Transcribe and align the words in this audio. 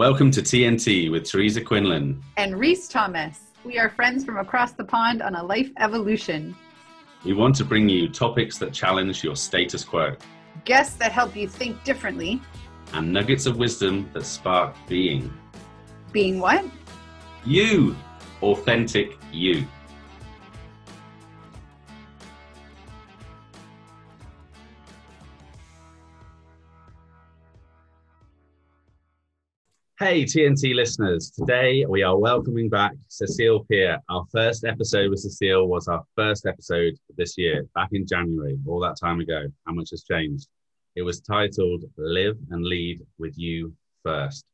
Welcome 0.00 0.30
to 0.30 0.40
TNT 0.40 1.10
with 1.10 1.28
Teresa 1.28 1.60
Quinlan 1.60 2.24
and 2.38 2.58
Reese 2.58 2.88
Thomas. 2.88 3.38
We 3.64 3.78
are 3.78 3.90
friends 3.90 4.24
from 4.24 4.38
across 4.38 4.72
the 4.72 4.82
pond 4.82 5.20
on 5.20 5.34
a 5.34 5.42
life 5.44 5.70
evolution. 5.76 6.56
We 7.22 7.34
want 7.34 7.54
to 7.56 7.66
bring 7.66 7.86
you 7.86 8.08
topics 8.08 8.56
that 8.60 8.72
challenge 8.72 9.22
your 9.22 9.36
status 9.36 9.84
quo, 9.84 10.16
guests 10.64 10.96
that 10.96 11.12
help 11.12 11.36
you 11.36 11.46
think 11.46 11.84
differently, 11.84 12.40
and 12.94 13.12
nuggets 13.12 13.44
of 13.44 13.58
wisdom 13.58 14.08
that 14.14 14.24
spark 14.24 14.74
being. 14.88 15.30
Being 16.12 16.40
what? 16.40 16.64
You, 17.44 17.94
authentic 18.40 19.18
you. 19.30 19.66
Hey, 30.02 30.24
TNT 30.24 30.74
listeners. 30.74 31.30
Today 31.30 31.84
we 31.86 32.02
are 32.02 32.16
welcoming 32.16 32.70
back 32.70 32.92
Cecile 33.08 33.66
Pierre. 33.66 33.98
Our 34.08 34.24
first 34.32 34.64
episode 34.64 35.10
with 35.10 35.18
Cecile 35.18 35.68
was 35.68 35.88
our 35.88 36.02
first 36.16 36.46
episode 36.46 36.94
this 37.18 37.36
year, 37.36 37.66
back 37.74 37.90
in 37.92 38.06
January, 38.06 38.58
all 38.66 38.80
that 38.80 38.96
time 38.98 39.20
ago. 39.20 39.44
How 39.66 39.74
much 39.74 39.90
has 39.90 40.02
changed? 40.02 40.48
It 40.96 41.02
was 41.02 41.20
titled 41.20 41.84
Live 41.98 42.38
and 42.50 42.64
Lead 42.64 43.02
with 43.18 43.36
You 43.36 43.74
First. 44.02 44.46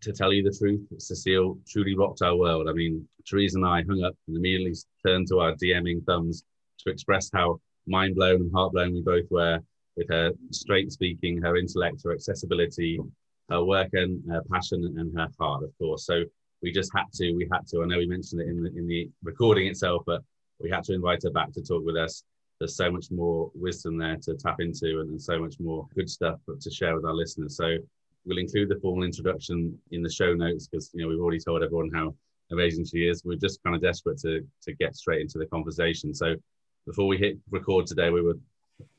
To 0.00 0.14
tell 0.14 0.32
you 0.32 0.42
the 0.42 0.56
truth, 0.58 0.80
Cecile 0.96 1.58
truly 1.68 1.94
rocked 1.94 2.22
our 2.22 2.34
world. 2.34 2.66
I 2.66 2.72
mean, 2.72 3.06
Teresa 3.28 3.58
and 3.58 3.66
I 3.66 3.82
hung 3.82 4.02
up 4.02 4.16
and 4.28 4.38
immediately 4.38 4.72
turned 5.06 5.28
to 5.28 5.40
our 5.40 5.52
DMing 5.56 6.06
thumbs 6.06 6.42
to 6.78 6.90
express 6.90 7.28
how 7.34 7.60
mind 7.86 8.14
blown 8.14 8.40
and 8.40 8.52
heart 8.54 8.72
blown 8.72 8.94
we 8.94 9.02
both 9.02 9.30
were 9.30 9.60
with 9.98 10.08
her 10.08 10.32
straight 10.52 10.90
speaking, 10.90 11.42
her 11.42 11.58
intellect, 11.58 12.00
her 12.02 12.14
accessibility, 12.14 12.98
her 13.50 13.64
work 13.64 13.90
and 13.92 14.22
her 14.30 14.42
passion 14.50 14.84
and 14.98 15.16
her 15.16 15.28
heart, 15.38 15.64
of 15.64 15.76
course. 15.78 16.06
So 16.06 16.24
we 16.62 16.72
just 16.72 16.90
had 16.94 17.04
to, 17.14 17.32
we 17.32 17.48
had 17.52 17.66
to. 17.68 17.82
I 17.82 17.86
know 17.86 17.98
we 17.98 18.06
mentioned 18.06 18.40
it 18.40 18.48
in 18.48 18.62
the 18.62 18.70
in 18.76 18.86
the 18.86 19.10
recording 19.22 19.66
itself, 19.66 20.02
but 20.06 20.22
we 20.60 20.70
had 20.70 20.84
to 20.84 20.94
invite 20.94 21.22
her 21.24 21.30
back 21.30 21.52
to 21.52 21.62
talk 21.62 21.84
with 21.84 21.96
us. 21.96 22.24
There's 22.58 22.76
so 22.76 22.90
much 22.90 23.10
more 23.10 23.50
wisdom 23.54 23.98
there 23.98 24.16
to 24.22 24.34
tap 24.34 24.60
into, 24.60 25.00
and, 25.00 25.10
and 25.10 25.20
so 25.20 25.38
much 25.38 25.56
more 25.60 25.86
good 25.94 26.08
stuff 26.08 26.38
to 26.58 26.70
share 26.70 26.94
with 26.94 27.04
our 27.04 27.12
listeners. 27.12 27.56
So 27.56 27.76
we'll 28.24 28.38
include 28.38 28.70
the 28.70 28.80
formal 28.80 29.04
introduction 29.04 29.78
in 29.90 30.02
the 30.02 30.10
show 30.10 30.32
notes 30.32 30.66
because 30.66 30.90
you 30.94 31.02
know 31.02 31.08
we've 31.08 31.20
already 31.20 31.40
told 31.40 31.62
everyone 31.62 31.90
how 31.92 32.14
amazing 32.50 32.86
she 32.86 33.06
is. 33.06 33.22
We're 33.24 33.36
just 33.36 33.62
kind 33.62 33.76
of 33.76 33.82
desperate 33.82 34.18
to 34.20 34.46
to 34.62 34.74
get 34.74 34.96
straight 34.96 35.20
into 35.20 35.38
the 35.38 35.46
conversation. 35.46 36.14
So 36.14 36.36
before 36.86 37.06
we 37.06 37.18
hit 37.18 37.38
record 37.50 37.86
today, 37.86 38.10
we 38.10 38.22
were 38.22 38.38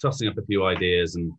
tossing 0.02 0.28
up 0.28 0.38
a 0.38 0.46
few 0.46 0.66
ideas 0.66 1.16
and 1.16 1.34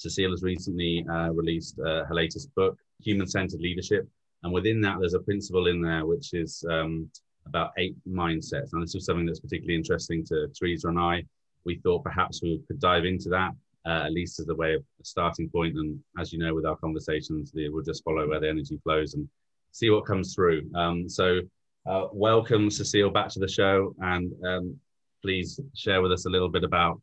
Cecile 0.00 0.30
has 0.30 0.42
recently 0.42 1.04
uh, 1.10 1.30
released 1.32 1.78
uh, 1.78 2.04
her 2.06 2.14
latest 2.14 2.54
book, 2.54 2.78
Human 3.02 3.26
Centered 3.26 3.60
Leadership. 3.60 4.08
And 4.42 4.52
within 4.52 4.80
that, 4.80 4.96
there's 4.98 5.12
a 5.12 5.20
principle 5.20 5.66
in 5.66 5.82
there 5.82 6.06
which 6.06 6.32
is 6.32 6.64
um, 6.70 7.10
about 7.44 7.72
eight 7.76 7.94
mindsets. 8.08 8.72
And 8.72 8.82
this 8.82 8.94
was 8.94 9.04
something 9.04 9.26
that's 9.26 9.40
particularly 9.40 9.76
interesting 9.76 10.24
to 10.26 10.48
Teresa 10.58 10.88
and 10.88 10.98
I. 10.98 11.24
We 11.64 11.76
thought 11.76 12.02
perhaps 12.02 12.40
we 12.42 12.62
could 12.66 12.80
dive 12.80 13.04
into 13.04 13.28
that, 13.28 13.50
uh, 13.84 14.04
at 14.06 14.12
least 14.12 14.40
as 14.40 14.48
a 14.48 14.54
way 14.54 14.72
of 14.72 14.80
a 14.80 15.04
starting 15.04 15.50
point. 15.50 15.76
And 15.76 16.00
as 16.18 16.32
you 16.32 16.38
know, 16.38 16.54
with 16.54 16.64
our 16.64 16.76
conversations, 16.76 17.52
we'll 17.54 17.82
just 17.82 18.02
follow 18.02 18.26
where 18.26 18.40
the 18.40 18.48
energy 18.48 18.80
flows 18.82 19.12
and 19.12 19.28
see 19.72 19.90
what 19.90 20.06
comes 20.06 20.34
through. 20.34 20.70
Um, 20.74 21.10
so, 21.10 21.40
uh, 21.86 22.06
welcome, 22.12 22.70
Cecile, 22.70 23.10
back 23.10 23.28
to 23.30 23.38
the 23.38 23.48
show. 23.48 23.94
And 24.00 24.32
um, 24.46 24.76
please 25.20 25.60
share 25.74 26.00
with 26.00 26.12
us 26.12 26.24
a 26.24 26.30
little 26.30 26.48
bit 26.48 26.64
about 26.64 27.02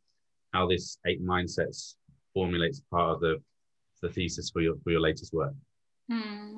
how 0.54 0.68
this 0.68 0.98
eight 1.06 1.24
mindsets 1.24 1.94
formulates 2.38 2.82
part 2.92 3.10
of 3.16 3.20
the, 3.20 3.42
the 4.04 4.10
thesis 4.10 4.52
for 4.52 4.62
your, 4.62 4.76
for 4.84 4.92
your 4.92 5.00
latest 5.00 5.34
work. 5.34 5.54
Hmm. 6.08 6.58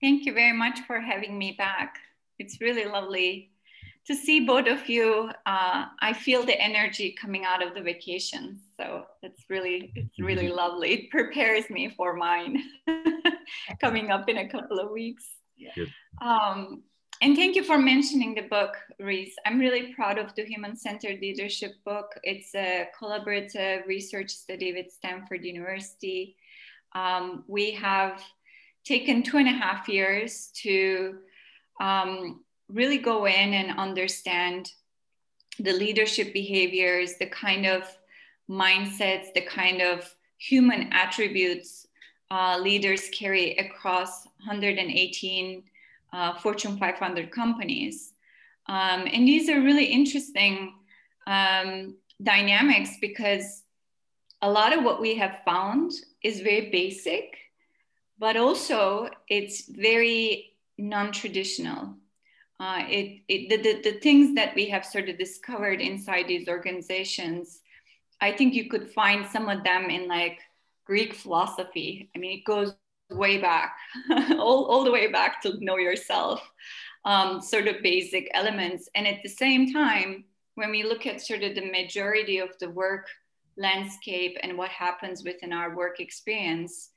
Thank 0.00 0.24
you 0.24 0.32
very 0.32 0.56
much 0.64 0.78
for 0.86 0.98
having 1.00 1.36
me 1.36 1.54
back. 1.66 1.98
It's 2.38 2.62
really 2.62 2.86
lovely 2.86 3.50
to 4.06 4.14
see 4.14 4.38
both 4.46 4.66
of 4.66 4.88
you. 4.88 5.30
Uh, 5.44 5.84
I 6.00 6.14
feel 6.14 6.42
the 6.44 6.58
energy 6.60 7.14
coming 7.22 7.44
out 7.44 7.62
of 7.62 7.74
the 7.74 7.82
vacation. 7.82 8.58
So 8.78 9.04
it's 9.22 9.42
really, 9.50 9.92
it's 9.94 10.18
really 10.18 10.46
mm-hmm. 10.46 10.56
lovely. 10.56 10.88
It 10.94 11.10
prepares 11.10 11.68
me 11.68 11.92
for 11.94 12.16
mine 12.16 12.62
coming 13.82 14.10
up 14.10 14.30
in 14.30 14.38
a 14.38 14.48
couple 14.48 14.78
of 14.80 14.90
weeks. 14.90 15.26
Um, 16.22 16.82
and 17.22 17.36
thank 17.36 17.54
you 17.54 17.62
for 17.62 17.78
mentioning 17.78 18.34
the 18.34 18.42
book, 18.42 18.76
Reese. 18.98 19.36
I'm 19.46 19.60
really 19.60 19.94
proud 19.94 20.18
of 20.18 20.34
the 20.34 20.44
Human 20.44 20.76
Centered 20.76 21.20
Leadership 21.20 21.72
book. 21.84 22.06
It's 22.24 22.52
a 22.56 22.88
collaborative 23.00 23.86
research 23.86 24.30
study 24.30 24.72
with 24.72 24.90
Stanford 24.90 25.44
University. 25.44 26.36
Um, 26.96 27.44
we 27.46 27.70
have 27.72 28.20
taken 28.84 29.22
two 29.22 29.36
and 29.36 29.46
a 29.46 29.52
half 29.52 29.88
years 29.88 30.50
to 30.62 31.18
um, 31.80 32.40
really 32.68 32.98
go 32.98 33.26
in 33.26 33.54
and 33.54 33.78
understand 33.78 34.72
the 35.60 35.72
leadership 35.72 36.32
behaviors, 36.32 37.18
the 37.18 37.26
kind 37.26 37.66
of 37.66 37.84
mindsets, 38.50 39.32
the 39.32 39.42
kind 39.42 39.80
of 39.80 40.12
human 40.38 40.92
attributes 40.92 41.86
uh, 42.32 42.58
leaders 42.58 43.08
carry 43.10 43.56
across 43.58 44.24
118 44.44 45.62
uh, 46.12 46.34
Fortune 46.34 46.76
500 46.76 47.30
companies. 47.30 48.12
Um, 48.66 49.06
and 49.12 49.26
these 49.26 49.48
are 49.48 49.60
really 49.60 49.86
interesting 49.86 50.74
um, 51.26 51.96
dynamics 52.22 52.96
because 53.00 53.62
a 54.40 54.50
lot 54.50 54.76
of 54.76 54.84
what 54.84 55.00
we 55.00 55.14
have 55.16 55.40
found 55.44 55.92
is 56.22 56.40
very 56.40 56.70
basic, 56.70 57.36
but 58.18 58.36
also 58.36 59.08
it's 59.28 59.68
very 59.68 60.54
non 60.78 61.12
traditional. 61.12 61.96
Uh, 62.60 62.84
it, 62.88 63.22
it, 63.28 63.48
the, 63.48 63.56
the, 63.56 63.90
the 63.90 63.98
things 63.98 64.36
that 64.36 64.54
we 64.54 64.68
have 64.68 64.84
sort 64.84 65.08
of 65.08 65.18
discovered 65.18 65.80
inside 65.80 66.28
these 66.28 66.48
organizations, 66.48 67.60
I 68.20 68.30
think 68.30 68.54
you 68.54 68.68
could 68.68 68.88
find 68.90 69.26
some 69.26 69.48
of 69.48 69.64
them 69.64 69.90
in 69.90 70.06
like 70.06 70.38
Greek 70.84 71.14
philosophy. 71.14 72.08
I 72.14 72.18
mean, 72.18 72.38
it 72.38 72.44
goes 72.44 72.74
way 73.14 73.38
back, 73.38 73.76
all, 74.10 74.64
all 74.64 74.84
the 74.84 74.90
way 74.90 75.10
back 75.10 75.42
to 75.42 75.62
know 75.64 75.76
yourself, 75.76 76.40
um, 77.04 77.40
sort 77.40 77.68
of 77.68 77.82
basic 77.82 78.30
elements. 78.34 78.88
And 78.94 79.06
at 79.06 79.22
the 79.22 79.28
same 79.28 79.72
time, 79.72 80.24
when 80.54 80.70
we 80.70 80.82
look 80.82 81.06
at 81.06 81.20
sort 81.20 81.42
of 81.42 81.54
the 81.54 81.70
majority 81.70 82.38
of 82.38 82.50
the 82.58 82.70
work 82.70 83.08
landscape 83.56 84.36
and 84.42 84.56
what 84.56 84.70
happens 84.70 85.24
within 85.24 85.52
our 85.52 85.74
work 85.74 86.00
experience, 86.00 86.90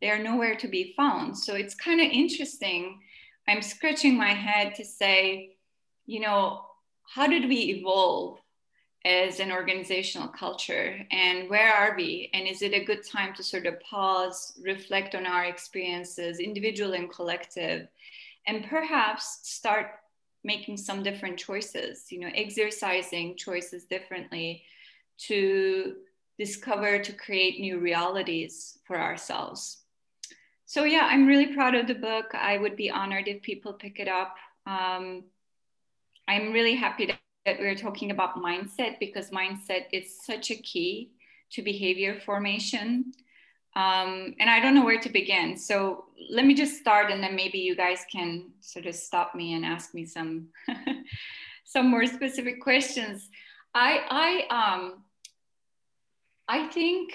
they 0.00 0.10
are 0.10 0.22
nowhere 0.22 0.56
to 0.56 0.68
be 0.68 0.94
found. 0.96 1.36
So 1.36 1.54
it's 1.54 1.74
kind 1.74 2.00
of 2.00 2.10
interesting. 2.10 3.00
I'm 3.48 3.62
scratching 3.62 4.16
my 4.16 4.32
head 4.32 4.74
to 4.76 4.84
say, 4.84 5.56
you 6.06 6.20
know, 6.20 6.66
how 7.06 7.26
did 7.26 7.48
we 7.48 7.56
evolve 7.56 8.38
as 9.04 9.38
an 9.38 9.52
organizational 9.52 10.28
culture 10.28 10.98
and 11.10 11.50
where 11.50 11.72
are 11.72 11.94
we? 11.94 12.30
And 12.32 12.48
is 12.48 12.62
it 12.62 12.72
a 12.72 12.84
good 12.84 13.06
time 13.06 13.34
to 13.34 13.42
sort 13.42 13.66
of 13.66 13.78
pause 13.80 14.58
reflect 14.62 15.14
on 15.14 15.26
our 15.26 15.44
experiences 15.44 16.38
individual 16.38 16.94
and 16.94 17.10
collective 17.10 17.88
and 18.46 18.64
perhaps 18.64 19.40
start 19.42 19.86
making 20.42 20.76
some 20.76 21.02
different 21.02 21.38
choices 21.38 22.06
you 22.10 22.20
know 22.20 22.28
exercising 22.34 23.34
choices 23.34 23.84
differently 23.84 24.62
to 25.16 25.96
discover 26.38 26.98
to 26.98 27.12
create 27.12 27.60
new 27.60 27.78
realities 27.78 28.78
for 28.86 28.98
ourselves? 28.98 29.82
So 30.64 30.84
yeah 30.84 31.08
i'm 31.10 31.26
really 31.26 31.54
proud 31.54 31.74
of 31.74 31.86
the 31.86 31.94
book. 31.94 32.34
I 32.34 32.56
would 32.56 32.76
be 32.76 32.90
honored 32.90 33.28
if 33.28 33.42
people 33.42 33.74
pick 33.74 34.00
it 34.00 34.08
up. 34.08 34.36
Um, 34.66 35.24
i'm 36.26 36.52
really 36.52 36.74
happy 36.74 37.04
that 37.04 37.18
that 37.44 37.58
we're 37.58 37.74
talking 37.74 38.10
about 38.10 38.36
mindset 38.36 38.98
because 38.98 39.30
mindset 39.30 39.86
is 39.92 40.18
such 40.24 40.50
a 40.50 40.56
key 40.56 41.10
to 41.52 41.62
behavior 41.62 42.18
formation. 42.24 43.12
Um, 43.76 44.34
and 44.38 44.48
I 44.48 44.60
don't 44.60 44.74
know 44.74 44.84
where 44.84 45.00
to 45.00 45.08
begin. 45.08 45.56
So 45.56 46.06
let 46.30 46.46
me 46.46 46.54
just 46.54 46.78
start, 46.78 47.10
and 47.10 47.22
then 47.22 47.34
maybe 47.34 47.58
you 47.58 47.76
guys 47.76 48.04
can 48.10 48.50
sort 48.60 48.86
of 48.86 48.94
stop 48.94 49.34
me 49.34 49.54
and 49.54 49.64
ask 49.64 49.94
me 49.94 50.06
some 50.06 50.48
some 51.64 51.90
more 51.90 52.06
specific 52.06 52.62
questions. 52.62 53.28
I 53.74 54.46
I 54.50 54.72
um 54.72 55.02
I 56.46 56.68
think 56.68 57.14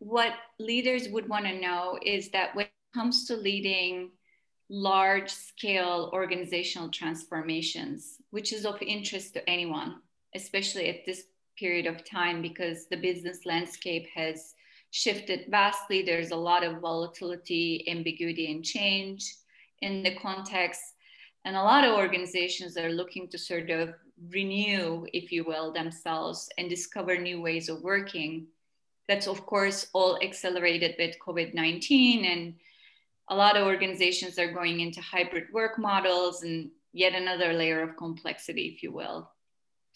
what 0.00 0.32
leaders 0.58 1.08
would 1.08 1.28
want 1.28 1.44
to 1.44 1.60
know 1.60 1.98
is 2.02 2.30
that 2.30 2.54
when 2.56 2.66
it 2.66 2.72
comes 2.94 3.26
to 3.26 3.36
leading 3.36 4.10
large 4.70 5.28
scale 5.30 6.10
organizational 6.12 6.88
transformations, 6.90 8.18
which 8.30 8.52
is 8.52 8.64
of 8.64 8.80
interest 8.80 9.34
to 9.34 9.50
anyone, 9.50 9.96
especially 10.36 10.88
at 10.88 11.04
this 11.04 11.24
period 11.58 11.86
of 11.86 12.04
time, 12.04 12.40
because 12.40 12.86
the 12.86 12.96
business 12.96 13.44
landscape 13.44 14.06
has 14.14 14.54
shifted 14.92 15.46
vastly. 15.50 16.02
There's 16.02 16.30
a 16.30 16.36
lot 16.36 16.62
of 16.62 16.80
volatility, 16.80 17.84
ambiguity, 17.88 18.50
and 18.52 18.64
change 18.64 19.34
in 19.82 20.04
the 20.04 20.14
context. 20.14 20.80
And 21.44 21.56
a 21.56 21.62
lot 21.62 21.84
of 21.84 21.96
organizations 21.96 22.76
are 22.76 22.90
looking 22.90 23.28
to 23.28 23.38
sort 23.38 23.70
of 23.70 23.94
renew, 24.30 25.06
if 25.12 25.32
you 25.32 25.44
will, 25.44 25.72
themselves 25.72 26.48
and 26.58 26.70
discover 26.70 27.18
new 27.18 27.40
ways 27.40 27.68
of 27.68 27.82
working. 27.82 28.46
that's 29.10 29.26
of 29.26 29.44
course 29.44 29.88
all 29.92 30.16
accelerated 30.22 30.94
with 30.96 31.16
COVID-19 31.18 32.24
and 32.32 32.54
a 33.30 33.34
lot 33.34 33.56
of 33.56 33.66
organizations 33.66 34.38
are 34.38 34.52
going 34.52 34.80
into 34.80 35.00
hybrid 35.00 35.44
work 35.52 35.78
models 35.78 36.42
and 36.42 36.70
yet 36.92 37.14
another 37.14 37.52
layer 37.52 37.80
of 37.80 37.96
complexity, 37.96 38.66
if 38.74 38.82
you 38.82 38.92
will. 38.92 39.30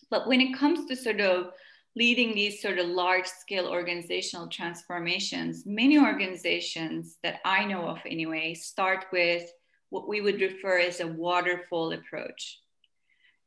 But 0.08 0.28
when 0.28 0.40
it 0.40 0.56
comes 0.56 0.86
to 0.86 0.96
sort 0.96 1.20
of 1.20 1.50
leading 1.96 2.34
these 2.34 2.62
sort 2.62 2.78
of 2.78 2.86
large 2.86 3.26
scale 3.26 3.66
organizational 3.66 4.48
transformations, 4.48 5.64
many 5.66 5.98
organizations 5.98 7.18
that 7.22 7.40
I 7.44 7.64
know 7.64 7.88
of 7.88 7.98
anyway 8.06 8.54
start 8.54 9.06
with 9.12 9.50
what 9.90 10.08
we 10.08 10.20
would 10.20 10.40
refer 10.40 10.78
as 10.78 11.00
a 11.00 11.06
waterfall 11.06 11.92
approach. 11.92 12.60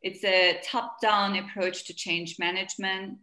It's 0.01 0.24
a 0.24 0.60
top 0.63 1.01
down 1.01 1.38
approach 1.38 1.86
to 1.86 1.94
change 1.94 2.39
management. 2.39 3.18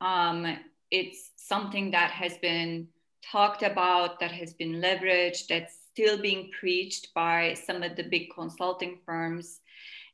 Um, 0.00 0.58
it's 0.90 1.32
something 1.36 1.90
that 1.90 2.10
has 2.10 2.36
been 2.38 2.88
talked 3.22 3.62
about, 3.62 4.20
that 4.20 4.32
has 4.32 4.54
been 4.54 4.80
leveraged, 4.80 5.48
that's 5.48 5.83
still 5.94 6.18
being 6.20 6.50
preached 6.58 7.14
by 7.14 7.54
some 7.54 7.84
of 7.84 7.94
the 7.94 8.02
big 8.02 8.26
consulting 8.34 8.98
firms. 9.06 9.60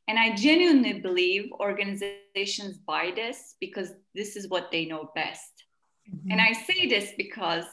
And 0.07 0.19
I 0.19 0.35
genuinely 0.35 0.99
believe 0.99 1.51
organizations 1.53 2.77
buy 2.77 3.11
this 3.15 3.55
because 3.59 3.93
this 4.13 4.35
is 4.35 4.47
what 4.47 4.69
they 4.71 4.85
know 4.85 5.09
best. 5.15 5.63
Mm-hmm. 6.07 6.31
And 6.31 6.41
I 6.41 6.53
say 6.53 6.87
this 6.87 7.13
because 7.17 7.65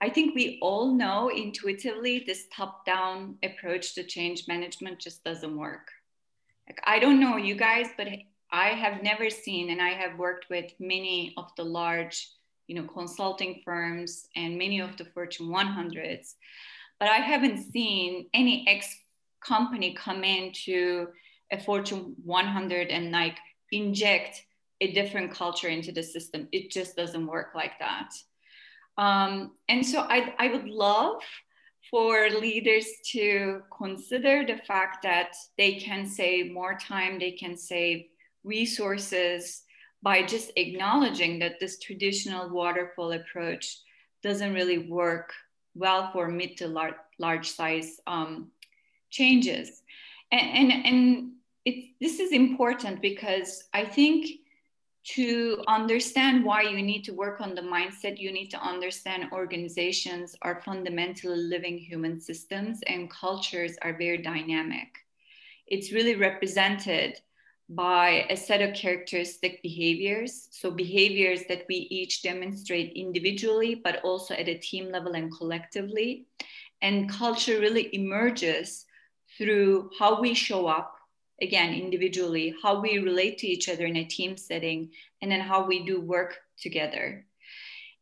I 0.00 0.08
think 0.08 0.34
we 0.34 0.58
all 0.62 0.94
know 0.94 1.28
intuitively 1.28 2.24
this 2.26 2.46
top 2.54 2.86
down 2.86 3.36
approach 3.42 3.94
to 3.96 4.04
change 4.04 4.48
management 4.48 4.98
just 4.98 5.22
doesn't 5.22 5.56
work. 5.58 5.90
Like, 6.66 6.80
I 6.84 6.98
don't 6.98 7.20
know 7.20 7.36
you 7.36 7.54
guys, 7.54 7.88
but 7.98 8.08
I 8.50 8.68
have 8.68 9.02
never 9.02 9.28
seen, 9.28 9.70
and 9.70 9.80
I 9.80 9.90
have 9.90 10.18
worked 10.18 10.46
with 10.48 10.72
many 10.80 11.34
of 11.36 11.50
the 11.56 11.64
large, 11.64 12.30
you 12.66 12.76
know, 12.76 12.88
consulting 12.88 13.60
firms 13.64 14.26
and 14.36 14.56
many 14.56 14.80
of 14.80 14.96
the 14.96 15.04
Fortune 15.04 15.48
100s, 15.48 16.34
but 16.98 17.08
I 17.08 17.16
haven't 17.16 17.70
seen 17.72 18.28
any 18.32 18.66
ex 18.68 18.94
company 19.44 19.94
come 19.94 20.24
into 20.24 21.08
a 21.52 21.60
Fortune 21.60 22.14
100 22.24 22.88
and 22.88 23.12
like 23.12 23.36
inject 23.70 24.44
a 24.80 24.92
different 24.92 25.30
culture 25.30 25.68
into 25.68 25.92
the 25.92 26.02
system. 26.02 26.48
It 26.52 26.70
just 26.70 26.96
doesn't 26.96 27.26
work 27.26 27.52
like 27.54 27.78
that. 27.78 28.10
Um, 28.98 29.52
and 29.68 29.84
so 29.84 30.00
I, 30.00 30.34
I 30.38 30.48
would 30.48 30.68
love 30.68 31.22
for 31.90 32.28
leaders 32.30 32.86
to 33.12 33.62
consider 33.76 34.44
the 34.44 34.60
fact 34.66 35.02
that 35.02 35.34
they 35.56 35.74
can 35.74 36.06
save 36.06 36.52
more 36.52 36.76
time, 36.76 37.18
they 37.18 37.32
can 37.32 37.56
save 37.56 38.06
resources 38.42 39.62
by 40.02 40.22
just 40.22 40.52
acknowledging 40.56 41.38
that 41.38 41.60
this 41.60 41.78
traditional 41.78 42.48
waterfall 42.50 43.12
approach 43.12 43.80
doesn't 44.22 44.54
really 44.54 44.78
work 44.78 45.32
well 45.76 46.10
for 46.12 46.28
mid 46.28 46.56
to 46.58 46.68
large, 46.68 46.94
large 47.18 47.50
size 47.50 48.00
um, 48.06 48.50
changes. 49.10 49.82
And, 50.32 50.72
and, 50.72 50.86
and 50.86 51.32
it, 51.64 51.94
this 52.00 52.18
is 52.20 52.32
important 52.32 53.00
because 53.00 53.64
I 53.72 53.84
think 53.84 54.26
to 55.14 55.62
understand 55.68 56.44
why 56.44 56.62
you 56.62 56.82
need 56.82 57.02
to 57.04 57.12
work 57.12 57.40
on 57.40 57.54
the 57.54 57.62
mindset, 57.62 58.18
you 58.18 58.32
need 58.32 58.48
to 58.48 58.60
understand 58.60 59.30
organizations 59.32 60.34
are 60.42 60.60
fundamentally 60.62 61.36
living 61.36 61.78
human 61.78 62.20
systems 62.20 62.80
and 62.88 63.08
cultures 63.08 63.76
are 63.82 63.96
very 63.96 64.18
dynamic. 64.18 64.88
It's 65.68 65.92
really 65.92 66.16
represented 66.16 67.20
by 67.68 68.26
a 68.30 68.36
set 68.36 68.62
of 68.62 68.74
characteristic 68.74 69.60
behaviors. 69.62 70.48
So, 70.50 70.70
behaviors 70.70 71.42
that 71.48 71.64
we 71.68 71.88
each 71.90 72.22
demonstrate 72.22 72.92
individually, 72.94 73.74
but 73.74 74.04
also 74.04 74.34
at 74.34 74.48
a 74.48 74.58
team 74.58 74.90
level 74.90 75.14
and 75.14 75.32
collectively. 75.36 76.26
And 76.80 77.10
culture 77.10 77.58
really 77.58 77.94
emerges 77.94 78.86
through 79.36 79.90
how 79.98 80.20
we 80.20 80.34
show 80.34 80.66
up 80.66 80.96
again 81.42 81.74
individually 81.74 82.54
how 82.62 82.80
we 82.80 82.98
relate 82.98 83.38
to 83.38 83.46
each 83.46 83.68
other 83.68 83.84
in 83.84 83.96
a 83.96 84.04
team 84.04 84.36
setting 84.36 84.90
and 85.20 85.30
then 85.30 85.40
how 85.40 85.66
we 85.66 85.84
do 85.84 86.00
work 86.00 86.38
together 86.58 87.26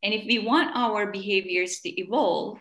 and 0.02 0.14
if 0.14 0.24
we 0.26 0.38
want 0.38 0.76
our 0.76 1.10
behaviors 1.10 1.80
to 1.80 1.88
evolve 2.00 2.58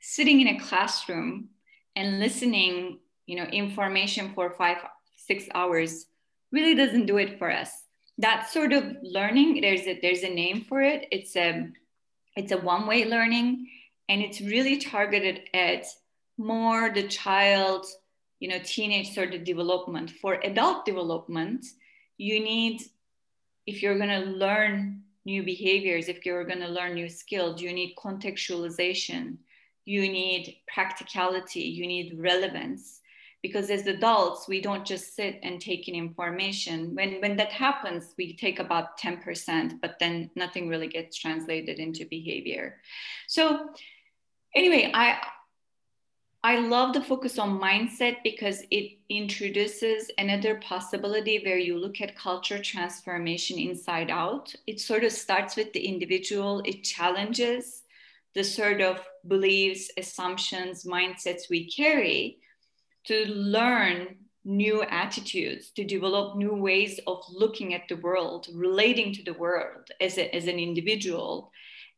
sitting 0.00 0.40
in 0.40 0.48
a 0.48 0.60
classroom 0.60 1.48
and 1.94 2.20
listening 2.20 2.98
you 3.26 3.36
know 3.36 3.44
information 3.44 4.32
for 4.34 4.50
five 4.50 4.78
six 5.16 5.46
hours 5.54 6.06
really 6.52 6.74
doesn't 6.74 7.06
do 7.06 7.18
it 7.18 7.38
for 7.38 7.50
us. 7.50 7.70
That 8.18 8.48
sort 8.48 8.72
of 8.72 8.96
learning 9.02 9.60
there's 9.60 9.86
a 9.86 9.98
there's 10.00 10.22
a 10.22 10.30
name 10.30 10.62
for 10.62 10.80
it. 10.80 11.06
It's 11.10 11.36
a 11.36 11.68
it's 12.36 12.52
a 12.52 12.58
one 12.58 12.86
way 12.86 13.04
learning 13.04 13.68
and 14.08 14.22
it's 14.22 14.40
really 14.40 14.78
targeted 14.78 15.42
at 15.52 15.84
more 16.38 16.92
the 16.92 17.08
child 17.08 17.86
you 18.40 18.48
know 18.48 18.58
teenage 18.64 19.14
sort 19.14 19.34
of 19.34 19.44
development. 19.44 20.10
For 20.10 20.34
adult 20.44 20.84
development 20.86 21.66
you 22.16 22.40
need 22.40 22.82
if 23.66 23.82
you're 23.82 23.98
going 23.98 24.22
to 24.22 24.30
learn 24.30 25.02
new 25.24 25.42
behaviors 25.42 26.08
if 26.08 26.24
you're 26.24 26.44
going 26.44 26.60
to 26.60 26.68
learn 26.68 26.94
new 26.94 27.08
skills 27.08 27.60
you 27.60 27.72
need 27.72 27.94
contextualization. 27.96 29.36
You 29.84 30.02
need 30.02 30.56
practicality. 30.66 31.60
You 31.60 31.86
need 31.86 32.18
relevance 32.18 33.00
because 33.46 33.70
as 33.70 33.86
adults 33.86 34.48
we 34.48 34.60
don't 34.60 34.84
just 34.84 35.14
sit 35.14 35.38
and 35.42 35.60
take 35.60 35.88
in 35.88 35.94
information. 35.94 36.94
When 36.94 37.20
when 37.22 37.36
that 37.36 37.52
happens 37.52 38.14
we 38.18 38.36
take 38.36 38.58
about 38.58 38.98
10% 38.98 39.80
but 39.80 39.98
then 40.00 40.30
nothing 40.34 40.68
really 40.68 40.88
gets 40.88 41.16
translated 41.16 41.78
into 41.78 42.04
behavior. 42.06 42.66
So 43.28 43.70
anyway 44.54 44.90
i 44.94 45.06
I 46.44 46.60
love 46.60 46.92
the 46.94 47.02
focus 47.02 47.40
on 47.40 47.58
mindset 47.58 48.18
because 48.22 48.62
it 48.70 48.98
introduces 49.08 50.12
another 50.16 50.60
possibility 50.60 51.40
where 51.44 51.58
you 51.58 51.76
look 51.76 52.00
at 52.00 52.16
culture 52.16 52.60
transformation 52.62 53.58
inside 53.58 54.10
out. 54.12 54.54
It 54.64 54.78
sort 54.78 55.02
of 55.02 55.10
starts 55.10 55.56
with 55.56 55.72
the 55.72 55.84
individual, 55.84 56.62
it 56.64 56.84
challenges 56.84 57.82
the 58.36 58.44
sort 58.44 58.80
of 58.80 59.00
beliefs, 59.26 59.90
assumptions, 59.96 60.84
mindsets 60.84 61.50
we 61.50 61.68
carry 61.68 62.38
to 63.06 63.26
learn 63.26 64.16
new 64.44 64.82
attitudes, 64.82 65.70
to 65.70 65.84
develop 65.84 66.36
new 66.36 66.54
ways 66.54 67.00
of 67.06 67.24
looking 67.30 67.74
at 67.74 67.88
the 67.88 67.96
world, 67.96 68.46
relating 68.54 69.12
to 69.14 69.24
the 69.24 69.34
world 69.34 69.90
as, 70.00 70.18
a, 70.18 70.34
as 70.34 70.46
an 70.46 70.58
individual. 70.58 71.50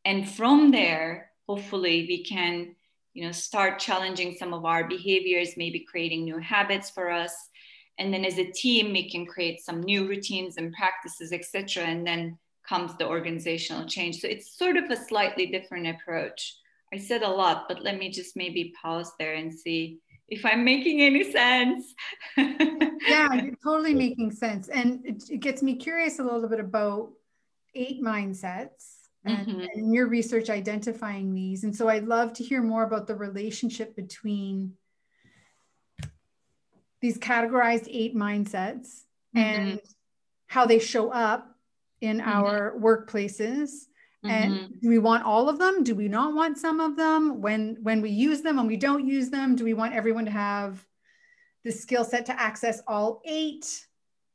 And 0.05 0.27
from 0.27 0.71
there, 0.71 1.31
hopefully, 1.47 2.05
we 2.07 2.23
can 2.23 2.75
you 3.13 3.25
know 3.25 3.31
start 3.31 3.79
challenging 3.79 4.35
some 4.37 4.53
of 4.53 4.65
our 4.65 4.87
behaviors 4.87 5.57
maybe 5.57 5.79
creating 5.79 6.23
new 6.23 6.37
habits 6.37 6.89
for 6.89 7.09
us. 7.09 7.33
And 7.97 8.13
then 8.13 8.23
as 8.23 8.37
a 8.37 8.51
team 8.51 8.93
we 8.93 9.09
can 9.09 9.25
create 9.25 9.61
some 9.61 9.81
new 9.81 10.07
routines 10.07 10.57
and 10.57 10.73
practices 10.73 11.33
etc 11.33 11.83
and 11.83 12.05
then 12.05 12.37
comes 12.67 12.95
the 12.97 13.07
organizational 13.07 13.87
change. 13.87 14.19
So 14.19 14.27
it's 14.27 14.57
sort 14.57 14.77
of 14.77 14.85
a 14.89 14.95
slightly 14.95 15.47
different 15.47 15.87
approach. 15.87 16.55
I 16.93 16.97
said 16.97 17.23
a 17.23 17.29
lot 17.29 17.65
but 17.67 17.83
let 17.83 17.97
me 17.97 18.09
just 18.09 18.37
maybe 18.37 18.73
pause 18.81 19.11
there 19.19 19.33
and 19.33 19.53
see 19.53 19.99
if 20.31 20.45
i'm 20.45 20.63
making 20.63 21.01
any 21.01 21.31
sense 21.31 21.93
yeah 22.37 23.33
you're 23.33 23.55
totally 23.63 23.93
making 23.93 24.31
sense 24.31 24.67
and 24.69 25.05
it, 25.05 25.23
it 25.29 25.39
gets 25.39 25.61
me 25.61 25.75
curious 25.75 26.19
a 26.19 26.23
little 26.23 26.47
bit 26.47 26.59
about 26.59 27.09
eight 27.75 28.01
mindsets 28.01 28.99
and, 29.25 29.47
mm-hmm. 29.47 29.65
and 29.73 29.93
your 29.93 30.07
research 30.07 30.49
identifying 30.49 31.33
these. 31.33 31.63
And 31.63 31.75
so 31.75 31.89
I'd 31.89 32.05
love 32.05 32.33
to 32.33 32.43
hear 32.43 32.61
more 32.61 32.83
about 32.83 33.07
the 33.07 33.15
relationship 33.15 33.95
between 33.95 34.73
these 37.01 37.17
categorized 37.17 37.87
eight 37.89 38.15
mindsets 38.15 39.03
mm-hmm. 39.35 39.37
and 39.37 39.79
how 40.47 40.65
they 40.65 40.79
show 40.79 41.11
up 41.11 41.55
in 42.01 42.19
mm-hmm. 42.19 42.29
our 42.29 42.75
workplaces 42.77 43.85
mm-hmm. 44.25 44.65
do 44.81 44.89
we 44.89 44.97
want 44.97 45.23
all 45.23 45.47
of 45.47 45.57
them 45.59 45.83
do 45.83 45.95
we 45.95 46.07
not 46.07 46.33
want 46.33 46.57
some 46.57 46.79
of 46.79 46.97
them 46.97 47.41
when 47.41 47.77
when 47.81 48.01
we 48.01 48.09
use 48.09 48.41
them 48.41 48.59
and 48.59 48.67
we 48.67 48.77
don't 48.77 49.07
use 49.07 49.29
them 49.29 49.55
do 49.55 49.63
we 49.63 49.73
want 49.73 49.93
everyone 49.93 50.25
to 50.25 50.31
have 50.31 50.85
the 51.63 51.71
skill 51.71 52.03
set 52.03 52.25
to 52.25 52.41
access 52.41 52.81
all 52.87 53.21
eight 53.25 53.85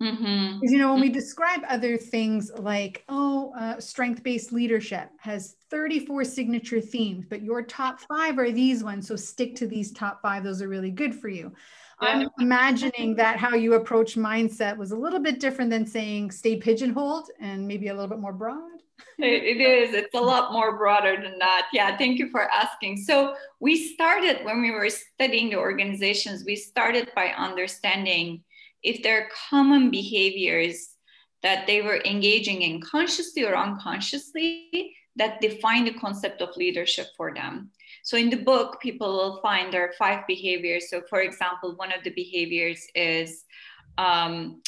Mm-hmm. 0.02 0.58
You 0.62 0.78
know, 0.78 0.92
when 0.92 1.00
we 1.00 1.08
describe 1.08 1.60
other 1.68 1.96
things 1.96 2.50
like, 2.58 3.04
oh, 3.08 3.52
uh, 3.56 3.80
strength 3.80 4.22
based 4.22 4.52
leadership 4.52 5.08
has 5.18 5.56
34 5.70 6.24
signature 6.24 6.80
themes, 6.80 7.26
but 7.28 7.42
your 7.42 7.62
top 7.62 8.00
five 8.00 8.38
are 8.38 8.50
these 8.50 8.82
ones. 8.82 9.06
So 9.06 9.16
stick 9.16 9.54
to 9.56 9.66
these 9.66 9.92
top 9.92 10.20
five. 10.20 10.42
Those 10.42 10.60
are 10.60 10.68
really 10.68 10.90
good 10.90 11.14
for 11.14 11.28
you. 11.28 11.52
I'm 12.00 12.28
imagining 12.40 13.14
that 13.16 13.38
how 13.38 13.54
you 13.54 13.74
approach 13.74 14.16
mindset 14.16 14.76
was 14.76 14.90
a 14.90 14.96
little 14.96 15.20
bit 15.20 15.38
different 15.38 15.70
than 15.70 15.86
saying 15.86 16.32
stay 16.32 16.56
pigeonholed 16.56 17.30
and 17.40 17.66
maybe 17.66 17.88
a 17.88 17.94
little 17.94 18.08
bit 18.08 18.18
more 18.18 18.32
broad. 18.32 18.82
It 19.18 19.60
is. 19.60 19.94
It's 19.94 20.14
a 20.14 20.20
lot 20.20 20.52
more 20.52 20.76
broader 20.76 21.16
than 21.20 21.38
that. 21.38 21.68
Yeah, 21.72 21.96
thank 21.96 22.18
you 22.18 22.30
for 22.30 22.50
asking. 22.50 22.98
So, 22.98 23.34
we 23.60 23.88
started 23.94 24.44
when 24.44 24.60
we 24.60 24.70
were 24.70 24.90
studying 24.90 25.50
the 25.50 25.56
organizations, 25.56 26.44
we 26.44 26.56
started 26.56 27.10
by 27.14 27.28
understanding 27.28 28.42
if 28.82 29.02
there 29.02 29.22
are 29.22 29.28
common 29.50 29.90
behaviors 29.90 30.90
that 31.42 31.66
they 31.66 31.82
were 31.82 32.00
engaging 32.04 32.62
in 32.62 32.80
consciously 32.80 33.44
or 33.44 33.56
unconsciously 33.56 34.94
that 35.16 35.40
define 35.40 35.84
the 35.84 35.92
concept 35.94 36.42
of 36.42 36.56
leadership 36.56 37.06
for 37.16 37.32
them. 37.34 37.70
So 38.02 38.16
in 38.16 38.30
the 38.30 38.36
book, 38.36 38.80
people 38.80 39.12
will 39.12 39.40
find 39.40 39.72
there 39.72 39.88
are 39.88 39.92
five 39.98 40.26
behaviors. 40.26 40.90
So 40.90 41.02
for 41.08 41.20
example, 41.20 41.74
one 41.76 41.92
of 41.92 42.02
the 42.02 42.10
behaviors 42.10 42.86
is 42.94 43.44
um, 43.96 44.62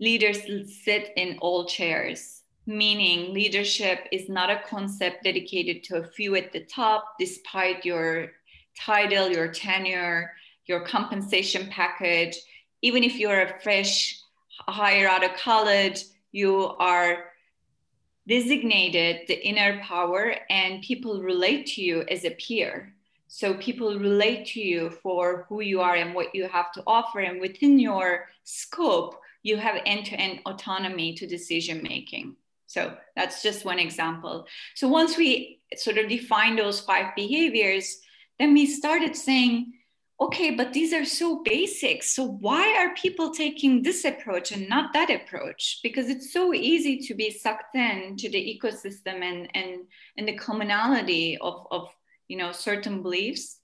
leaders 0.00 0.40
sit 0.84 1.12
in 1.16 1.38
all 1.40 1.66
chairs, 1.66 2.37
meaning 2.68 3.32
leadership 3.32 4.06
is 4.12 4.28
not 4.28 4.50
a 4.50 4.62
concept 4.68 5.24
dedicated 5.24 5.82
to 5.84 5.96
a 5.96 6.04
few 6.04 6.36
at 6.36 6.52
the 6.52 6.60
top, 6.60 7.14
despite 7.18 7.84
your 7.84 8.32
title, 8.78 9.30
your 9.30 9.48
tenure, 9.48 10.32
your 10.66 10.84
compensation 10.84 11.66
package. 11.70 12.36
Even 12.82 13.02
if 13.02 13.16
you're 13.16 13.40
a 13.40 13.60
fresh 13.62 14.20
hire 14.68 15.08
out 15.08 15.24
of 15.24 15.34
college, 15.36 16.04
you 16.30 16.66
are 16.78 17.24
designated 18.28 19.22
the 19.28 19.46
inner 19.46 19.80
power 19.80 20.34
and 20.50 20.82
people 20.82 21.22
relate 21.22 21.64
to 21.64 21.82
you 21.82 22.04
as 22.10 22.26
a 22.26 22.32
peer. 22.32 22.92
So 23.28 23.54
people 23.54 23.98
relate 23.98 24.46
to 24.48 24.60
you 24.60 24.90
for 25.02 25.46
who 25.48 25.62
you 25.62 25.80
are 25.80 25.96
and 25.96 26.14
what 26.14 26.34
you 26.34 26.46
have 26.48 26.70
to 26.72 26.82
offer. 26.86 27.20
And 27.20 27.40
within 27.40 27.78
your 27.78 28.26
scope, 28.44 29.18
you 29.42 29.56
have 29.56 29.80
end 29.86 30.04
to 30.06 30.20
end 30.20 30.40
autonomy 30.44 31.14
to 31.14 31.26
decision 31.26 31.82
making. 31.82 32.36
So 32.68 32.94
that's 33.16 33.42
just 33.42 33.64
one 33.64 33.78
example. 33.78 34.46
So 34.74 34.88
once 34.88 35.16
we 35.16 35.60
sort 35.74 35.96
of 35.96 36.08
define 36.08 36.54
those 36.54 36.80
five 36.80 37.16
behaviors, 37.16 37.98
then 38.38 38.52
we 38.52 38.66
started 38.66 39.16
saying, 39.16 39.72
okay, 40.20 40.50
but 40.50 40.74
these 40.74 40.92
are 40.92 41.06
so 41.06 41.42
basic. 41.44 42.02
So 42.02 42.24
why 42.24 42.76
are 42.76 42.94
people 42.94 43.30
taking 43.30 43.82
this 43.82 44.04
approach 44.04 44.52
and 44.52 44.68
not 44.68 44.92
that 44.92 45.10
approach? 45.10 45.80
Because 45.82 46.10
it's 46.10 46.32
so 46.32 46.52
easy 46.52 46.98
to 47.06 47.14
be 47.14 47.30
sucked 47.30 47.74
in 47.74 48.16
to 48.18 48.28
the 48.28 48.60
ecosystem 48.60 49.22
and 49.22 49.48
and 49.54 49.86
and 50.18 50.28
the 50.28 50.36
commonality 50.36 51.38
of 51.40 51.66
of 51.70 51.88
you 52.28 52.36
know 52.36 52.52
certain 52.52 53.02
beliefs. 53.02 53.57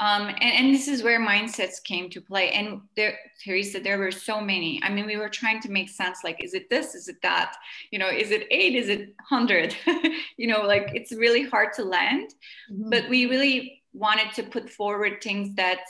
Um, 0.00 0.28
and, 0.28 0.40
and 0.40 0.74
this 0.74 0.88
is 0.88 1.02
where 1.02 1.20
mindsets 1.20 1.82
came 1.82 2.10
to 2.10 2.20
play. 2.20 2.50
And 2.50 2.80
there, 2.96 3.16
Teresa, 3.44 3.80
there 3.80 3.98
were 3.98 4.10
so 4.10 4.40
many. 4.40 4.80
I 4.82 4.90
mean, 4.90 5.06
we 5.06 5.16
were 5.16 5.28
trying 5.28 5.60
to 5.60 5.70
make 5.70 5.88
sense. 5.88 6.18
Like, 6.24 6.42
is 6.42 6.54
it 6.54 6.68
this? 6.68 6.94
Is 6.94 7.08
it 7.08 7.22
that? 7.22 7.54
You 7.90 7.98
know, 7.98 8.08
is 8.08 8.30
it 8.30 8.46
eight? 8.50 8.74
Is 8.74 8.88
it 8.88 9.14
hundred? 9.28 9.76
you 10.36 10.48
know, 10.48 10.62
like 10.62 10.90
it's 10.94 11.12
really 11.12 11.44
hard 11.44 11.72
to 11.74 11.84
land. 11.84 12.34
Mm-hmm. 12.70 12.90
But 12.90 13.08
we 13.08 13.26
really 13.26 13.82
wanted 13.92 14.32
to 14.34 14.42
put 14.42 14.68
forward 14.68 15.22
things 15.22 15.54
that 15.54 15.80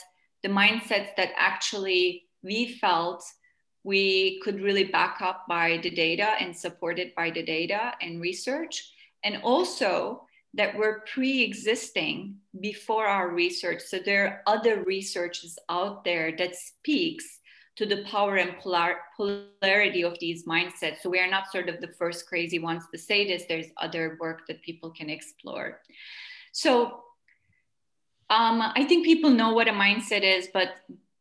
the 0.43 0.49
mindsets 0.49 1.15
that 1.17 1.31
actually 1.35 2.25
we 2.43 2.73
felt 2.73 3.23
we 3.83 4.39
could 4.43 4.61
really 4.61 4.83
back 4.83 5.21
up 5.21 5.45
by 5.47 5.79
the 5.81 5.89
data 5.89 6.33
and 6.39 6.55
supported 6.55 7.13
by 7.15 7.29
the 7.29 7.43
data 7.43 7.93
and 8.01 8.21
research 8.21 8.91
and 9.23 9.37
also 9.43 10.24
that 10.55 10.75
were 10.75 11.03
pre-existing 11.13 12.37
before 12.59 13.05
our 13.05 13.29
research. 13.29 13.81
So 13.81 13.99
there 13.99 14.25
are 14.25 14.41
other 14.55 14.83
researches 14.83 15.59
out 15.69 16.03
there 16.03 16.35
that 16.37 16.55
speaks 16.55 17.39
to 17.75 17.85
the 17.85 18.03
power 18.05 18.37
and 18.37 18.57
polar- 18.59 19.01
polarity 19.17 20.03
of 20.03 20.17
these 20.19 20.45
mindsets. 20.45 21.01
So 21.01 21.09
we 21.09 21.19
are 21.19 21.29
not 21.29 21.51
sort 21.51 21.67
of 21.67 21.81
the 21.81 21.89
first 21.99 22.25
crazy 22.25 22.57
ones 22.57 22.83
to 22.93 22.97
say 22.97 23.27
this. 23.27 23.43
There's 23.47 23.67
other 23.77 24.17
work 24.19 24.47
that 24.47 24.61
people 24.61 24.91
can 24.91 25.09
explore. 25.09 25.81
So 26.53 27.03
um, 28.29 28.61
I 28.61 28.85
think 28.87 29.05
people 29.05 29.29
know 29.29 29.53
what 29.53 29.67
a 29.67 29.73
mindset 29.73 30.23
is, 30.23 30.47
but 30.53 30.69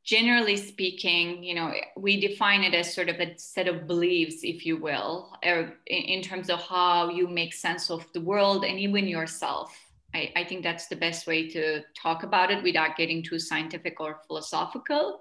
generally 0.05 0.57
speaking, 0.57 1.43
you 1.43 1.55
know, 1.55 1.73
we 1.97 2.21
define 2.21 2.63
it 2.63 2.75
as 2.75 2.95
sort 2.95 3.09
of 3.09 3.17
a 3.21 3.37
set 3.39 3.67
of 3.67 3.87
beliefs, 3.87 4.37
if 4.43 4.67
you 4.67 4.77
will, 4.77 5.37
er, 5.45 5.75
in 5.87 6.21
terms 6.21 6.51
of 6.51 6.61
how 6.61 7.09
you 7.09 7.27
make 7.27 7.55
sense 7.55 7.91
of 7.91 8.07
the 8.13 8.21
world 8.21 8.65
and 8.65 8.79
even 8.79 9.09
yourself. 9.09 9.75
I, 10.15 10.31
I, 10.37 10.45
think 10.45 10.63
that's 10.63 10.87
the 10.87 10.95
best 10.95 11.27
way 11.27 11.49
to 11.51 11.81
talk 12.01 12.23
about 12.23 12.53
it 12.53 12.63
without 12.63 12.97
getting 12.97 13.21
too 13.21 13.41
scientific 13.41 13.99
or 13.99 14.21
philosophical. 14.29 15.21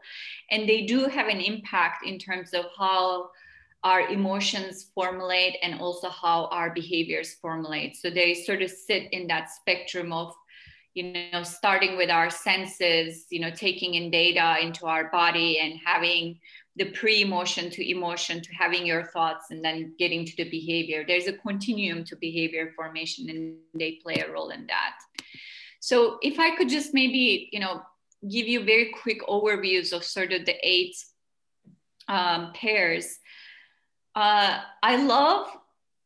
And 0.51 0.69
they 0.69 0.85
do 0.85 1.05
have 1.05 1.27
an 1.29 1.39
impact 1.39 2.05
in 2.05 2.19
terms 2.19 2.53
of 2.53 2.65
how 2.77 3.31
our 3.83 4.01
emotions 4.09 4.91
formulate 4.93 5.57
and 5.63 5.79
also 5.79 6.09
how 6.09 6.45
our 6.51 6.73
behaviors 6.73 7.33
formulate. 7.33 7.97
So 7.97 8.09
they 8.09 8.33
sort 8.33 8.61
of 8.61 8.69
sit 8.69 9.11
in 9.11 9.27
that 9.27 9.49
spectrum 9.49 10.13
of 10.13 10.33
you 10.93 11.13
know 11.31 11.43
starting 11.43 11.97
with 11.97 12.09
our 12.09 12.29
senses 12.29 13.25
you 13.29 13.39
know 13.39 13.49
taking 13.49 13.95
in 13.95 14.11
data 14.11 14.57
into 14.61 14.85
our 14.85 15.09
body 15.09 15.59
and 15.59 15.79
having 15.83 16.39
the 16.75 16.85
pre-emotion 16.91 17.69
to 17.69 17.89
emotion 17.89 18.41
to 18.41 18.51
having 18.53 18.85
your 18.85 19.05
thoughts 19.05 19.51
and 19.51 19.63
then 19.63 19.93
getting 19.99 20.25
to 20.25 20.35
the 20.37 20.49
behavior. 20.49 21.05
There's 21.07 21.27
a 21.27 21.33
continuum 21.33 22.03
to 22.05 22.15
behavior 22.15 22.71
formation 22.75 23.29
and 23.29 23.57
they 23.75 23.99
play 24.01 24.15
a 24.15 24.31
role 24.31 24.49
in 24.49 24.65
that. 24.67 24.95
So 25.79 26.17
if 26.21 26.39
i 26.39 26.55
could 26.55 26.69
just 26.69 26.93
maybe 26.93 27.49
you 27.51 27.59
know 27.59 27.81
give 28.29 28.47
you 28.47 28.63
very 28.63 28.93
quick 29.01 29.21
overviews 29.27 29.91
of 29.91 30.03
sort 30.03 30.31
of 30.31 30.45
the 30.45 30.55
eight 30.63 30.95
um, 32.07 32.53
pairs 32.53 33.17
uh, 34.15 34.61
i 34.81 34.95
love 34.95 35.47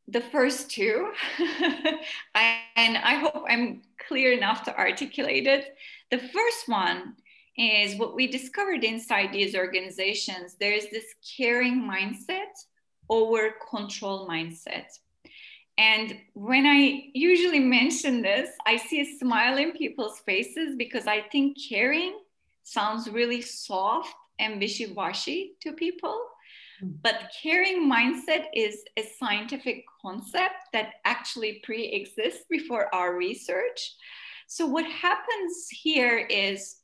the 0.07 0.21
first 0.21 0.71
two 0.71 1.11
and 2.75 2.97
i 2.97 3.15
hope 3.15 3.43
i'm 3.49 3.81
clear 4.07 4.31
enough 4.31 4.63
to 4.63 4.77
articulate 4.77 5.47
it. 5.47 5.75
The 6.11 6.19
first 6.19 6.67
one 6.67 7.15
is 7.57 7.99
what 7.99 8.15
we 8.15 8.27
discovered 8.27 8.83
inside 8.83 9.31
these 9.31 9.55
organizations. 9.55 10.55
There's 10.59 10.87
this 10.91 11.05
caring 11.37 11.81
mindset 11.81 12.53
over 13.09 13.55
control 13.69 14.27
mindset. 14.27 14.85
And 15.77 16.17
when 16.33 16.65
I 16.65 17.09
usually 17.13 17.59
mention 17.59 18.21
this, 18.21 18.49
I 18.65 18.77
see 18.77 19.01
a 19.01 19.17
smile 19.19 19.57
in 19.57 19.73
people's 19.73 20.19
faces 20.19 20.75
because 20.75 21.05
I 21.05 21.21
think 21.21 21.57
caring 21.69 22.19
sounds 22.63 23.09
really 23.09 23.41
soft 23.41 24.13
and 24.39 24.59
wishy 24.59 24.87
washy 24.87 25.53
to 25.61 25.73
people. 25.73 26.19
Hmm. 26.79 26.91
But 27.01 27.31
caring 27.41 27.89
mindset 27.89 28.45
is 28.53 28.83
a 28.97 29.03
scientific 29.19 29.85
concept 30.01 30.71
that 30.73 30.95
actually 31.05 31.61
pre 31.63 31.85
exists 31.85 32.45
before 32.49 32.93
our 32.93 33.15
research. 33.15 33.95
So, 34.47 34.65
what 34.65 34.85
happens 34.85 35.67
here 35.69 36.17
is 36.17 36.77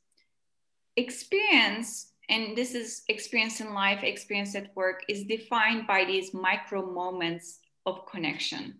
experience, 0.96 2.12
and 2.28 2.56
this 2.56 2.74
is 2.74 3.02
experience 3.08 3.60
in 3.60 3.72
life, 3.72 4.02
experience 4.02 4.54
at 4.54 4.74
work, 4.76 5.04
is 5.08 5.24
defined 5.24 5.86
by 5.86 6.04
these 6.04 6.34
micro 6.34 6.84
moments 6.84 7.60
of 7.86 8.06
connection. 8.06 8.78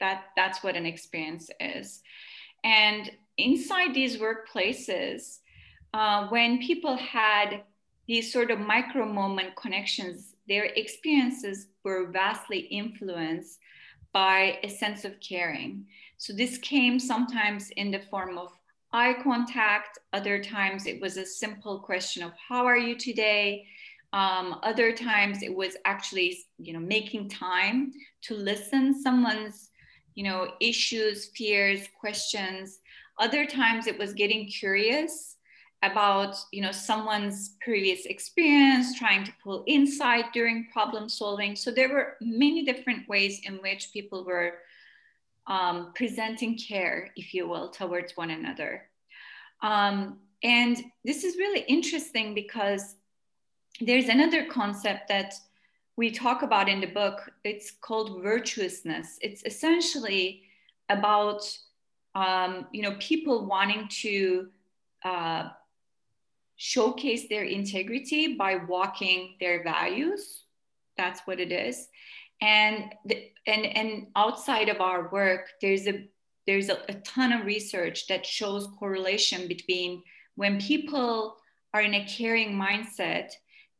That, 0.00 0.24
that's 0.36 0.62
what 0.62 0.76
an 0.76 0.84
experience 0.84 1.50
is. 1.60 2.02
And 2.64 3.10
inside 3.38 3.94
these 3.94 4.18
workplaces, 4.18 5.38
uh, 5.94 6.28
when 6.28 6.58
people 6.58 6.96
had 6.96 7.62
these 8.06 8.32
sort 8.32 8.50
of 8.50 8.58
micro 8.58 9.06
moment 9.06 9.56
connections, 9.56 10.35
their 10.48 10.64
experiences 10.76 11.68
were 11.84 12.10
vastly 12.10 12.60
influenced 12.60 13.58
by 14.12 14.58
a 14.62 14.68
sense 14.68 15.04
of 15.04 15.20
caring. 15.20 15.86
So 16.18 16.32
this 16.32 16.58
came 16.58 16.98
sometimes 16.98 17.70
in 17.70 17.90
the 17.90 18.02
form 18.10 18.38
of 18.38 18.50
eye 18.92 19.16
contact. 19.22 19.98
Other 20.12 20.42
times 20.42 20.86
it 20.86 21.00
was 21.00 21.16
a 21.16 21.26
simple 21.26 21.80
question 21.80 22.22
of 22.22 22.32
how 22.48 22.64
are 22.64 22.78
you 22.78 22.96
today? 22.96 23.66
Um, 24.12 24.60
other 24.62 24.92
times 24.92 25.42
it 25.42 25.54
was 25.54 25.76
actually, 25.84 26.38
you 26.58 26.72
know, 26.72 26.80
making 26.80 27.28
time 27.28 27.92
to 28.22 28.34
listen 28.34 28.98
someone's, 29.02 29.70
you 30.14 30.24
know, 30.24 30.52
issues, 30.60 31.30
fears, 31.36 31.86
questions. 32.00 32.78
Other 33.18 33.44
times 33.44 33.86
it 33.86 33.98
was 33.98 34.14
getting 34.14 34.46
curious 34.46 35.35
about 35.82 36.36
you 36.52 36.62
know 36.62 36.72
someone's 36.72 37.56
previous 37.60 38.06
experience 38.06 38.98
trying 38.98 39.24
to 39.24 39.32
pull 39.42 39.64
insight 39.66 40.32
during 40.32 40.68
problem 40.72 41.08
solving. 41.08 41.54
So 41.54 41.70
there 41.70 41.88
were 41.88 42.16
many 42.20 42.64
different 42.64 43.08
ways 43.08 43.40
in 43.44 43.56
which 43.56 43.92
people 43.92 44.24
were 44.24 44.54
um, 45.46 45.92
presenting 45.94 46.56
care 46.56 47.10
if 47.16 47.34
you 47.34 47.46
will 47.46 47.70
towards 47.70 48.16
one 48.16 48.30
another. 48.30 48.88
Um, 49.62 50.18
and 50.42 50.82
this 51.04 51.24
is 51.24 51.36
really 51.36 51.60
interesting 51.60 52.34
because 52.34 52.96
there's 53.80 54.08
another 54.08 54.46
concept 54.46 55.08
that 55.08 55.34
we 55.96 56.10
talk 56.10 56.42
about 56.42 56.68
in 56.68 56.80
the 56.80 56.86
book. 56.86 57.30
It's 57.44 57.70
called 57.70 58.22
virtuousness. 58.22 59.18
It's 59.22 59.42
essentially 59.44 60.42
about 60.88 61.42
um, 62.14 62.66
you 62.72 62.82
know 62.82 62.96
people 62.98 63.46
wanting 63.46 63.88
to 64.02 64.48
uh, 65.04 65.48
showcase 66.56 67.28
their 67.28 67.44
integrity 67.44 68.36
by 68.36 68.56
walking 68.56 69.36
their 69.40 69.62
values. 69.62 70.42
That's 70.96 71.20
what 71.26 71.40
it 71.40 71.52
is. 71.52 71.88
And, 72.40 72.94
the, 73.04 73.30
and, 73.46 73.64
and 73.66 74.06
outside 74.16 74.68
of 74.68 74.80
our 74.80 75.08
work, 75.10 75.48
there's 75.60 75.86
a 75.86 76.08
there's 76.46 76.68
a, 76.68 76.78
a 76.88 76.94
ton 77.00 77.32
of 77.32 77.44
research 77.44 78.06
that 78.06 78.24
shows 78.24 78.68
correlation 78.78 79.48
between 79.48 80.00
when 80.36 80.60
people 80.60 81.36
are 81.74 81.80
in 81.80 81.94
a 81.94 82.06
caring 82.06 82.52
mindset, 82.54 83.30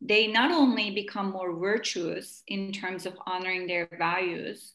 they 0.00 0.26
not 0.26 0.50
only 0.50 0.90
become 0.90 1.30
more 1.30 1.56
virtuous 1.56 2.42
in 2.48 2.72
terms 2.72 3.06
of 3.06 3.16
honoring 3.26 3.66
their 3.66 3.88
values, 3.98 4.72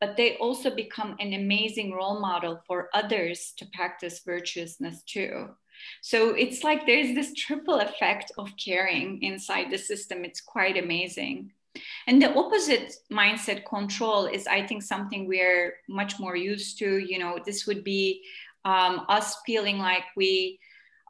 but 0.00 0.16
they 0.16 0.36
also 0.36 0.74
become 0.74 1.16
an 1.20 1.32
amazing 1.32 1.92
role 1.92 2.20
model 2.20 2.60
for 2.66 2.88
others 2.94 3.52
to 3.58 3.66
practice 3.74 4.22
virtuousness 4.24 5.02
too. 5.02 5.48
So 6.00 6.30
it's 6.30 6.62
like 6.64 6.86
there's 6.86 7.14
this 7.14 7.32
triple 7.34 7.80
effect 7.80 8.32
of 8.38 8.50
caring 8.56 9.22
inside 9.22 9.70
the 9.70 9.78
system. 9.78 10.24
It's 10.24 10.40
quite 10.40 10.76
amazing. 10.76 11.52
And 12.06 12.20
the 12.20 12.34
opposite 12.34 12.92
mindset 13.10 13.64
control 13.64 14.26
is, 14.26 14.46
I 14.46 14.66
think, 14.66 14.82
something 14.82 15.26
we're 15.26 15.74
much 15.88 16.20
more 16.20 16.36
used 16.36 16.78
to. 16.78 16.98
You 16.98 17.18
know, 17.18 17.38
this 17.44 17.66
would 17.66 17.82
be 17.82 18.22
um, 18.64 19.06
us 19.08 19.36
feeling 19.46 19.78
like 19.78 20.04
we 20.16 20.58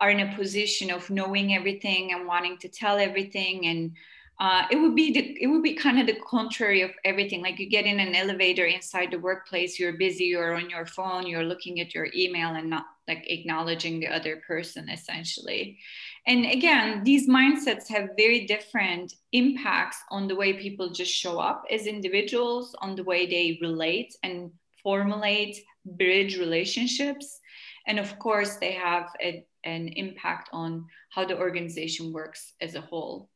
are 0.01 0.11
in 0.11 0.21
a 0.21 0.37
position 0.37 0.91
of 0.91 1.09
knowing 1.11 1.55
everything 1.55 2.13
and 2.13 2.27
wanting 2.27 2.59
to 2.59 2.69
tell 2.69 2.99
everything 2.99 3.67
and 3.67 3.93
uh, 4.43 4.67
it 4.73 4.77
would 4.77 4.97
be 4.97 5.13
the, 5.13 5.41
it 5.41 5.47
would 5.47 5.63
be 5.63 5.75
kind 5.75 6.01
of 6.01 6.07
the 6.09 6.19
contrary 6.29 6.83
of 6.83 6.91
everything. 7.05 7.43
Like 7.43 7.61
you 7.61 7.71
get 7.71 7.87
in 7.87 8.01
an 8.01 8.17
elevator 8.17 8.67
inside 8.67 9.13
the 9.13 9.21
workplace 9.21 9.79
you're 9.79 9.93
busy 9.93 10.25
you're 10.25 10.55
on 10.55 10.69
your 10.69 10.85
phone 10.85 11.29
you're 11.29 11.45
looking 11.45 11.79
at 11.79 11.95
your 11.95 12.09
email 12.13 12.49
and 12.49 12.69
not 12.69 12.87
like 13.07 13.25
acknowledging 13.31 14.01
the 14.01 14.09
other 14.09 14.43
person 14.45 14.89
essentially. 14.89 15.79
And 16.27 16.45
again 16.45 17.05
these 17.05 17.29
mindsets 17.29 17.87
have 17.89 18.19
very 18.19 18.45
different 18.47 19.15
impacts 19.31 19.99
on 20.11 20.27
the 20.27 20.35
way 20.35 20.55
people 20.55 20.91
just 20.91 21.13
show 21.13 21.39
up 21.39 21.63
as 21.71 21.87
individuals 21.87 22.75
on 22.81 22.97
the 22.97 23.05
way 23.05 23.27
they 23.27 23.61
relate 23.63 24.13
and 24.25 24.51
formulate 24.83 25.57
bridge 25.87 26.37
relationships. 26.37 27.39
And 27.87 28.01
of 28.01 28.19
course 28.19 28.57
they 28.57 28.73
have 28.73 29.07
a, 29.23 29.47
an 29.63 29.87
impact 29.87 30.49
on 30.53 30.87
how 31.11 31.25
the 31.25 31.39
organization 31.39 32.13
works 32.13 32.55
as 32.61 32.75
a 32.75 32.81
whole 32.81 33.29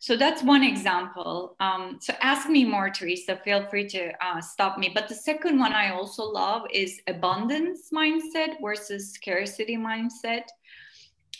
so 0.00 0.16
that's 0.16 0.42
one 0.44 0.62
example. 0.62 1.56
Um, 1.58 1.98
so 2.00 2.14
ask 2.20 2.48
me 2.48 2.64
more, 2.64 2.88
Teresa. 2.88 3.40
Feel 3.44 3.66
free 3.66 3.88
to 3.88 4.12
uh, 4.24 4.40
stop 4.40 4.78
me. 4.78 4.92
But 4.94 5.08
the 5.08 5.14
second 5.14 5.58
one 5.58 5.72
I 5.72 5.90
also 5.90 6.22
love 6.24 6.62
is 6.72 7.00
abundance 7.08 7.90
mindset 7.92 8.60
versus 8.62 9.12
scarcity 9.12 9.76
mindset. 9.76 10.44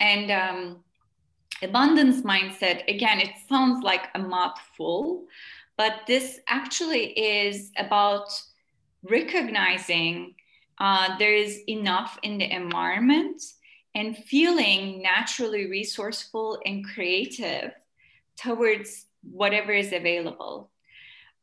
And 0.01 0.31
um, 0.33 0.85
abundance 1.63 2.23
mindset, 2.23 2.83
again, 2.89 3.21
it 3.21 3.31
sounds 3.49 3.85
like 3.85 4.09
a 4.17 4.19
mouthful, 4.19 5.27
but 5.77 6.01
this 6.09 6.41
actually 6.49 7.13
is 7.19 7.71
about 7.77 8.29
recognizing 9.09 10.35
uh, 10.81 11.17
there 11.19 11.35
is 11.35 11.61
enough 11.69 12.19
in 12.25 12.39
the 12.39 12.51
environment 12.51 13.41
and 13.95 14.17
feeling 14.17 15.01
naturally 15.01 15.69
resourceful 15.71 16.59
and 16.65 16.85
creative 16.85 17.73
towards 18.41 19.07
whatever 19.23 19.73
is 19.73 19.93
available. 19.93 20.71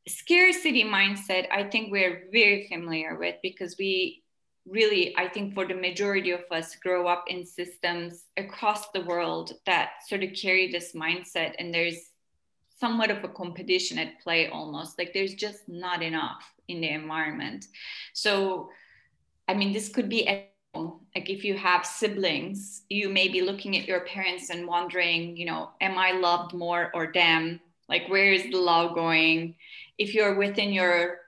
Scarcity 0.08 0.84
mindset, 0.84 1.48
I 1.52 1.64
think 1.64 1.92
we're 1.92 2.28
very 2.32 2.68
familiar 2.68 3.18
with 3.18 3.36
because 3.42 3.76
we 3.78 4.24
really, 4.68 5.16
I 5.18 5.28
think 5.28 5.54
for 5.54 5.66
the 5.66 5.76
majority 5.76 6.32
of 6.32 6.42
us, 6.52 6.76
grow 6.76 7.08
up 7.08 7.26
in 7.28 7.46
systems 7.46 8.26
across 8.38 8.92
the 8.92 9.02
world 9.02 9.54
that 9.66 9.92
sort 10.08 10.24
of 10.24 10.34
carry 10.34 10.72
this 10.72 10.94
mindset, 10.94 11.54
and 11.60 11.74
there's 11.74 12.10
somewhat 12.80 13.10
of 13.10 13.24
a 13.24 13.30
competition 13.30 13.98
at 13.98 14.20
play 14.22 14.50
almost. 14.50 14.98
Like 14.98 15.14
there's 15.14 15.34
just 15.34 15.68
not 15.68 16.02
enough 16.02 16.44
in 16.68 16.82
the 16.82 16.90
environment. 16.90 17.66
So, 18.14 18.70
I 19.48 19.54
mean, 19.54 19.72
this 19.72 19.90
could 19.90 20.10
be 20.10 20.28
like 21.16 21.30
if 21.30 21.44
you 21.44 21.58
have 21.58 21.86
siblings 21.86 22.84
you 22.90 23.10
may 23.10 23.28
be 23.28 23.42
looking 23.42 23.78
at 23.78 23.88
your 23.88 24.02
parents 24.02 24.50
and 24.50 24.68
wondering 24.68 25.36
you 25.38 25.46
know 25.46 25.70
am 25.82 25.98
i 25.98 26.12
loved 26.12 26.54
more 26.54 26.92
or 26.94 27.12
them? 27.14 27.60
Like 27.88 28.08
where 28.10 28.34
is 28.34 28.44
the 28.44 28.58
love 28.58 28.96
going? 28.96 29.56
If 29.98 30.14
you're 30.16 30.36
within 30.36 30.74
your 30.74 31.20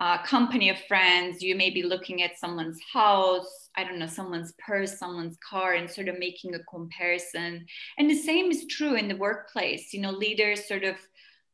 uh, 0.00 0.22
company 0.22 0.70
of 0.70 0.78
friends 0.86 1.42
you 1.42 1.54
may 1.54 1.70
be 1.70 1.82
looking 1.82 2.22
at 2.22 2.38
someone's 2.38 2.80
house 2.92 3.70
i 3.76 3.84
don't 3.84 3.98
know 3.98 4.08
someone's 4.08 4.52
purse 4.58 4.98
someone's 4.98 5.38
car 5.48 5.74
and 5.74 5.88
sort 5.88 6.08
of 6.08 6.18
making 6.18 6.54
a 6.54 6.64
comparison. 6.64 7.64
And 7.96 8.10
the 8.10 8.20
same 8.30 8.50
is 8.50 8.66
true 8.66 8.96
in 8.96 9.08
the 9.08 9.16
workplace. 9.16 9.92
You 9.94 10.00
know 10.00 10.10
leaders 10.10 10.66
sort 10.66 10.84
of 10.84 10.96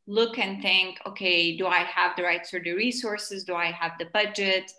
look 0.07 0.39
and 0.39 0.61
think 0.63 0.99
okay 1.07 1.57
do 1.57 1.67
i 1.67 1.81
have 1.99 2.17
the 2.17 2.23
right 2.23 2.47
sort 2.47 2.67
of 2.67 2.77
resources? 2.77 3.45
Do 3.45 3.55
i 3.55 3.67
have 3.67 3.93
the 3.99 4.07
budget 4.07 4.73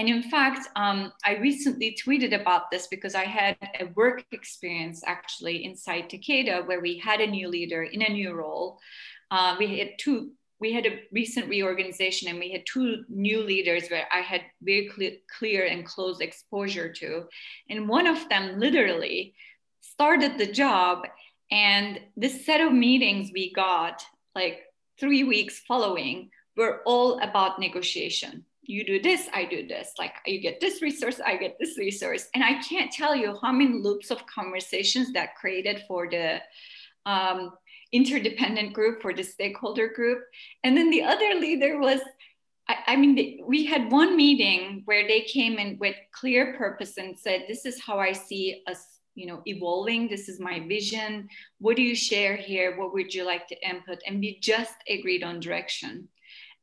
and 0.00 0.08
in 0.08 0.22
fact, 0.22 0.66
um, 0.76 1.12
I 1.26 1.36
recently 1.36 1.94
tweeted 2.02 2.32
about 2.32 2.70
this 2.70 2.86
because 2.86 3.14
I 3.14 3.26
had 3.26 3.58
a 3.78 3.84
work 3.94 4.24
experience 4.32 5.02
actually 5.06 5.66
inside 5.66 6.08
Takeda 6.08 6.66
where 6.66 6.80
we 6.80 6.96
had 6.96 7.20
a 7.20 7.26
new 7.26 7.48
leader 7.48 7.82
in 7.82 8.00
a 8.00 8.08
new 8.08 8.32
role. 8.32 8.78
Uh, 9.30 9.56
we 9.58 9.78
had 9.78 9.90
two, 9.98 10.30
we 10.58 10.72
had 10.72 10.86
a 10.86 11.00
recent 11.12 11.50
reorganization 11.50 12.30
and 12.30 12.38
we 12.38 12.50
had 12.50 12.62
two 12.64 13.04
new 13.10 13.42
leaders 13.42 13.90
where 13.90 14.06
I 14.10 14.20
had 14.20 14.40
very 14.62 14.88
clear, 14.88 15.12
clear 15.38 15.66
and 15.66 15.84
close 15.84 16.20
exposure 16.20 16.90
to. 16.94 17.24
And 17.68 17.86
one 17.86 18.06
of 18.06 18.26
them 18.30 18.58
literally 18.58 19.34
started 19.82 20.38
the 20.38 20.50
job 20.50 21.06
and 21.50 22.00
this 22.16 22.46
set 22.46 22.62
of 22.62 22.72
meetings 22.72 23.32
we 23.34 23.52
got 23.52 24.02
like 24.34 24.62
three 24.98 25.24
weeks 25.24 25.60
following 25.68 26.30
were 26.56 26.80
all 26.86 27.20
about 27.20 27.60
negotiation 27.60 28.46
you 28.70 28.84
do 28.84 29.00
this, 29.02 29.28
I 29.34 29.44
do 29.44 29.66
this. 29.66 29.92
Like 29.98 30.14
you 30.26 30.40
get 30.40 30.60
this 30.60 30.80
resource, 30.80 31.20
I 31.24 31.36
get 31.36 31.56
this 31.58 31.76
resource. 31.76 32.28
And 32.34 32.44
I 32.44 32.62
can't 32.62 32.92
tell 32.92 33.14
you 33.14 33.36
how 33.42 33.52
many 33.52 33.72
loops 33.72 34.10
of 34.10 34.24
conversations 34.26 35.12
that 35.12 35.36
created 35.36 35.82
for 35.88 36.08
the 36.08 36.40
um, 37.04 37.52
interdependent 37.92 38.72
group, 38.72 39.02
for 39.02 39.12
the 39.12 39.22
stakeholder 39.22 39.88
group. 39.88 40.22
And 40.62 40.76
then 40.76 40.90
the 40.90 41.02
other 41.02 41.34
leader 41.34 41.78
was, 41.78 42.00
I, 42.68 42.76
I 42.88 42.96
mean, 42.96 43.40
we 43.44 43.66
had 43.66 43.90
one 43.90 44.16
meeting 44.16 44.82
where 44.84 45.06
they 45.06 45.22
came 45.22 45.58
in 45.58 45.76
with 45.78 45.96
clear 46.12 46.54
purpose 46.56 46.96
and 46.96 47.18
said, 47.18 47.46
this 47.48 47.66
is 47.66 47.80
how 47.80 47.98
I 47.98 48.12
see 48.12 48.62
us 48.68 48.86
you 49.16 49.26
know 49.26 49.42
evolving 49.44 50.08
this 50.08 50.28
is 50.28 50.38
my 50.38 50.60
vision 50.68 51.28
what 51.58 51.74
do 51.74 51.82
you 51.82 51.96
share 51.96 52.36
here 52.36 52.78
what 52.78 52.92
would 52.92 53.12
you 53.12 53.24
like 53.26 53.46
to 53.48 53.68
input 53.68 53.98
and 54.06 54.20
we 54.20 54.38
just 54.40 54.74
agreed 54.88 55.24
on 55.24 55.40
direction 55.40 56.08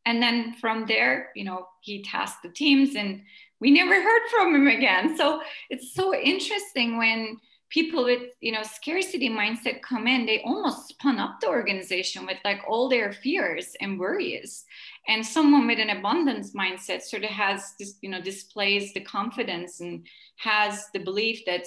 and 0.08 0.24
then 0.24 0.54
from 0.54 0.86
there 0.88 1.30
you 1.36 1.43
know 1.43 1.67
he 1.82 2.02
tasked 2.02 2.41
the 2.41 2.50
teams 2.50 2.96
and 2.96 3.22
we 3.60 3.72
never 3.72 3.93
heard 4.02 4.22
from 4.30 4.56
him 4.56 4.67
again. 4.67 5.17
So 5.17 5.41
it's 5.70 5.93
so 5.93 6.13
interesting 6.15 6.98
when 6.98 7.38
people 7.70 8.06
with 8.06 8.22
you 8.39 8.54
know 8.54 8.63
scarcity 8.63 9.30
mindset 9.30 9.82
come 9.82 10.08
in 10.08 10.26
they 10.26 10.41
almost 10.43 10.88
spun 10.88 11.20
up 11.20 11.38
the 11.41 11.48
organization 11.50 12.26
with 12.26 12.38
like 12.46 12.62
all 12.65 12.88
their 12.88 13.12
fears 13.12 13.76
and 13.82 14.00
worries. 14.00 14.63
And 15.10 15.26
someone 15.26 15.67
with 15.67 15.80
an 15.80 15.89
abundance 15.89 16.54
mindset 16.54 17.02
sort 17.02 17.24
of 17.24 17.30
has 17.30 17.74
this 17.80 17.96
you 18.02 18.10
know 18.10 18.22
displays 18.22 18.93
the 18.93 19.02
confidence 19.02 19.82
and 19.82 20.08
has 20.38 20.86
the 20.93 21.00
belief 21.00 21.41
that 21.46 21.65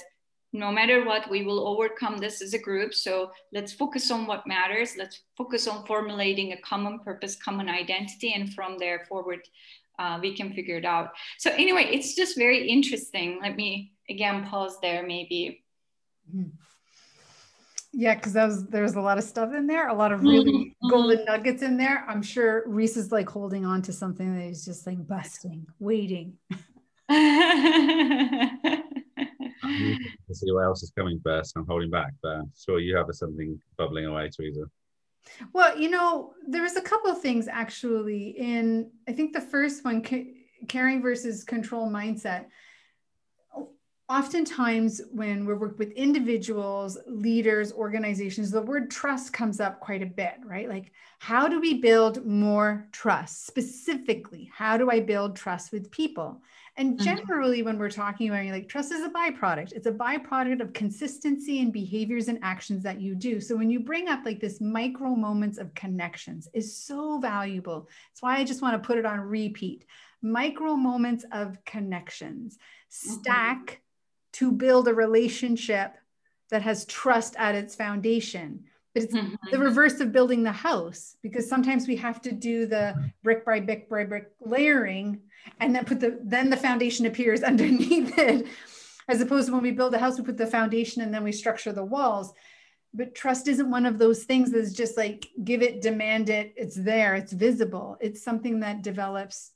no 0.53 0.73
matter 0.73 1.05
what, 1.05 1.31
we 1.31 1.45
will 1.45 1.67
overcome 1.67 2.19
this 2.19 2.43
as 2.43 2.55
a 2.55 2.59
group. 2.59 2.93
So 2.95 3.31
let's 3.53 3.73
focus 3.73 4.11
on 4.11 4.27
what 4.27 4.47
matters. 4.47 4.97
Let's 4.97 5.21
focus 5.37 5.69
on 5.69 5.87
formulating 5.87 6.53
a 6.53 6.61
common 6.61 6.99
purpose, 7.01 7.37
common 7.37 7.69
identity, 7.69 8.33
and 8.33 8.53
from 8.53 8.77
there 8.79 9.05
forward, 9.09 9.41
uh, 9.99 10.19
we 10.21 10.35
can 10.35 10.53
figure 10.53 10.79
it 10.79 10.85
out. 10.85 11.11
So 11.39 11.51
anyway, 11.53 11.87
it's 11.91 12.15
just 12.15 12.37
very 12.37 12.69
interesting. 12.69 13.39
Let 13.41 13.57
me 13.57 13.93
again 14.09 14.45
pause 14.45 14.79
there, 14.81 15.07
maybe. 15.07 15.63
Mm-hmm. 16.35 16.51
Yeah, 17.93 18.15
because 18.15 18.35
was 18.35 18.67
there's 18.67 18.95
a 18.95 19.01
lot 19.01 19.19
of 19.19 19.25
stuff 19.25 19.53
in 19.53 19.67
there, 19.67 19.89
a 19.89 19.95
lot 19.95 20.13
of 20.13 20.23
really 20.23 20.53
mm-hmm. 20.53 20.89
golden 20.89 21.25
nuggets 21.25 21.63
in 21.63 21.77
there. 21.77 22.05
I'm 22.09 22.23
sure 22.23 22.63
Reese 22.67 22.97
is 22.97 23.11
like 23.11 23.29
holding 23.29 23.67
on 23.67 23.83
to 23.83 23.93
something 23.93 24.37
that 24.37 24.47
he's 24.47 24.65
just 24.65 24.87
like 24.87 25.05
busting, 25.07 25.67
waiting. 25.81 26.39
to 30.29 30.35
see 30.35 30.53
what 30.53 30.65
else 30.65 30.83
is 30.83 30.93
coming 30.97 31.21
first. 31.25 31.55
I'm 31.57 31.67
holding 31.67 31.91
back, 31.91 32.13
but 32.23 32.37
I'm 32.37 32.53
sure 32.57 32.79
you 32.79 32.97
have 32.97 33.07
something 33.13 33.61
bubbling 33.77 34.07
away, 34.07 34.29
Teresa. 34.29 34.65
Well, 35.53 35.79
you 35.79 35.91
know, 35.91 36.33
there 36.47 36.63
was 36.63 36.77
a 36.77 36.83
couple 36.83 37.11
of 37.11 37.21
things 37.21 37.49
actually 37.49 38.31
in, 38.39 38.91
I 39.09 39.13
think 39.13 39.33
the 39.33 39.41
first 39.41 39.85
one, 39.85 40.03
caring 40.69 41.03
versus 41.03 41.45
control 41.45 41.91
mindset. 41.91 42.47
Oftentimes, 44.11 45.01
when 45.13 45.47
we 45.47 45.55
work 45.55 45.79
with 45.79 45.93
individuals, 45.93 46.99
leaders, 47.07 47.73
organizations, 47.73 48.51
the 48.51 48.61
word 48.61 48.91
trust 48.91 49.33
comes 49.33 49.61
up 49.61 49.79
quite 49.79 50.03
a 50.03 50.07
bit, 50.07 50.35
right? 50.45 50.69
Like, 50.69 50.91
how 51.21 51.47
do 51.47 51.61
we 51.61 51.75
build 51.75 52.27
more 52.27 52.89
trust? 52.91 53.47
Specifically, 53.47 54.51
how 54.53 54.77
do 54.77 54.91
I 54.91 54.99
build 54.99 55.37
trust 55.37 55.71
with 55.71 55.93
people? 55.93 56.43
And 56.77 56.95
mm-hmm. 56.95 57.05
generally, 57.05 57.63
when 57.63 57.79
we're 57.79 57.89
talking 57.89 58.29
about 58.29 58.45
like 58.47 58.69
trust 58.69 58.91
is 58.91 59.05
a 59.05 59.11
byproduct, 59.11 59.75
it's 59.75 59.87
a 59.87 59.93
byproduct 59.93 60.61
of 60.61 60.73
consistency 60.73 61.61
and 61.61 61.73
behaviors 61.73 62.27
and 62.27 62.41
actions 62.43 62.83
that 62.83 63.01
you 63.01 63.15
do. 63.15 63.41
So 63.41 63.57
when 63.57 63.71
you 63.71 63.79
bring 63.79 64.09
up 64.09 64.25
like 64.25 64.41
this 64.41 64.61
micro 64.61 65.15
moments 65.15 65.57
of 65.57 65.73
connections 65.75 66.49
is 66.53 66.77
so 66.77 67.21
valuable. 67.21 67.89
That's 68.11 68.23
why 68.23 68.39
I 68.39 68.45
just 68.45 68.61
want 68.61 68.75
to 68.75 68.85
put 68.85 68.99
it 68.99 69.07
on 69.07 69.21
repeat. 69.21 69.85
Micro 70.21 70.75
moments 70.75 71.25
of 71.31 71.65
connections 71.65 72.57
mm-hmm. 72.57 73.21
stack. 73.21 73.83
To 74.41 74.51
build 74.51 74.89
a 74.89 74.95
relationship 74.95 75.95
that 76.51 76.63
has 76.63 76.87
trust 76.87 77.37
at 77.39 77.55
its 77.55 77.75
foundation. 77.75 78.65
but 78.95 79.03
it's 79.03 79.15
mm-hmm. 79.15 79.35
the 79.51 79.59
reverse 79.59 80.01
of 80.01 80.13
building 80.13 80.43
the 80.43 80.51
house 80.51 81.17
because 81.23 81.47
sometimes 81.47 81.87
we 81.87 81.97
have 81.97 82.23
to 82.23 82.33
do 82.33 82.65
the 82.65 83.13
brick 83.23 83.45
by 83.45 83.61
brick 83.61 83.89
by 83.91 84.05
brick 84.05 84.31
layering 84.41 85.21
and 85.61 85.75
then 85.75 85.85
put 85.85 86.01
the 86.01 86.19
then 86.25 86.49
the 86.49 86.57
foundation 86.57 87.05
appears 87.05 87.43
underneath 87.53 88.19
it 88.19 88.47
as 89.09 89.21
opposed 89.21 89.47
to 89.49 89.53
when 89.53 89.63
we 89.63 89.71
build 89.73 89.95
a 89.95 89.99
house 89.99 90.19
we 90.19 90.25
put 90.25 90.39
the 90.39 90.47
foundation 90.47 91.03
and 91.03 91.13
then 91.13 91.23
we 91.23 91.33
structure 91.33 91.73
the 91.73 91.85
walls 91.85 92.33
but 92.95 93.15
trust 93.15 93.47
isn't 93.47 93.71
one 93.71 93.87
of 93.87 93.99
those 93.99 94.25
things 94.25 94.51
that's 94.51 94.73
just 94.73 94.97
like 94.97 95.29
give 95.45 95.61
it 95.63 95.83
demand 95.83 96.31
it 96.31 96.55
it's 96.57 96.77
there 96.77 97.15
it's 97.15 97.33
visible 97.33 97.99
it's 98.01 98.25
something 98.25 98.61
that 98.61 98.83
develops 98.83 99.53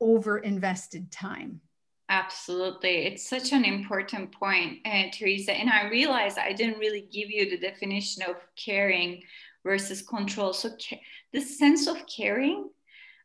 over 0.00 0.38
invested 0.38 1.10
time 1.10 1.62
Absolutely. 2.10 3.06
It's 3.06 3.28
such 3.28 3.52
an 3.52 3.64
important 3.64 4.32
point, 4.32 4.78
uh, 4.86 5.04
Teresa. 5.12 5.52
And 5.52 5.68
I 5.68 5.88
realized 5.88 6.38
I 6.38 6.54
didn't 6.54 6.78
really 6.78 7.06
give 7.12 7.30
you 7.30 7.50
the 7.50 7.58
definition 7.58 8.22
of 8.22 8.36
caring 8.56 9.22
versus 9.62 10.00
control. 10.00 10.54
So, 10.54 10.70
ca- 10.70 11.00
the 11.32 11.40
sense 11.40 11.86
of 11.86 12.06
caring 12.06 12.70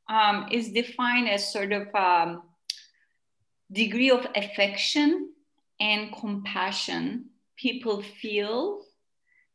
um, 0.10 0.48
is 0.52 0.72
defined 0.74 1.30
as 1.30 1.52
sort 1.52 1.72
of 1.72 1.94
um, 1.96 2.44
degree 3.72 4.12
of 4.12 4.28
affection 4.36 5.30
and 5.80 6.14
compassion 6.16 7.26
people 7.58 8.02
feel 8.02 8.82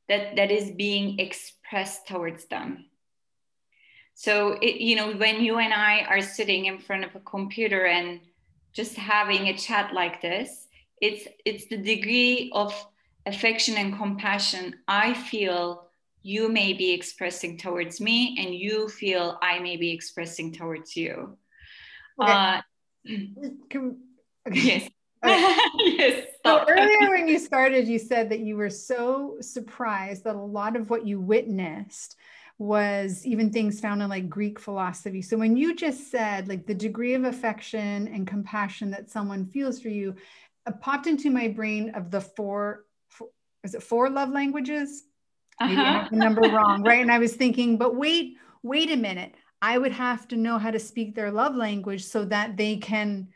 that 0.08 0.36
that 0.36 0.50
is 0.50 0.70
being 0.72 1.18
expressed 1.18 2.06
towards 2.08 2.46
them 2.46 2.86
so 4.14 4.52
it, 4.62 4.80
you 4.80 4.96
know 4.96 5.12
when 5.12 5.40
you 5.40 5.58
and 5.58 5.72
i 5.72 6.00
are 6.08 6.20
sitting 6.20 6.66
in 6.66 6.78
front 6.78 7.04
of 7.04 7.14
a 7.14 7.20
computer 7.20 7.86
and 7.86 8.20
just 8.72 8.94
having 8.94 9.48
a 9.48 9.56
chat 9.56 9.92
like 9.92 10.20
this 10.20 10.66
it's 11.00 11.26
it's 11.44 11.66
the 11.66 11.76
degree 11.76 12.50
of 12.54 12.74
affection 13.26 13.76
and 13.76 13.96
compassion 13.96 14.74
i 14.88 15.14
feel 15.14 15.88
you 16.22 16.48
may 16.48 16.72
be 16.72 16.92
expressing 16.92 17.56
towards 17.56 18.00
me 18.00 18.36
and 18.38 18.54
you 18.54 18.88
feel 18.88 19.38
i 19.42 19.58
may 19.58 19.76
be 19.76 19.90
expressing 19.90 20.52
towards 20.52 20.96
you 20.96 21.36
okay. 22.20 22.32
Uh, 22.32 22.60
Can, 23.70 23.98
okay. 24.46 24.60
yes 24.60 24.90
yes. 25.24 26.26
So 26.46 26.64
earlier 26.68 27.10
when 27.10 27.26
you 27.26 27.40
started, 27.40 27.88
you 27.88 27.98
said 27.98 28.30
that 28.30 28.38
you 28.38 28.56
were 28.56 28.70
so 28.70 29.36
surprised 29.40 30.22
that 30.24 30.36
a 30.36 30.40
lot 30.40 30.76
of 30.76 30.90
what 30.90 31.06
you 31.06 31.20
witnessed 31.20 32.14
was 32.58 33.24
even 33.24 33.50
things 33.50 33.78
found 33.78 34.02
in 34.02 34.08
like 34.08 34.28
Greek 34.28 34.58
philosophy. 34.58 35.22
So 35.22 35.36
when 35.36 35.56
you 35.56 35.76
just 35.76 36.10
said 36.10 36.48
like 36.48 36.66
the 36.66 36.74
degree 36.74 37.14
of 37.14 37.24
affection 37.24 38.08
and 38.08 38.26
compassion 38.26 38.90
that 38.90 39.10
someone 39.10 39.46
feels 39.46 39.80
for 39.80 39.88
you, 39.88 40.16
it 40.66 40.80
popped 40.80 41.06
into 41.06 41.30
my 41.30 41.48
brain 41.48 41.90
of 41.94 42.10
the 42.10 42.20
four, 42.20 42.84
four 43.08 43.28
is 43.62 43.74
it 43.74 43.82
four 43.82 44.10
love 44.10 44.30
languages? 44.30 45.04
Maybe 45.60 45.76
uh-huh. 45.76 45.82
I 45.82 45.92
have 46.02 46.10
the 46.10 46.16
number 46.16 46.40
wrong, 46.52 46.82
right? 46.82 47.00
And 47.00 47.12
I 47.12 47.18
was 47.18 47.34
thinking, 47.34 47.78
but 47.78 47.94
wait, 47.94 48.36
wait 48.62 48.90
a 48.90 48.96
minute. 48.96 49.34
I 49.62 49.78
would 49.78 49.92
have 49.92 50.28
to 50.28 50.36
know 50.36 50.58
how 50.58 50.70
to 50.70 50.78
speak 50.78 51.14
their 51.14 51.30
love 51.30 51.54
language 51.54 52.04
so 52.04 52.24
that 52.26 52.56
they 52.56 52.76
can 52.76 53.28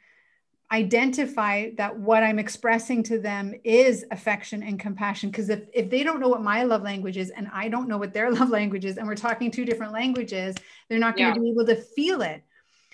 identify 0.72 1.70
that 1.76 1.98
what 1.98 2.22
I'm 2.22 2.38
expressing 2.38 3.02
to 3.04 3.18
them 3.18 3.54
is 3.62 4.06
affection 4.10 4.62
and 4.62 4.80
compassion. 4.80 5.30
Because 5.30 5.50
if, 5.50 5.64
if 5.74 5.90
they 5.90 6.02
don't 6.02 6.18
know 6.18 6.28
what 6.28 6.42
my 6.42 6.62
love 6.64 6.82
language 6.82 7.18
is 7.18 7.30
and 7.30 7.48
I 7.52 7.68
don't 7.68 7.88
know 7.88 7.98
what 7.98 8.14
their 8.14 8.30
love 8.32 8.48
language 8.48 8.84
is, 8.84 8.96
and 8.96 9.06
we're 9.06 9.14
talking 9.14 9.50
two 9.50 9.66
different 9.66 9.92
languages, 9.92 10.56
they're 10.88 10.98
not 10.98 11.16
going 11.16 11.34
to 11.34 11.38
yeah. 11.38 11.42
be 11.42 11.50
able 11.50 11.66
to 11.66 11.76
feel 11.76 12.22
it. 12.22 12.42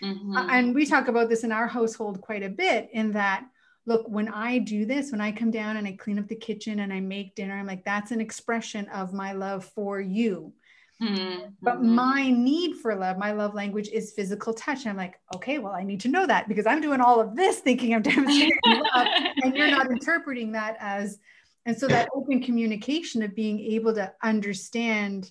Mm-hmm. 0.03 0.37
and 0.37 0.75
we 0.77 0.87
talk 0.87 1.09
about 1.09 1.29
this 1.29 1.43
in 1.43 1.51
our 1.51 1.67
household 1.67 2.21
quite 2.21 2.45
a 2.45 2.49
bit 2.49 2.89
in 2.93 3.11
that 3.13 3.45
look 3.85 4.09
when 4.09 4.29
i 4.29 4.59
do 4.59 4.87
this 4.87 5.11
when 5.11 5.21
i 5.21 5.33
come 5.33 5.51
down 5.51 5.77
and 5.77 5.89
i 5.89 5.93
clean 5.93 6.21
up 6.21 6.29
the 6.29 6.37
kitchen 6.37 6.79
and 6.79 6.93
i 6.93 7.01
make 7.01 7.35
dinner 7.35 7.55
i'm 7.55 7.67
like 7.67 7.85
that's 7.85 8.13
an 8.13 8.21
expression 8.21 8.87
of 8.91 9.13
my 9.13 9.33
love 9.33 9.65
for 9.65 10.01
you 10.01 10.53
Mm-hmm. 11.03 11.51
But 11.63 11.83
my 11.83 12.29
need 12.31 12.77
for 12.77 12.95
love, 12.95 13.19
my 13.19 13.33
love 13.33 13.55
language 13.55 13.89
is 13.89 14.13
physical 14.13 14.53
touch. 14.53 14.81
And 14.81 14.91
I'm 14.91 14.97
like, 14.97 15.21
okay, 15.35 15.59
well, 15.59 15.73
I 15.73 15.85
need 15.85 16.01
to 16.01 16.09
know 16.09 16.27
that 16.27 16.49
because 16.49 16.67
I'm 16.67 16.81
doing 16.81 17.01
all 17.01 17.21
of 17.21 17.37
this 17.37 17.61
thinking 17.61 17.95
I'm 17.95 18.03
demonstrating 18.03 18.59
love, 18.65 19.07
and 19.43 19.57
you're 19.57 19.71
not 19.71 19.91
interpreting 19.91 20.53
that 20.53 20.77
as. 20.81 21.19
And 21.67 21.79
so 21.79 21.87
that 21.89 22.09
open 22.15 22.43
communication 22.43 23.23
of 23.23 23.35
being 23.35 23.61
able 23.61 23.95
to 23.95 24.13
understand 24.23 25.31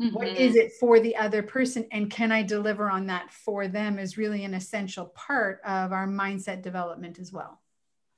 mm-hmm. 0.00 0.14
what 0.14 0.28
is 0.28 0.56
it 0.56 0.72
for 0.80 1.00
the 1.00 1.16
other 1.16 1.42
person 1.42 1.86
and 1.92 2.10
can 2.10 2.32
I 2.32 2.42
deliver 2.42 2.90
on 2.90 3.06
that 3.08 3.30
for 3.30 3.68
them 3.68 3.98
is 3.98 4.16
really 4.16 4.44
an 4.44 4.54
essential 4.54 5.06
part 5.06 5.60
of 5.66 5.92
our 5.92 6.06
mindset 6.08 6.62
development 6.62 7.18
as 7.18 7.30
well. 7.30 7.60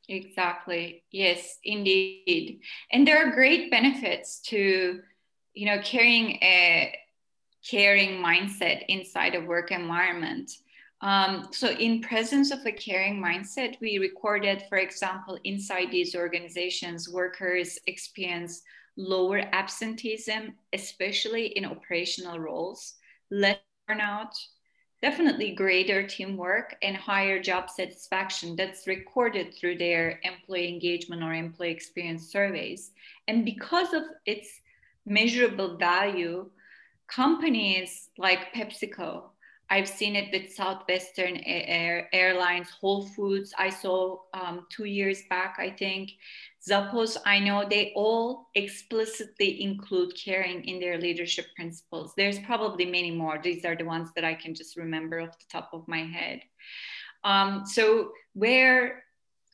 Exactly. 0.09 1.05
Yes, 1.11 1.59
indeed. 1.65 2.61
And 2.93 3.07
there 3.07 3.27
are 3.27 3.33
great 3.33 3.71
benefits 3.71 4.41
to 4.47 5.01
you 5.55 5.67
know 5.67 5.81
carrying 5.83 6.33
a 6.43 6.95
caring 7.69 8.23
mindset 8.23 8.85
inside 8.89 9.35
a 9.35 9.41
work 9.41 9.71
environment. 9.71 10.51
Um, 11.01 11.49
so 11.51 11.71
in 11.71 12.01
presence 12.01 12.53
of 12.53 12.65
a 12.65 12.73
caring 12.73 13.21
mindset 13.21 13.81
we 13.81 13.99
recorded 13.99 14.63
for 14.69 14.79
example 14.79 15.37
inside 15.43 15.91
these 15.91 16.15
organizations 16.15 17.09
workers 17.09 17.77
experience 17.89 18.63
lower 18.97 19.41
absenteeism 19.53 20.55
especially 20.73 21.47
in 21.57 21.65
operational 21.65 22.39
roles 22.39 22.95
less 23.31 23.59
burnout 23.91 24.33
definitely 25.03 25.53
greater 25.53 26.07
teamwork 26.07 26.77
and 26.81 26.97
higher 26.97 27.43
job 27.43 27.69
satisfaction 27.69 28.55
that's 28.55 28.87
recorded 28.87 29.53
through 29.53 29.77
their 29.77 30.21
employee 30.23 30.73
engagement 30.73 31.23
or 31.25 31.35
employee 31.35 31.73
experience 31.73 32.31
surveys. 32.31 32.93
And 33.27 33.45
because 33.45 33.93
of 33.93 34.05
its 34.27 34.61
measurable 35.07 35.77
value, 35.77 36.51
companies 37.09 38.11
like 38.19 38.53
PepsiCo, 38.55 39.25
I've 39.73 39.89
seen 39.89 40.17
it 40.17 40.31
with 40.31 40.53
Southwestern 40.53 41.39
Air, 41.47 42.11
Airlines, 42.13 42.69
Whole 42.79 43.07
Foods. 43.07 43.55
I 43.57 43.71
saw 43.71 44.19
um, 44.35 44.67
two 44.69 44.85
years 44.85 45.23
back, 45.31 45.57
I 45.59 45.71
think. 45.71 46.11
Zappos, 46.69 47.17
I 47.25 47.39
know 47.39 47.67
they 47.67 47.95
all 47.97 48.51
explicitly 48.55 49.63
include 49.63 50.13
caring 50.15 50.63
in 50.67 50.79
their 50.79 50.99
leadership 50.99 51.47
principles. 51.57 52.13
There's 52.19 52.39
probably 52.41 52.85
many 52.85 53.11
more. 53.11 53.41
These 53.43 53.65
are 53.65 53.75
the 53.75 53.87
ones 53.87 54.11
that 54.15 54.27
I 54.27 54.35
can 54.35 54.55
just 54.55 54.77
remember 54.77 55.21
off 55.21 55.39
the 55.39 55.47
top 55.51 55.71
of 55.73 55.89
my 55.89 56.05
head. 56.05 56.43
Um, 57.25 57.65
so, 57.65 58.13
where 58.35 59.02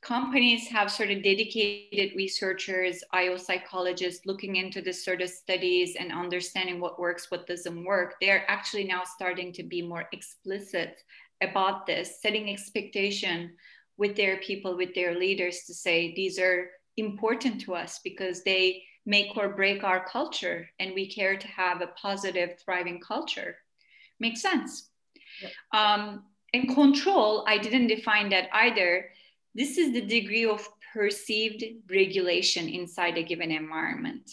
companies 0.02 0.68
have 0.68 0.90
sort 0.90 1.10
of 1.10 1.22
dedicated 1.22 2.16
researchers, 2.16 3.02
IO 3.12 3.36
psychologists 3.36 4.26
looking 4.26 4.56
into 4.56 4.80
this 4.80 5.04
sort 5.04 5.20
of 5.22 5.28
studies 5.28 5.96
and 5.98 6.12
understanding 6.12 6.80
what 6.80 7.00
works, 7.00 7.30
what 7.30 7.46
doesn't 7.46 7.84
work. 7.84 8.14
They're 8.20 8.48
actually 8.48 8.84
now 8.84 9.02
starting 9.04 9.52
to 9.54 9.62
be 9.62 9.82
more 9.82 10.08
explicit 10.12 11.02
about 11.42 11.86
this, 11.86 12.20
setting 12.20 12.50
expectation 12.50 13.52
with 13.96 14.16
their 14.16 14.38
people, 14.38 14.76
with 14.76 14.94
their 14.94 15.18
leaders 15.18 15.64
to 15.66 15.74
say 15.74 16.14
these 16.14 16.38
are 16.38 16.70
important 16.96 17.60
to 17.62 17.74
us 17.74 18.00
because 18.02 18.42
they 18.42 18.82
make 19.06 19.36
or 19.36 19.48
break 19.48 19.84
our 19.84 20.04
culture 20.04 20.68
and 20.78 20.94
we 20.94 21.08
care 21.08 21.36
to 21.36 21.48
have 21.48 21.80
a 21.80 21.88
positive, 22.00 22.58
thriving 22.64 23.00
culture. 23.00 23.56
Makes 24.20 24.42
sense. 24.42 24.90
Yep. 25.40 25.52
Um, 25.72 26.24
and 26.52 26.74
control, 26.74 27.44
I 27.46 27.58
didn't 27.58 27.88
define 27.88 28.30
that 28.30 28.48
either 28.52 29.10
this 29.58 29.76
is 29.76 29.92
the 29.92 30.00
degree 30.00 30.44
of 30.44 30.66
perceived 30.94 31.64
regulation 31.90 32.68
inside 32.68 33.18
a 33.18 33.24
given 33.24 33.50
environment. 33.50 34.30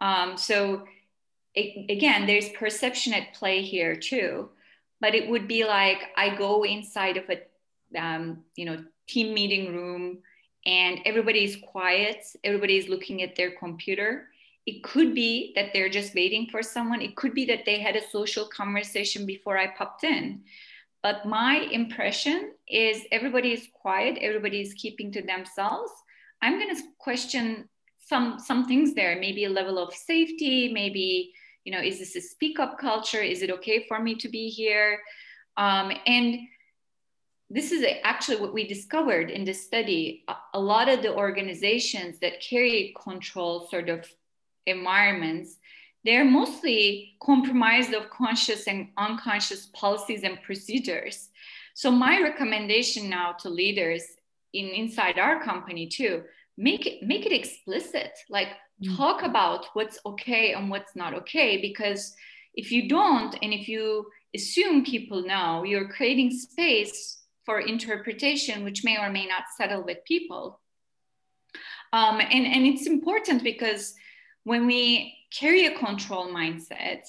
Um, 0.00 0.36
so 0.36 0.84
it, 1.54 1.88
again, 1.88 2.26
there's 2.26 2.48
perception 2.50 3.14
at 3.14 3.32
play 3.34 3.62
here 3.62 3.94
too, 3.94 4.50
but 5.00 5.14
it 5.14 5.30
would 5.30 5.46
be 5.46 5.64
like 5.64 5.98
I 6.16 6.36
go 6.36 6.64
inside 6.64 7.16
of 7.16 7.24
a 7.30 7.38
um, 7.98 8.42
you 8.56 8.64
know 8.64 8.84
team 9.06 9.32
meeting 9.34 9.74
room 9.74 10.18
and 10.66 10.98
everybody 11.04 11.44
is 11.44 11.56
quiet, 11.56 12.24
everybody 12.42 12.76
is 12.78 12.88
looking 12.88 13.22
at 13.22 13.36
their 13.36 13.52
computer. 13.52 14.28
It 14.66 14.82
could 14.82 15.14
be 15.14 15.52
that 15.54 15.72
they're 15.72 15.88
just 15.88 16.14
waiting 16.14 16.48
for 16.50 16.62
someone. 16.62 17.00
It 17.00 17.16
could 17.16 17.34
be 17.34 17.44
that 17.46 17.64
they 17.66 17.80
had 17.80 17.96
a 17.96 18.08
social 18.10 18.46
conversation 18.46 19.26
before 19.26 19.58
I 19.58 19.68
popped 19.76 20.04
in. 20.04 20.42
But 21.02 21.26
my 21.26 21.66
impression 21.72 22.52
is 22.68 23.02
everybody 23.10 23.52
is 23.52 23.66
quiet, 23.74 24.18
everybody 24.20 24.60
is 24.60 24.74
keeping 24.74 25.10
to 25.12 25.22
themselves. 25.22 25.90
I'm 26.40 26.58
going 26.58 26.74
to 26.74 26.82
question 26.98 27.68
some 27.98 28.38
some 28.38 28.66
things 28.66 28.94
there, 28.94 29.18
maybe 29.18 29.44
a 29.44 29.50
level 29.50 29.78
of 29.78 29.94
safety, 29.94 30.72
maybe 30.72 31.32
you 31.64 31.72
know, 31.72 31.80
is 31.80 31.98
this 31.98 32.16
a 32.16 32.20
speak 32.20 32.58
up 32.58 32.78
culture? 32.78 33.20
Is 33.20 33.42
it 33.42 33.50
okay 33.50 33.84
for 33.86 34.02
me 34.02 34.16
to 34.16 34.28
be 34.28 34.48
here? 34.48 35.00
Um, 35.56 35.92
and 36.06 36.40
this 37.50 37.70
is 37.70 37.84
actually 38.02 38.40
what 38.40 38.54
we 38.54 38.66
discovered 38.66 39.30
in 39.30 39.44
the 39.44 39.52
study. 39.52 40.24
A 40.54 40.60
lot 40.60 40.88
of 40.88 41.02
the 41.02 41.14
organizations 41.14 42.18
that 42.20 42.40
carry 42.40 42.94
control 43.00 43.68
sort 43.68 43.88
of 43.88 44.08
environments 44.66 45.58
they're 46.04 46.24
mostly 46.24 47.16
compromised 47.22 47.92
of 47.94 48.10
conscious 48.10 48.66
and 48.66 48.88
unconscious 48.96 49.66
policies 49.66 50.22
and 50.24 50.42
procedures. 50.42 51.28
So 51.74 51.90
my 51.90 52.20
recommendation 52.20 53.08
now 53.08 53.32
to 53.40 53.48
leaders 53.48 54.02
in 54.52 54.66
inside 54.66 55.18
our 55.18 55.42
company 55.42 55.86
too, 55.86 56.24
make 56.58 56.86
it 56.86 57.02
make 57.02 57.24
it 57.24 57.32
explicit 57.32 58.12
like 58.28 58.48
mm. 58.82 58.96
talk 58.96 59.22
about 59.22 59.66
what's 59.72 59.98
okay 60.04 60.52
and 60.52 60.68
what's 60.68 60.94
not 60.94 61.14
okay 61.14 61.60
because 61.60 62.14
if 62.54 62.70
you 62.70 62.88
don't 62.88 63.36
and 63.42 63.52
if 63.54 63.68
you 63.68 64.06
assume 64.34 64.84
people 64.84 65.22
know 65.22 65.64
you're 65.64 65.88
creating 65.88 66.30
space 66.30 67.22
for 67.46 67.60
interpretation 67.60 68.64
which 68.64 68.84
may 68.84 68.98
or 68.98 69.10
may 69.10 69.26
not 69.26 69.44
settle 69.56 69.82
with 69.82 70.04
people 70.04 70.60
um, 71.94 72.20
and, 72.20 72.46
and 72.46 72.66
it's 72.66 72.86
important 72.86 73.42
because 73.42 73.94
when 74.44 74.66
we 74.66 75.16
carry 75.38 75.66
a 75.66 75.78
control 75.78 76.28
mindset 76.28 77.02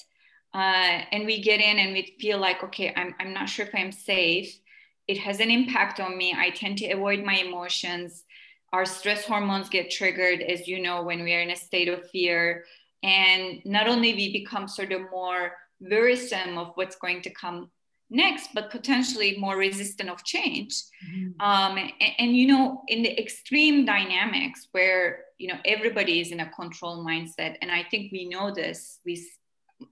uh, 0.54 1.02
and 1.12 1.26
we 1.26 1.42
get 1.42 1.60
in 1.60 1.78
and 1.78 1.92
we 1.92 2.16
feel 2.20 2.38
like 2.38 2.62
okay 2.62 2.92
I'm, 2.96 3.14
I'm 3.18 3.32
not 3.32 3.48
sure 3.48 3.66
if 3.66 3.74
i'm 3.74 3.92
safe 3.92 4.58
it 5.06 5.18
has 5.18 5.40
an 5.40 5.50
impact 5.50 6.00
on 6.00 6.16
me. 6.16 6.34
I 6.36 6.50
tend 6.50 6.78
to 6.78 6.90
avoid 6.90 7.24
my 7.24 7.34
emotions. 7.34 8.24
Our 8.72 8.86
stress 8.86 9.24
hormones 9.24 9.68
get 9.68 9.90
triggered 9.90 10.40
as 10.40 10.66
you 10.66 10.80
know 10.80 11.02
when 11.02 11.22
we 11.22 11.34
are 11.34 11.40
in 11.40 11.50
a 11.50 11.56
state 11.56 11.88
of 11.88 12.08
fear. 12.10 12.64
And 13.02 13.60
not 13.64 13.86
only 13.86 14.14
we 14.14 14.32
become 14.32 14.66
sort 14.66 14.92
of 14.92 15.02
more 15.10 15.52
wearisome 15.80 16.56
of 16.56 16.72
what's 16.74 16.96
going 16.96 17.22
to 17.22 17.30
come 17.30 17.70
next 18.10 18.50
but 18.54 18.70
potentially 18.70 19.36
more 19.38 19.56
resistant 19.56 20.08
of 20.08 20.24
change. 20.24 20.74
Mm-hmm. 21.10 21.40
um, 21.40 21.78
and, 21.78 22.12
and, 22.18 22.36
you 22.36 22.46
know 22.46 22.82
in 22.86 23.02
the 23.02 23.20
extreme 23.20 23.84
dynamics 23.84 24.68
where 24.72 25.24
you 25.38 25.48
know 25.48 25.58
everybody 25.64 26.20
is 26.20 26.32
in 26.32 26.40
a 26.40 26.50
control 26.50 27.04
mindset. 27.04 27.56
And 27.60 27.70
i 27.70 27.82
think 27.90 28.12
we 28.12 28.28
know 28.28 28.52
this. 28.52 29.00
We 29.04 29.26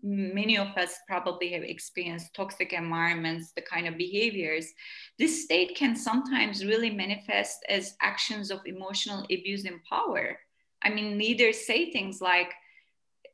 many 0.03 0.57
of 0.57 0.69
us 0.77 0.95
probably 1.09 1.53
have 1.53 1.63
experienced 1.63 2.35
toxic 2.35 2.73
environments 2.73 3.53
the 3.53 3.63
kind 3.63 3.87
of 3.87 3.97
behaviors. 3.99 4.73
This 5.19 5.45
state 5.45 5.75
can 5.77 5.97
sometimes 5.97 6.65
really 6.65 6.91
manifest 6.91 7.65
as 7.69 7.97
actions 8.01 8.51
of 8.51 8.61
emotional 8.65 9.25
abuse 9.25 9.65
and 9.65 9.81
power. 9.85 10.39
I 10.83 10.91
mean 10.91 11.19
leaders 11.19 11.67
say 11.67 11.91
things 11.91 12.21
like 12.21 12.53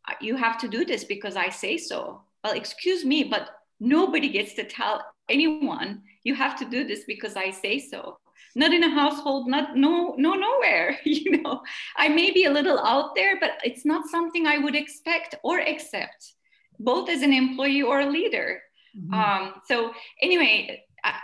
uh, 0.09 0.14
you 0.21 0.37
have 0.37 0.59
to 0.59 0.68
do 0.68 0.85
this 0.85 1.05
because 1.05 1.37
i 1.37 1.49
say 1.49 1.77
so. 1.77 2.23
Well 2.44 2.55
excuse 2.55 3.05
me 3.05 3.25
but 3.25 3.51
nobody 3.81 4.29
gets 4.29 4.55
to 4.55 4.64
tell 4.64 5.05
anyone 5.29 6.03
you 6.25 6.35
have 6.35 6.59
to 6.59 6.64
do 6.64 6.85
this 6.85 7.05
because 7.05 7.37
i 7.37 7.51
say 7.51 7.79
so 7.79 8.18
not 8.55 8.73
in 8.73 8.85
a 8.85 8.91
household 8.91 9.49
not 9.49 9.77
no 9.77 10.15
no 10.19 10.35
nowhere 10.35 10.99
you 11.05 11.43
know 11.43 11.63
i 11.97 12.09
may 12.09 12.31
be 12.31 12.45
a 12.45 12.51
little 12.51 12.79
out 12.81 13.15
there 13.15 13.39
but 13.41 13.53
it's 13.65 13.85
not 13.85 14.09
something 14.09 14.47
i 14.47 14.59
would 14.59 14.75
expect 14.75 15.35
or 15.43 15.61
accept 15.61 16.35
both 16.81 17.09
as 17.09 17.23
an 17.23 17.33
employee 17.33 17.83
or 17.83 18.01
a 18.01 18.11
leader 18.11 18.61
mm-hmm. 18.97 19.15
um, 19.15 19.55
so 19.67 19.93
anyway 20.23 20.83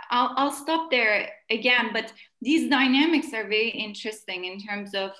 I'll, 0.09 0.31
I'll 0.37 0.51
stop 0.51 0.89
there 0.89 1.29
again 1.49 1.89
but 1.93 2.13
these 2.41 2.69
dynamics 2.69 3.33
are 3.33 3.43
very 3.43 3.69
interesting 3.69 4.45
in 4.45 4.59
terms 4.59 4.93
of 4.95 5.11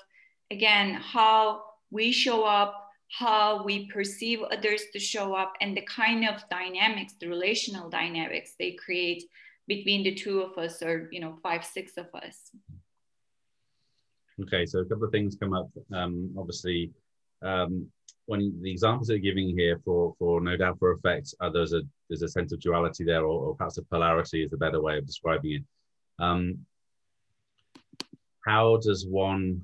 again 0.50 0.94
how 0.94 1.62
we 1.90 2.12
show 2.12 2.44
up 2.44 2.82
how 3.10 3.62
we 3.64 3.86
perceive 3.88 4.42
others 4.42 4.82
to 4.92 4.98
show 4.98 5.34
up 5.34 5.52
and 5.60 5.76
the 5.76 5.82
kind 5.82 6.28
of 6.28 6.42
dynamics 6.50 7.14
the 7.20 7.28
relational 7.28 7.88
dynamics 7.88 8.54
they 8.58 8.72
create 8.72 9.22
between 9.66 10.02
the 10.02 10.14
two 10.14 10.40
of 10.40 10.56
us 10.58 10.82
or 10.82 11.08
you 11.10 11.20
know 11.20 11.36
five 11.42 11.64
six 11.64 11.92
of 11.96 12.06
us 12.14 12.50
okay 14.40 14.66
so 14.66 14.80
a 14.80 14.84
couple 14.84 15.04
of 15.04 15.12
things 15.12 15.36
come 15.40 15.52
up 15.52 15.68
um, 15.94 16.30
obviously 16.38 16.90
um, 17.42 17.86
when 18.26 18.52
the 18.62 18.70
examples 18.70 19.08
that 19.08 19.14
you're 19.14 19.34
giving 19.34 19.56
here 19.56 19.80
for 19.84 20.14
for 20.18 20.40
no 20.40 20.56
doubt 20.56 20.78
for 20.78 20.92
effect 20.92 21.34
uh, 21.40 21.50
there's 21.50 21.72
a 21.72 21.82
there's 22.08 22.22
a 22.22 22.28
sense 22.28 22.52
of 22.52 22.60
duality 22.60 23.04
there 23.04 23.24
or, 23.24 23.48
or 23.48 23.56
perhaps 23.56 23.78
a 23.78 23.82
polarity 23.82 24.42
is 24.42 24.52
a 24.52 24.56
better 24.56 24.80
way 24.80 24.98
of 24.98 25.06
describing 25.06 25.52
it 25.52 25.64
um, 26.18 26.58
how 28.44 28.78
does 28.78 29.06
one 29.06 29.60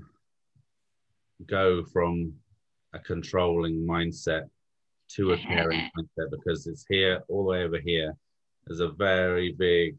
go 1.46 1.84
from 1.84 2.32
a 2.94 2.98
controlling 2.98 3.86
mindset 3.86 4.48
to 5.08 5.32
a 5.32 5.38
caring 5.38 5.80
mindset 5.98 6.30
because 6.30 6.66
it's 6.66 6.84
here 6.88 7.22
all 7.28 7.44
the 7.44 7.50
way 7.50 7.64
over 7.64 7.78
here. 7.78 8.14
There's 8.66 8.81
a 8.81 8.88
very 8.88 9.53
big 9.53 9.96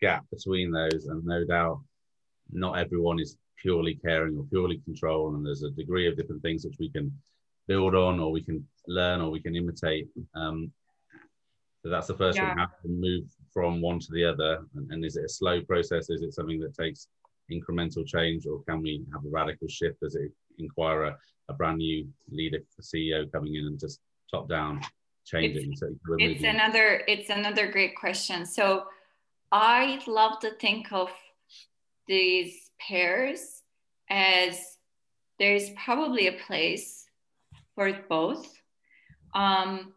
gap 0.00 0.24
between 0.30 0.70
those, 0.70 1.06
and 1.06 1.24
no 1.24 1.44
doubt 1.44 1.80
not 2.52 2.78
everyone 2.78 3.18
is 3.18 3.36
purely 3.60 3.94
caring 3.94 4.36
or 4.36 4.44
purely 4.44 4.78
control, 4.84 5.34
and 5.34 5.44
there's 5.44 5.62
a 5.62 5.70
degree 5.70 6.06
of 6.06 6.16
different 6.16 6.42
things 6.42 6.64
which 6.64 6.76
we 6.78 6.90
can 6.90 7.12
build 7.66 7.94
on, 7.94 8.20
or 8.20 8.30
we 8.30 8.42
can 8.42 8.66
learn, 8.86 9.20
or 9.20 9.30
we 9.30 9.40
can 9.40 9.56
imitate. 9.56 10.08
Um, 10.34 10.70
so 11.82 11.88
that's 11.88 12.06
the 12.06 12.16
first 12.16 12.38
yeah. 12.38 12.48
one: 12.48 12.58
how 12.58 12.66
to 12.66 12.88
move 12.88 13.24
from 13.52 13.80
one 13.80 13.98
to 14.00 14.12
the 14.12 14.24
other, 14.24 14.64
and, 14.74 14.90
and 14.90 15.04
is 15.04 15.16
it 15.16 15.24
a 15.24 15.28
slow 15.28 15.62
process? 15.62 16.10
Is 16.10 16.22
it 16.22 16.34
something 16.34 16.60
that 16.60 16.76
takes 16.76 17.08
incremental 17.50 18.06
change, 18.06 18.46
or 18.46 18.62
can 18.64 18.82
we 18.82 19.04
have 19.12 19.24
a 19.24 19.28
radical 19.28 19.68
shift 19.68 20.02
as 20.02 20.14
it 20.14 20.30
inquire 20.58 21.16
a 21.48 21.52
brand 21.54 21.78
new 21.78 22.06
leader, 22.30 22.58
CEO 22.80 23.30
coming 23.32 23.54
in 23.54 23.66
and 23.66 23.78
just 23.78 24.00
top 24.30 24.48
down 24.48 24.80
changing? 25.24 25.72
It's, 25.72 25.80
so 25.80 25.88
it's 26.18 26.44
another 26.44 27.02
it's 27.08 27.30
another 27.30 27.70
great 27.70 27.96
question. 27.96 28.46
So 28.46 28.84
I 29.52 30.00
love 30.06 30.40
to 30.40 30.50
think 30.60 30.92
of 30.92 31.10
these 32.06 32.70
pairs 32.78 33.62
as 34.10 34.78
there's 35.38 35.70
probably 35.70 36.28
a 36.28 36.32
place 36.46 37.06
for 37.74 37.92
both. 38.08 38.46
Um, 39.34 39.94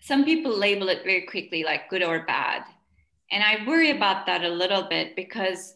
some 0.00 0.24
people 0.24 0.56
label 0.56 0.88
it 0.88 1.04
very 1.04 1.22
quickly 1.22 1.64
like 1.64 1.88
good 1.88 2.02
or 2.02 2.24
bad. 2.26 2.64
And 3.30 3.42
I 3.42 3.66
worry 3.66 3.90
about 3.90 4.26
that 4.26 4.44
a 4.44 4.48
little 4.48 4.82
bit 4.82 5.16
because 5.16 5.74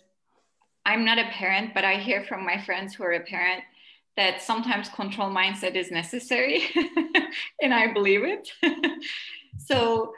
I'm 0.84 1.04
not 1.04 1.18
a 1.18 1.28
parent, 1.30 1.74
but 1.74 1.84
I 1.84 1.94
hear 1.94 2.22
from 2.24 2.44
my 2.44 2.60
friends 2.62 2.94
who 2.94 3.02
are 3.04 3.12
a 3.12 3.20
parent 3.20 3.62
that 4.16 4.40
sometimes 4.40 4.88
control 4.88 5.30
mindset 5.30 5.74
is 5.74 5.90
necessary 5.90 6.62
and 7.62 7.72
i 7.72 7.92
believe 7.92 8.24
it. 8.24 8.50
So 9.58 10.12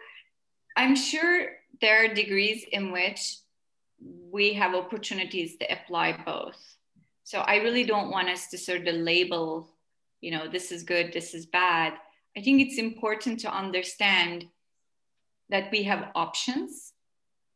i'm 0.77 0.97
sure 0.97 1.51
there 1.81 2.05
are 2.05 2.15
degrees 2.15 2.65
in 2.71 2.91
which 2.93 3.37
we 4.01 4.53
have 4.55 4.75
opportunities 4.75 5.57
to 5.57 5.73
apply 5.73 6.13
both. 6.25 6.61
So 7.25 7.39
i 7.41 7.57
really 7.57 7.85
don't 7.85 8.11
want 8.11 8.29
us 8.29 8.49
to 8.49 8.59
sort 8.59 8.87
of 8.89 8.95
label 8.97 9.71
you 10.21 10.33
know 10.33 10.49
this 10.49 10.73
is 10.73 10.83
good 10.83 11.13
this 11.13 11.35
is 11.35 11.47
bad. 11.47 11.95
I 12.37 12.43
think 12.43 12.61
it's 12.61 12.79
important 12.79 13.41
to 13.41 13.53
understand 13.53 14.47
that 15.51 15.71
we 15.73 15.85
have 15.85 16.11
options. 16.15 16.93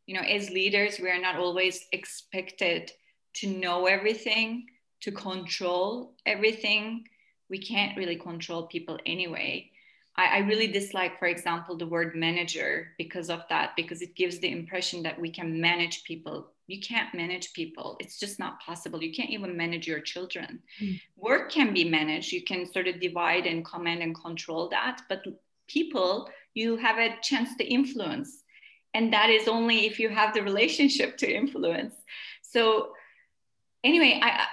You 0.07 0.15
know 0.17 0.27
as 0.37 0.51
leaders 0.51 0.99
we 1.01 1.11
are 1.11 1.21
not 1.21 1.37
always 1.37 1.85
expected 1.93 2.93
to 3.35 3.47
know 3.49 3.87
everything 3.87 4.67
to 5.03 5.13
control 5.13 6.15
everything. 6.27 7.07
We 7.51 7.59
can't 7.59 7.97
really 7.97 8.17
control 8.17 8.67
people 8.67 8.99
anyway. 9.05 9.71
I, 10.17 10.27
I, 10.27 10.39
really 10.41 10.67
dislike, 10.67 11.19
for 11.19 11.27
example, 11.27 11.77
the 11.77 11.87
word 11.87 12.15
manager 12.15 12.89
because 12.99 13.31
of 13.31 13.45
that, 13.49 13.75
because 13.77 14.03
it 14.03 14.15
gives 14.15 14.39
the 14.39 14.51
impression 14.51 15.03
that 15.05 15.19
we 15.19 15.31
can 15.31 15.61
manage 15.61 16.05
people. 16.05 16.49
You 16.67 16.81
can't 16.81 17.15
manage 17.15 17.55
people. 17.55 17.97
It's 17.99 18.19
just 18.19 18.39
not 18.39 18.61
possible. 18.61 19.03
You 19.03 19.13
can't 19.13 19.31
even 19.31 19.57
manage 19.57 19.87
your 19.87 20.01
children. 20.01 20.61
Mm. 20.81 21.01
Work 21.17 21.51
can 21.51 21.73
be 21.73 21.89
managed. 21.89 22.31
You 22.31 22.43
can 22.43 22.71
sort 22.71 22.89
of 22.89 23.01
divide 23.01 23.47
and 23.47 23.65
command 23.65 24.03
and 24.03 24.15
control 24.15 24.69
that. 24.69 25.01
But 25.09 25.25
people, 25.67 26.29
you 26.53 26.77
have 26.77 26.99
a 26.99 27.17
chance 27.23 27.57
to 27.57 27.65
influence. 27.65 28.43
And 28.95 29.13
that 29.15 29.31
is 29.31 29.49
only 29.49 29.87
if 29.87 29.99
you 29.99 30.11
have 30.11 30.35
the 30.35 30.43
relationship 30.43 31.17
to 31.19 31.31
influence. 31.31 31.95
So, 32.43 32.93
anyway, 33.83 34.21
I, 34.23 34.47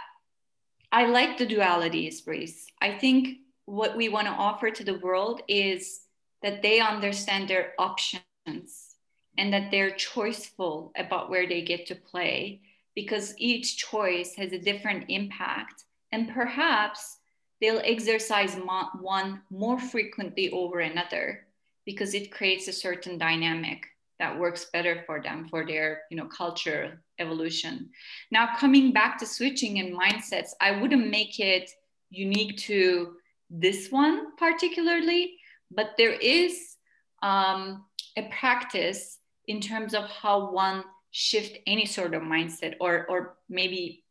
I 0.92 1.06
like 1.06 1.38
the 1.38 1.46
dualities, 1.46 2.26
Reese. 2.26 2.68
I 2.82 2.98
think 2.98 3.38
what 3.66 3.96
we 3.96 4.10
want 4.10 4.28
to 4.28 4.34
offer 4.34 4.72
to 4.72 4.84
the 4.84 4.98
world 4.98 5.42
is 5.48 6.02
that 6.42 6.62
they 6.62 6.80
understand 6.80 7.48
their 7.48 7.74
options 7.78 8.96
and 9.38 9.54
that 9.54 9.70
they're 9.70 9.92
choiceful 9.92 10.92
about 10.98 11.30
where 11.30 11.48
they 11.48 11.62
get 11.62 11.86
to 11.88 11.96
play 11.96 12.62
because 12.96 13.36
each 13.38 13.78
choice 13.78 14.36
has 14.36 14.52
a 14.52 14.60
different 14.60 15.06
impact 15.10 15.84
and 16.12 16.34
perhaps 16.34 17.18
they'll 17.62 17.82
exercise 17.84 18.56
one 19.00 19.42
more 19.50 19.80
frequently 19.80 20.50
over 20.50 20.80
another 20.80 21.46
because 21.86 22.14
it 22.14 22.32
creates 22.32 22.68
a 22.68 22.74
certain 22.74 23.18
dynamic 23.18 23.86
that 24.20 24.38
works 24.38 24.68
better 24.74 25.04
for 25.06 25.22
them 25.22 25.48
for 25.50 25.66
their 25.66 26.02
you 26.12 26.18
know 26.18 26.26
culture 26.26 27.02
evolution. 27.20 27.90
Now 28.32 28.56
coming 28.58 28.92
back 28.92 29.18
to 29.20 29.26
switching 29.26 29.80
and 29.80 29.98
mindsets 29.98 30.50
i 30.62 30.72
wouldn't 30.80 31.10
make 31.10 31.40
it 31.40 31.70
unique 32.10 32.58
to 32.58 33.16
this 33.50 33.90
one 33.90 34.36
particularly 34.38 35.36
but 35.72 35.92
there 35.98 36.14
is 36.14 36.76
um, 37.22 37.86
a 38.18 38.24
practice 38.30 39.20
in 39.48 39.60
terms 39.60 39.94
of 39.94 40.06
how 40.06 40.52
one 40.52 40.84
shift 41.12 41.58
any 41.66 41.86
sort 41.86 42.14
of 42.14 42.22
mindset 42.22 42.76
or 42.80 43.06
or 43.08 43.38
maybe 43.50 44.04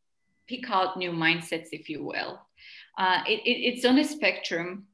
pick 0.49 0.71
out 0.71 0.97
new 0.97 1.12
mindsets 1.12 1.68
if 1.73 1.88
you 1.88 2.03
will. 2.05 2.40
Uh, 2.97 3.23
it, 3.29 3.40
it, 3.44 3.75
it's 3.75 3.85
on 3.85 3.99
a 3.99 4.05
spectrum 4.05 4.87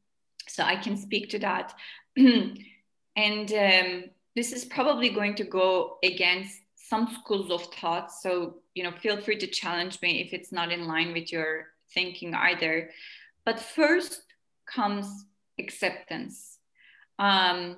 so 0.47 0.63
i 0.63 0.77
can 0.77 0.97
speak 0.97 1.31
to 1.31 1.39
that. 1.39 1.75
And 3.17 3.53
um, 3.53 4.05
this 4.35 4.53
is 4.53 4.65
probably 4.65 5.11
going 5.11 5.35
to 5.37 5.45
go 5.45 5.99
against 6.03 6.61
some 6.77 7.09
schools 7.21 7.51
of 7.51 7.65
thought. 7.75 8.13
So, 8.13 8.57
you 8.75 8.83
know, 8.83 8.93
feel 8.93 9.21
free 9.21 9.39
to 9.39 9.47
challenge 9.47 10.01
me 10.03 10.21
if 10.21 10.33
it's 10.33 10.53
not 10.53 10.73
in 10.73 10.87
line 10.87 11.13
with 11.13 11.33
your 11.33 11.67
thinking 11.93 12.35
either. 12.35 12.91
But 13.45 13.61
first 13.61 14.23
comes 14.67 15.27
acceptance. 15.59 16.59
Um, 17.19 17.77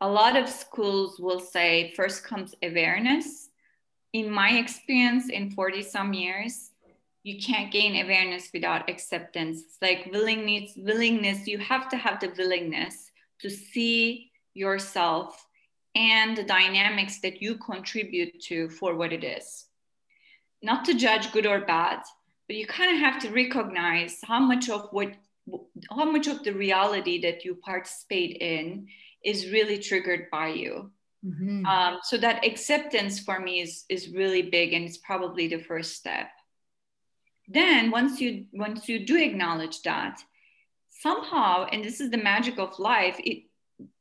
a 0.00 0.08
lot 0.08 0.36
of 0.36 0.48
schools 0.48 1.18
will 1.18 1.40
say 1.40 1.92
first 1.96 2.24
comes 2.24 2.54
awareness. 2.62 3.48
In 4.12 4.30
my 4.30 4.50
experience, 4.50 5.28
in 5.28 5.50
40 5.50 5.82
some 5.82 6.14
years, 6.14 6.70
you 7.24 7.38
can't 7.38 7.70
gain 7.70 8.02
awareness 8.02 8.48
without 8.54 8.88
acceptance. 8.88 9.60
It's 9.60 9.78
like 9.82 10.10
willingness, 10.10 10.72
willingness, 10.76 11.46
you 11.46 11.58
have 11.58 11.88
to 11.90 11.96
have 11.96 12.20
the 12.20 12.32
willingness 12.38 13.10
to 13.40 13.50
see 13.50 14.30
yourself 14.54 15.47
and 15.98 16.36
the 16.36 16.44
dynamics 16.44 17.18
that 17.20 17.42
you 17.42 17.56
contribute 17.56 18.40
to 18.40 18.70
for 18.70 18.94
what 18.94 19.12
it 19.12 19.24
is. 19.24 19.66
Not 20.62 20.84
to 20.84 20.94
judge 20.94 21.32
good 21.32 21.44
or 21.44 21.60
bad, 21.60 22.00
but 22.46 22.56
you 22.56 22.66
kind 22.66 22.94
of 22.94 23.00
have 23.00 23.20
to 23.22 23.30
recognize 23.30 24.18
how 24.22 24.38
much 24.38 24.70
of 24.70 24.88
what 24.92 25.12
how 25.90 26.04
much 26.04 26.26
of 26.26 26.44
the 26.44 26.52
reality 26.52 27.22
that 27.22 27.44
you 27.44 27.54
participate 27.54 28.36
in 28.40 28.86
is 29.24 29.50
really 29.50 29.78
triggered 29.78 30.26
by 30.30 30.48
you. 30.48 30.90
Mm-hmm. 31.24 31.64
Um, 31.64 31.98
so 32.02 32.18
that 32.18 32.44
acceptance 32.44 33.18
for 33.18 33.40
me 33.40 33.60
is 33.60 33.84
is 33.88 34.10
really 34.10 34.42
big, 34.42 34.72
and 34.72 34.84
it's 34.84 34.98
probably 34.98 35.48
the 35.48 35.58
first 35.58 35.96
step. 35.96 36.28
Then 37.48 37.90
once 37.90 38.20
you 38.20 38.46
once 38.52 38.88
you 38.88 39.04
do 39.04 39.16
acknowledge 39.16 39.82
that, 39.82 40.20
somehow, 40.90 41.66
and 41.72 41.84
this 41.84 42.00
is 42.00 42.10
the 42.10 42.18
magic 42.18 42.58
of 42.58 42.78
life, 42.78 43.16
it 43.18 43.44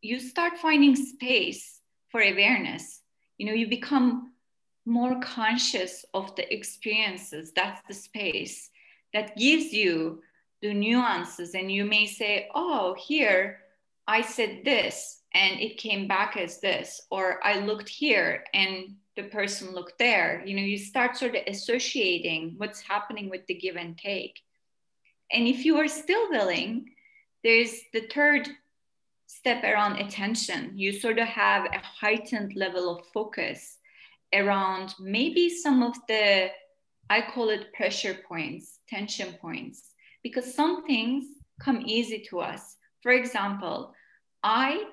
you 0.02 0.20
start 0.20 0.58
finding 0.58 0.96
space 0.96 1.77
for 2.10 2.22
awareness. 2.22 3.02
You 3.38 3.48
know, 3.48 3.54
you 3.54 3.67
become 3.67 4.32
more 4.86 5.20
conscious 5.20 6.06
of 6.13 6.36
the 6.36 6.52
experiences. 6.54 7.52
That's 7.56 7.86
the 7.88 7.93
space 7.93 8.70
that 9.13 9.38
gives 9.38 9.74
you 9.74 10.22
the 10.62 10.74
nuances. 10.74 11.54
And 11.54 11.72
you 11.72 11.86
may 11.86 12.06
say, 12.06 12.50
oh, 12.56 12.96
here 12.98 13.60
I 14.08 14.22
said 14.22 14.62
this 14.63 15.22
and 15.34 15.60
it 15.60 15.78
came 15.78 16.08
back 16.08 16.38
as 16.38 16.60
this, 16.60 17.02
or 17.12 17.46
I 17.46 17.60
looked 17.60 17.89
here 17.89 18.46
and 18.54 18.96
the 19.15 19.24
person 19.24 19.74
looked 19.74 20.00
there. 20.00 20.43
You 20.46 20.56
know, 20.56 20.62
you 20.62 20.78
start 20.78 21.17
sort 21.17 21.36
of 21.36 21.41
associating 21.48 22.54
what's 22.58 22.80
happening 22.80 23.30
with 23.30 23.46
the 23.48 23.56
give 23.56 23.76
and 23.76 23.98
take. 23.98 24.39
And 25.32 25.48
if 25.48 25.65
you 25.65 25.78
are 25.78 25.88
still 25.88 26.30
willing, 26.30 26.91
there's 27.43 27.74
the 27.93 28.08
third 28.13 28.48
step 29.28 29.63
around 29.63 29.98
attention. 29.98 30.72
You 30.76 30.92
sort 30.92 31.20
of 31.20 31.28
have 31.28 31.66
a 31.66 31.80
heightened 31.80 32.56
level 32.56 32.90
of 32.90 33.06
focus 33.13 33.78
around 34.34 34.96
maybe 35.00 35.50
some 35.50 35.84
of 35.84 35.94
the, 36.08 36.50
I 37.10 37.22
call 37.22 37.50
it 37.50 37.74
pressure 37.74 38.18
points, 38.28 38.80
tension 38.90 39.34
points, 39.34 39.92
because 40.24 40.54
some 40.54 40.86
things 40.86 41.26
come 41.62 41.84
easy 41.86 42.26
to 42.30 42.40
us. 42.40 42.78
For 43.02 43.12
example, 43.12 43.94
I 44.44 44.86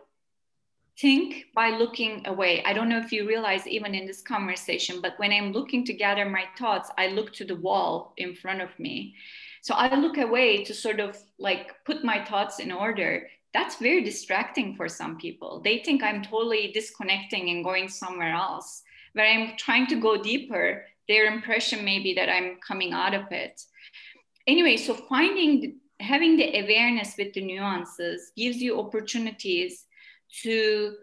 think 1.01 1.47
by 1.55 1.71
looking 1.71 2.27
away. 2.27 2.63
I 2.65 2.73
don't 2.73 2.89
know 2.89 2.99
if 2.99 3.13
you 3.13 3.27
realize, 3.27 3.67
even 3.67 3.95
in 3.95 4.07
this 4.07 4.23
conversation, 4.23 5.01
but 5.01 5.15
when 5.19 5.33
I'm 5.33 5.53
looking 5.53 5.85
to 5.87 5.93
gather 5.93 6.29
my 6.29 6.45
thoughts, 6.57 6.91
I 6.97 7.09
look 7.09 7.33
to 7.35 7.45
the 7.45 7.57
wall 7.57 8.15
in 8.17 8.35
front 8.35 8.61
of 8.61 8.79
me. 8.79 9.15
So 9.63 9.75
I 9.75 9.95
look 9.97 10.19
away 10.19 10.63
to 10.65 10.75
sort 10.75 11.01
of 11.01 11.19
like 11.39 11.75
put 11.85 12.05
my 12.05 12.25
thoughts 12.25 12.61
in 12.61 12.71
order 12.71 13.27
that's 13.55 13.77
very 13.77 14.03
distracting 14.03 14.75
for 14.75 14.89
some 14.89 15.17
people. 15.17 15.63
They 15.65 15.79
think 15.79 16.03
I'm 16.03 16.23
totally 16.23 16.73
disconnecting 16.75 17.51
and 17.51 17.65
going 17.65 17.89
somewhere 17.89 18.35
else. 18.35 18.83
Where 19.13 19.27
I'm 19.27 19.57
trying 19.57 19.87
to 19.87 19.97
go 19.97 20.21
deeper, 20.21 20.85
their 21.07 21.33
impression 21.33 21.85
may 21.85 22.01
be 22.01 22.15
that 22.15 22.29
I'm 22.29 22.59
coming 22.67 22.93
out 22.93 23.15
of 23.15 23.31
it. 23.31 23.63
Anyway, 24.49 24.77
so 24.77 24.95
finding, 24.95 25.77
having 26.01 26.37
the 26.37 26.59
awareness 26.59 27.15
with 27.17 27.33
the 27.33 27.43
nuances 27.43 28.33
gives 28.37 28.57
you 28.57 28.81
opportunities 28.81 29.87
to 30.43 30.97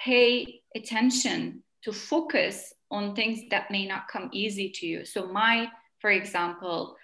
pay 0.00 0.62
attention, 0.74 1.62
to 1.84 1.92
focus 1.92 2.72
on 2.90 3.14
things 3.14 3.42
that 3.50 3.70
may 3.70 3.86
not 3.86 4.08
come 4.08 4.30
easy 4.32 4.70
to 4.70 4.86
you. 4.86 5.04
So, 5.04 5.26
my, 5.26 5.68
for 6.00 6.10
example, 6.10 6.96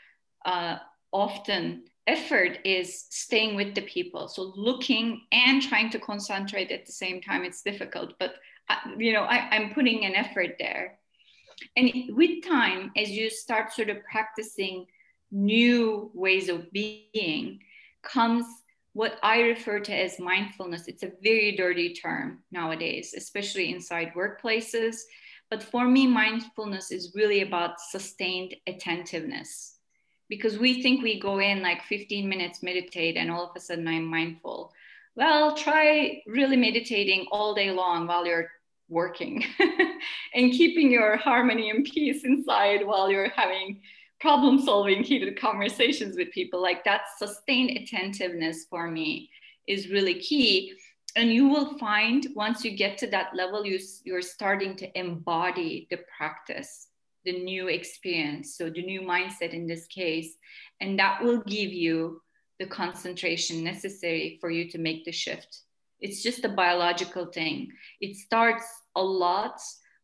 uh, 0.47 0.79
often 1.13 1.85
effort 2.07 2.59
is 2.65 3.07
staying 3.11 3.57
with 3.57 3.75
the 3.75 3.83
people. 3.83 4.29
So 4.29 4.53
looking 4.57 5.23
and 5.33 5.63
trying 5.63 5.91
to 5.91 5.99
concentrate 5.99 6.71
at 6.71 6.87
the 6.87 6.93
same 6.93 7.21
time 7.21 7.45
it's 7.45 7.63
difficult 7.63 8.15
but 8.19 8.35
uh, 8.69 8.77
you 8.99 9.13
know 9.13 9.23
I, 9.23 9.49
i'm 9.51 9.73
putting 9.75 10.05
an 10.05 10.15
effort 10.15 10.57
there. 10.59 10.99
And 11.77 11.91
with 12.11 12.45
time 12.45 12.91
as 12.97 13.11
you 13.11 13.31
start 13.31 13.73
sort 13.73 13.89
of 13.89 13.99
practicing 14.11 14.87
new 15.31 16.11
ways 16.15 16.49
of 16.49 16.71
being 16.73 17.61
comes 18.03 18.45
what 18.93 19.19
i 19.23 19.41
refer 19.41 19.81
to 19.81 19.93
as 19.93 20.21
mindfulness. 20.21 20.89
It's 20.89 21.03
a 21.03 21.13
very 21.23 21.57
dirty 21.57 21.95
term 21.95 22.43
nowadays 22.53 23.15
especially 23.17 23.73
inside 23.73 24.13
workplaces. 24.15 24.97
But 25.51 25.63
for 25.63 25.87
me 25.87 26.07
mindfulness 26.07 26.91
is 26.91 27.13
really 27.15 27.43
about 27.43 27.81
sustained 27.81 28.55
attentiveness 28.67 29.74
because 30.37 30.59
we 30.59 30.83
think 30.83 31.03
we 31.03 31.19
go 31.19 31.41
in 31.41 31.63
like 31.63 31.83
15 31.85 32.29
minutes 32.29 32.63
meditate 32.63 33.17
and 33.17 33.31
all 33.31 33.45
of 33.49 33.57
a 33.57 33.61
sudden 33.61 33.89
I'm 33.89 34.05
mindful. 34.05 34.73
Well, 35.17 35.57
try 35.57 36.23
really 36.27 36.57
meditating 36.57 37.27
all 37.31 37.55
day 37.55 37.71
long 37.71 38.07
while 38.07 38.27
you're 38.27 38.51
working 38.89 39.45
and 40.35 40.53
keeping 40.53 40.91
your 40.91 41.17
harmony 41.17 41.71
and 41.71 41.85
peace 41.85 42.25
inside 42.25 42.87
while 42.87 43.11
you're 43.11 43.31
having 43.31 43.81
problem 44.21 44.61
solving 44.61 45.03
heated 45.03 45.39
conversations 45.39 46.17
with 46.17 46.31
people. 46.31 46.61
Like 46.61 46.85
that 46.85 47.03
sustained 47.19 47.77
attentiveness 47.77 48.67
for 48.69 48.91
me 48.91 49.31
is 49.67 49.91
really 49.91 50.15
key. 50.15 50.75
And 51.17 51.33
you 51.33 51.49
will 51.49 51.79
find 51.79 52.27
once 52.35 52.65
you 52.65 52.77
get 52.77 52.99
to 52.99 53.07
that 53.09 53.37
level 53.37 53.65
you, 53.65 53.79
you're 54.05 54.23
starting 54.23 54.77
to 54.77 54.99
embody 54.99 55.87
the 55.91 55.99
practice 56.17 56.89
the 57.25 57.43
new 57.43 57.69
experience, 57.69 58.57
so 58.57 58.71
the 58.71 58.83
new 58.83 59.01
mindset 59.01 59.51
in 59.51 59.67
this 59.67 59.87
case, 59.87 60.37
and 60.81 60.99
that 60.99 61.23
will 61.23 61.41
give 61.43 61.73
you 61.73 62.21
the 62.59 62.67
concentration 62.67 63.65
necessary 63.65 64.39
for 64.41 64.51
you 64.51 64.71
to 64.71 64.79
make 64.79 65.05
the 65.05 65.13
shift. 65.13 65.61
It's 66.01 66.23
just 66.23 66.45
a 66.45 66.49
biological 66.49 67.27
thing. 67.27 67.73
It 68.01 68.17
starts 68.17 68.67
a 68.95 69.03
lot 69.03 69.61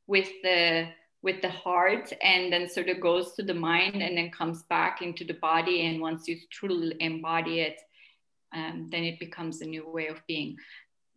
with 0.06 0.28
the 0.42 0.88
with 1.22 1.42
the 1.42 1.50
heart 1.50 2.10
and 2.22 2.50
then 2.50 2.66
sort 2.66 2.88
of 2.88 2.98
goes 2.98 3.34
to 3.34 3.42
the 3.42 3.52
mind 3.52 4.02
and 4.02 4.16
then 4.16 4.30
comes 4.30 4.62
back 4.64 5.02
into 5.02 5.22
the 5.22 5.34
body. 5.34 5.86
And 5.86 6.00
once 6.00 6.26
you 6.26 6.38
truly 6.50 6.96
embody 7.00 7.60
it, 7.60 7.78
um, 8.54 8.88
then 8.90 9.04
it 9.04 9.20
becomes 9.20 9.60
a 9.60 9.66
new 9.66 9.86
way 9.86 10.06
of 10.08 10.26
being 10.26 10.56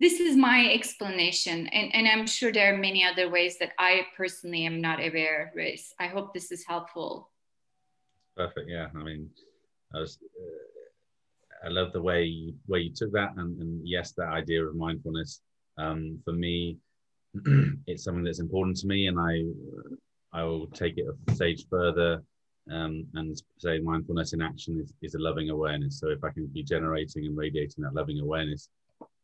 this 0.04 0.20
is 0.20 0.36
my 0.36 0.70
explanation 0.74 1.66
and, 1.68 1.96
and 1.96 2.06
i'm 2.10 2.28
sure 2.28 2.52
there 2.52 2.74
are 2.74 2.78
many 2.78 3.06
other 3.06 3.30
ways 3.30 3.58
that 3.58 3.72
i 3.80 4.02
personally 4.18 4.66
am 4.66 4.82
not 4.82 5.00
aware 5.00 5.50
of 5.56 5.80
i 5.98 6.08
hope 6.08 6.34
this 6.34 6.52
is 6.52 6.66
helpful. 6.68 7.32
Perfect 8.36 8.70
yeah. 8.70 8.88
I 8.94 9.04
mean 9.04 9.30
i 9.96 10.00
was 10.00 10.20
uh, 10.22 11.66
i 11.66 11.70
love 11.70 11.94
the 11.94 12.02
way 12.02 12.26
you, 12.26 12.54
way 12.68 12.80
you 12.80 12.94
took 12.94 13.14
that 13.14 13.32
and, 13.38 13.62
and 13.62 13.88
yes 13.88 14.12
that 14.18 14.28
idea 14.28 14.66
of 14.66 14.76
mindfulness. 14.76 15.42
Um, 15.78 16.20
for 16.26 16.34
me 16.34 16.78
it's 17.88 18.04
something 18.04 18.26
that's 18.26 18.46
important 18.48 18.76
to 18.78 18.88
me 18.88 19.08
and 19.08 19.18
i 19.18 19.34
i 20.38 20.44
will 20.44 20.68
take 20.68 20.98
it 20.98 21.06
a 21.08 21.36
stage 21.36 21.66
further 21.70 22.22
um, 22.72 23.06
and 23.16 23.42
say 23.58 23.80
mindfulness 23.80 24.34
in 24.34 24.42
action 24.42 24.80
is, 24.82 24.94
is 25.02 25.16
a 25.16 25.20
loving 25.20 25.50
awareness. 25.50 26.00
So 26.00 26.10
if 26.10 26.24
i 26.26 26.30
can 26.30 26.48
be 26.48 26.64
generating 26.64 27.26
and 27.26 27.38
radiating 27.38 27.84
that 27.86 27.96
loving 27.96 28.20
awareness 28.20 28.70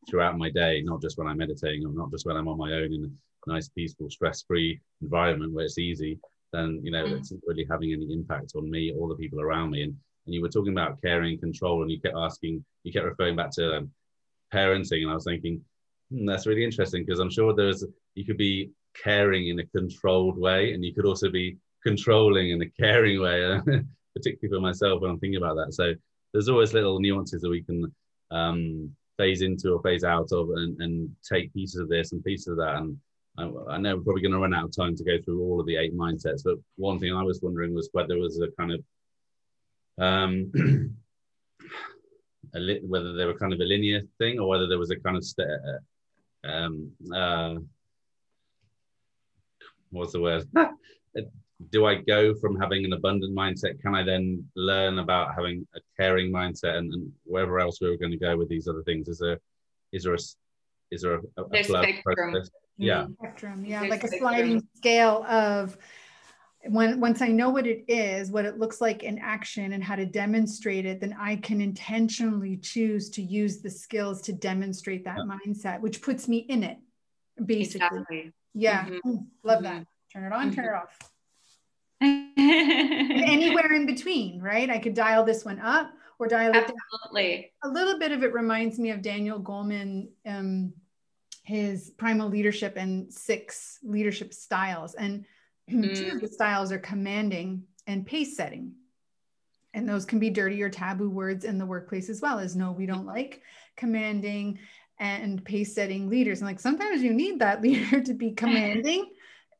throughout 0.09 0.37
my 0.37 0.49
day, 0.49 0.81
not 0.83 1.01
just 1.01 1.17
when 1.17 1.27
I'm 1.27 1.37
meditating 1.37 1.85
or 1.85 1.93
not 1.93 2.11
just 2.11 2.25
when 2.25 2.37
I'm 2.37 2.47
on 2.47 2.57
my 2.57 2.73
own 2.73 2.93
in 2.93 3.05
a 3.05 3.49
nice, 3.49 3.69
peaceful, 3.69 4.09
stress-free 4.09 4.79
environment 5.01 5.53
where 5.53 5.65
it's 5.65 5.77
easy, 5.77 6.19
then 6.51 6.79
you 6.83 6.91
know 6.91 7.03
mm. 7.03 7.17
it's 7.17 7.31
not 7.31 7.41
really 7.45 7.67
having 7.69 7.93
any 7.93 8.11
impact 8.11 8.53
on 8.55 8.69
me 8.69 8.93
or 8.97 9.07
the 9.07 9.15
people 9.15 9.41
around 9.41 9.71
me. 9.71 9.83
And 9.83 9.95
and 10.25 10.35
you 10.35 10.41
were 10.41 10.49
talking 10.49 10.73
about 10.73 11.01
caring, 11.01 11.39
control, 11.39 11.81
and 11.81 11.91
you 11.91 11.99
kept 11.99 12.15
asking, 12.15 12.63
you 12.83 12.93
kept 12.93 13.05
referring 13.05 13.35
back 13.35 13.51
to 13.53 13.77
um, 13.77 13.91
parenting, 14.53 15.01
and 15.01 15.11
I 15.11 15.15
was 15.15 15.23
thinking 15.23 15.61
hmm, 16.11 16.25
that's 16.25 16.45
really 16.45 16.63
interesting 16.63 17.03
because 17.03 17.19
I'm 17.19 17.31
sure 17.31 17.53
there's 17.53 17.83
you 18.15 18.25
could 18.25 18.37
be 18.37 18.71
caring 19.01 19.49
in 19.49 19.59
a 19.59 19.65
controlled 19.67 20.37
way, 20.37 20.73
and 20.73 20.83
you 20.83 20.93
could 20.93 21.05
also 21.05 21.29
be 21.29 21.57
controlling 21.83 22.51
in 22.51 22.61
a 22.61 22.69
caring 22.69 23.21
way, 23.21 23.59
particularly 24.15 24.55
for 24.55 24.61
myself 24.61 25.01
when 25.01 25.11
I'm 25.11 25.19
thinking 25.19 25.41
about 25.41 25.55
that. 25.55 25.73
So 25.73 25.93
there's 26.33 26.49
always 26.49 26.73
little 26.73 26.99
nuances 26.99 27.41
that 27.41 27.49
we 27.49 27.63
can 27.63 27.91
um, 28.31 28.95
phase 29.19 29.41
into 29.41 29.73
or 29.73 29.81
phase 29.81 30.05
out 30.05 30.31
of 30.31 30.49
and, 30.55 30.81
and 30.81 31.13
take 31.29 31.53
pieces 31.53 31.81
of 31.81 31.89
this 31.89 32.13
and 32.13 32.23
pieces 32.23 32.47
of 32.47 32.57
that. 32.57 32.77
And 32.77 32.97
I, 33.37 33.73
I 33.73 33.77
know 33.77 33.97
we're 33.97 34.03
probably 34.03 34.21
going 34.21 34.31
to 34.31 34.39
run 34.39 34.53
out 34.53 34.65
of 34.65 34.75
time 34.75 34.95
to 34.95 35.03
go 35.03 35.21
through 35.21 35.41
all 35.41 35.59
of 35.59 35.67
the 35.67 35.75
eight 35.75 35.95
mindsets, 35.95 36.41
but 36.43 36.55
one 36.77 36.99
thing 36.99 37.13
I 37.13 37.23
was 37.23 37.41
wondering 37.41 37.73
was 37.73 37.89
whether 37.91 38.07
there 38.07 38.17
was 38.17 38.39
a 38.39 38.47
kind 38.57 38.71
of 38.71 38.81
um, 40.01 40.51
a 42.55 42.59
li- 42.59 42.81
whether 42.83 43.13
they 43.13 43.25
were 43.25 43.37
kind 43.37 43.51
of 43.51 43.59
a 43.59 43.65
linear 43.65 44.01
thing 44.17 44.39
or 44.39 44.47
whether 44.47 44.67
there 44.67 44.79
was 44.79 44.91
a 44.91 44.99
kind 44.99 45.17
of 45.17 45.25
st- 45.25 45.49
uh, 45.49 46.47
um, 46.47 46.91
uh, 47.13 47.55
what's 49.91 50.13
the 50.13 50.21
word? 50.21 50.47
Do 51.71 51.85
I 51.85 51.95
go 51.95 52.33
from 52.35 52.57
having 52.59 52.85
an 52.85 52.93
abundant 52.93 53.35
mindset? 53.35 53.81
Can 53.81 53.93
I 53.93 54.03
then 54.03 54.45
learn 54.55 54.99
about 54.99 55.35
having 55.35 55.67
a 55.75 55.79
caring 55.97 56.31
mindset 56.31 56.77
and, 56.77 56.93
and 56.93 57.11
wherever 57.25 57.59
else 57.59 57.81
we 57.81 57.89
were 57.89 57.97
going 57.97 58.11
to 58.11 58.17
go 58.17 58.37
with 58.37 58.49
these 58.49 58.67
other 58.67 58.83
things? 58.83 59.09
Is 59.09 59.19
there 59.19 59.39
is 59.91 60.03
there 60.03 60.13
a 60.13 60.19
is 60.91 61.01
there 61.01 61.15
a, 61.15 61.21
a, 61.37 61.59
a 61.59 61.63
spectrum. 61.63 62.35
Yeah. 62.77 63.07
Spectrum. 63.19 63.65
Yeah. 63.65 63.81
There's 63.81 63.91
like 63.91 64.03
a 64.03 64.17
sliding 64.17 64.67
scale 64.75 65.23
of 65.25 65.77
when 66.63 66.99
once 66.99 67.21
I 67.21 67.27
know 67.27 67.49
what 67.49 67.67
it 67.67 67.85
is, 67.87 68.31
what 68.31 68.45
it 68.45 68.57
looks 68.57 68.81
like 68.81 69.03
in 69.03 69.17
action 69.19 69.73
and 69.73 69.83
how 69.83 69.95
to 69.95 70.05
demonstrate 70.05 70.85
it, 70.85 70.99
then 70.99 71.15
I 71.19 71.37
can 71.37 71.61
intentionally 71.61 72.57
choose 72.57 73.09
to 73.11 73.21
use 73.21 73.61
the 73.61 73.69
skills 73.69 74.21
to 74.23 74.33
demonstrate 74.33 75.05
that 75.05 75.17
yeah. 75.17 75.37
mindset, 75.37 75.81
which 75.81 76.01
puts 76.01 76.27
me 76.27 76.37
in 76.37 76.63
it, 76.63 76.77
basically. 77.43 77.87
Exactly. 77.87 78.33
Yeah. 78.53 78.85
Mm-hmm. 78.85 79.15
Love 79.43 79.63
that. 79.63 79.81
Mm-hmm. 79.81 80.19
Turn 80.19 80.23
it 80.25 80.35
on, 80.35 80.47
mm-hmm. 80.47 80.55
turn 80.55 80.65
it 80.65 80.77
off. 80.77 80.97
anywhere 83.25 83.73
in 83.73 83.85
between, 83.85 84.41
right? 84.41 84.69
I 84.69 84.79
could 84.79 84.93
dial 84.93 85.23
this 85.23 85.45
one 85.45 85.59
up 85.59 85.91
or 86.19 86.27
dial 86.27 86.51
it 86.53 86.69
Absolutely. 86.69 87.51
down. 87.63 87.71
A 87.71 87.73
little 87.73 87.97
bit 87.97 88.11
of 88.11 88.23
it 88.23 88.33
reminds 88.33 88.77
me 88.77 88.91
of 88.91 89.01
Daniel 89.01 89.39
Goleman, 89.39 90.09
um, 90.25 90.73
his 91.43 91.91
primal 91.91 92.29
leadership 92.29 92.73
and 92.75 93.11
six 93.11 93.79
leadership 93.83 94.33
styles. 94.33 94.95
And 94.95 95.25
mm. 95.69 95.95
two 95.95 96.15
of 96.15 96.21
the 96.21 96.27
styles 96.27 96.71
are 96.71 96.79
commanding 96.79 97.63
and 97.87 98.05
pace 98.05 98.35
setting. 98.35 98.73
And 99.73 99.87
those 99.87 100.05
can 100.05 100.19
be 100.19 100.29
dirty 100.29 100.61
or 100.61 100.69
taboo 100.69 101.09
words 101.09 101.45
in 101.45 101.57
the 101.57 101.65
workplace 101.65 102.09
as 102.09 102.21
well 102.21 102.39
as 102.39 102.55
no, 102.55 102.71
we 102.71 102.85
don't 102.85 103.05
like 103.05 103.41
commanding 103.77 104.59
and 104.99 105.43
pace 105.45 105.73
setting 105.73 106.09
leaders. 106.09 106.39
And 106.39 106.47
like 106.47 106.59
sometimes 106.59 107.01
you 107.01 107.13
need 107.13 107.39
that 107.39 107.61
leader 107.63 108.01
to 108.01 108.13
be 108.13 108.31
commanding. 108.31 109.09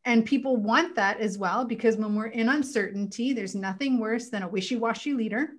And 0.06 0.26
people 0.26 0.58
want 0.58 0.95
that 0.95 1.20
as 1.20 1.38
well 1.38 1.66
because 1.66 1.97
when 1.97 2.16
we're 2.16 2.28
in 2.28 2.50
uncertainty, 2.50 3.34
there's 3.34 3.56
nothing 3.56 4.00
worse 4.00 4.30
than 4.30 4.43
a 4.43 4.47
wishy 4.47 4.76
washy 4.76 5.14
leader. 5.14 5.52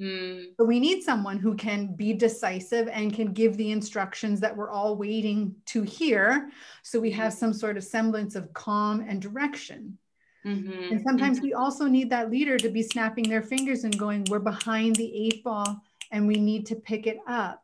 Mm. 0.00 0.46
But 0.56 0.66
we 0.66 0.80
need 0.80 1.02
someone 1.02 1.38
who 1.38 1.54
can 1.54 1.94
be 1.94 2.12
decisive 2.14 2.88
and 2.88 3.14
can 3.14 3.32
give 3.32 3.56
the 3.56 3.70
instructions 3.70 4.40
that 4.40 4.56
we're 4.56 4.70
all 4.70 4.96
waiting 4.96 5.54
to 5.66 5.82
hear. 5.82 6.50
So 6.82 6.98
we 6.98 7.10
have 7.12 7.32
some 7.32 7.52
sort 7.52 7.76
of 7.76 7.84
semblance 7.84 8.34
of 8.34 8.52
calm 8.52 9.04
and 9.06 9.20
direction. 9.20 9.98
Mm-hmm. 10.44 10.92
And 10.92 11.02
sometimes 11.02 11.38
mm-hmm. 11.38 11.46
we 11.46 11.54
also 11.54 11.86
need 11.86 12.10
that 12.10 12.30
leader 12.30 12.56
to 12.58 12.68
be 12.68 12.82
snapping 12.82 13.28
their 13.28 13.42
fingers 13.42 13.84
and 13.84 13.96
going, 13.96 14.24
We're 14.28 14.40
behind 14.40 14.96
the 14.96 15.26
eight 15.26 15.44
ball 15.44 15.80
and 16.10 16.26
we 16.26 16.34
need 16.34 16.66
to 16.66 16.76
pick 16.76 17.06
it 17.06 17.18
up. 17.28 17.62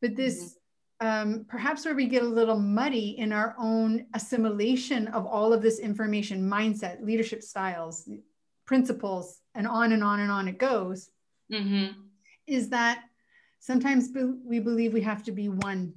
But 0.00 0.16
this, 0.16 0.38
mm-hmm. 0.38 0.58
Um, 1.04 1.44
perhaps 1.48 1.84
where 1.84 1.94
we 1.94 2.06
get 2.06 2.22
a 2.22 2.26
little 2.26 2.58
muddy 2.58 3.18
in 3.18 3.30
our 3.30 3.54
own 3.58 4.06
assimilation 4.14 5.06
of 5.08 5.26
all 5.26 5.52
of 5.52 5.60
this 5.60 5.78
information, 5.78 6.48
mindset, 6.48 7.04
leadership 7.04 7.42
styles, 7.42 8.08
principles, 8.64 9.40
and 9.54 9.66
on 9.68 9.92
and 9.92 10.02
on 10.02 10.20
and 10.20 10.30
on 10.30 10.48
it 10.48 10.58
goes 10.58 11.10
mm-hmm. 11.52 12.00
is 12.46 12.70
that 12.70 13.04
sometimes 13.60 14.08
we 14.46 14.60
believe 14.60 14.94
we 14.94 15.02
have 15.02 15.22
to 15.24 15.32
be 15.32 15.50
one. 15.50 15.92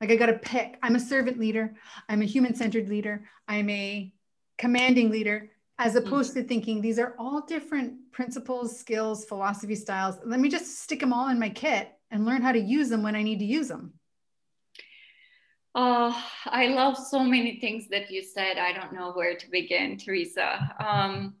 Like 0.00 0.12
I 0.12 0.16
got 0.16 0.26
to 0.26 0.34
pick. 0.34 0.78
I'm 0.82 0.94
a 0.94 1.00
servant 1.00 1.40
leader. 1.40 1.74
I'm 2.08 2.22
a 2.22 2.26
human 2.26 2.54
centered 2.54 2.88
leader. 2.88 3.24
I'm 3.48 3.68
a 3.70 4.12
commanding 4.58 5.10
leader, 5.10 5.50
as 5.78 5.96
opposed 5.96 6.30
mm-hmm. 6.30 6.42
to 6.42 6.48
thinking 6.48 6.80
these 6.80 7.00
are 7.00 7.16
all 7.18 7.40
different 7.40 8.12
principles, 8.12 8.78
skills, 8.78 9.24
philosophy 9.24 9.74
styles. 9.74 10.16
Let 10.24 10.38
me 10.38 10.48
just 10.48 10.82
stick 10.82 11.00
them 11.00 11.12
all 11.12 11.28
in 11.30 11.40
my 11.40 11.48
kit 11.48 11.90
and 12.12 12.24
learn 12.24 12.42
how 12.42 12.52
to 12.52 12.60
use 12.60 12.88
them 12.88 13.02
when 13.02 13.16
I 13.16 13.24
need 13.24 13.40
to 13.40 13.44
use 13.44 13.66
them. 13.66 13.94
Oh, 15.74 16.16
I 16.46 16.68
love 16.68 16.96
so 16.96 17.24
many 17.24 17.58
things 17.58 17.88
that 17.88 18.10
you 18.10 18.22
said. 18.22 18.58
I 18.58 18.72
don't 18.72 18.92
know 18.92 19.12
where 19.12 19.36
to 19.36 19.50
begin, 19.50 19.98
Teresa. 19.98 20.74
Um, 20.78 21.34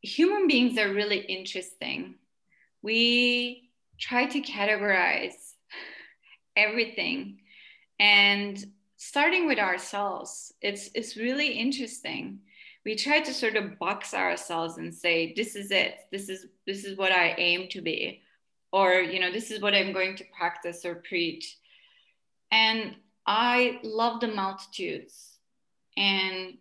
human 0.00 0.46
beings 0.46 0.78
are 0.78 0.92
really 0.92 1.18
interesting. 1.18 2.14
We 2.80 3.70
try 3.98 4.26
to 4.26 4.40
categorize 4.40 5.54
everything 6.56 7.40
and 8.00 8.64
starting 8.96 9.46
with 9.46 9.58
ourselves, 9.58 10.52
it's, 10.60 10.88
it's 10.94 11.16
really 11.16 11.52
interesting. 11.52 12.40
We 12.84 12.96
try 12.96 13.20
to 13.20 13.34
sort 13.34 13.56
of 13.56 13.78
box 13.78 14.14
ourselves 14.14 14.78
and 14.78 14.94
say, 14.94 15.34
this 15.36 15.54
is 15.54 15.70
it. 15.70 15.94
This 16.10 16.28
is, 16.28 16.46
this 16.66 16.84
is 16.84 16.96
what 16.96 17.12
I 17.12 17.34
aim 17.38 17.68
to 17.70 17.80
be. 17.80 18.22
Or, 18.72 18.94
you 18.94 19.20
know, 19.20 19.30
this 19.30 19.50
is 19.50 19.60
what 19.60 19.74
I'm 19.74 19.92
going 19.92 20.16
to 20.16 20.24
practice 20.36 20.84
or 20.84 20.96
preach. 20.96 21.58
And 22.52 22.94
I 23.26 23.80
love 23.82 24.20
the 24.20 24.28
multitudes 24.28 25.38
and 25.96 26.58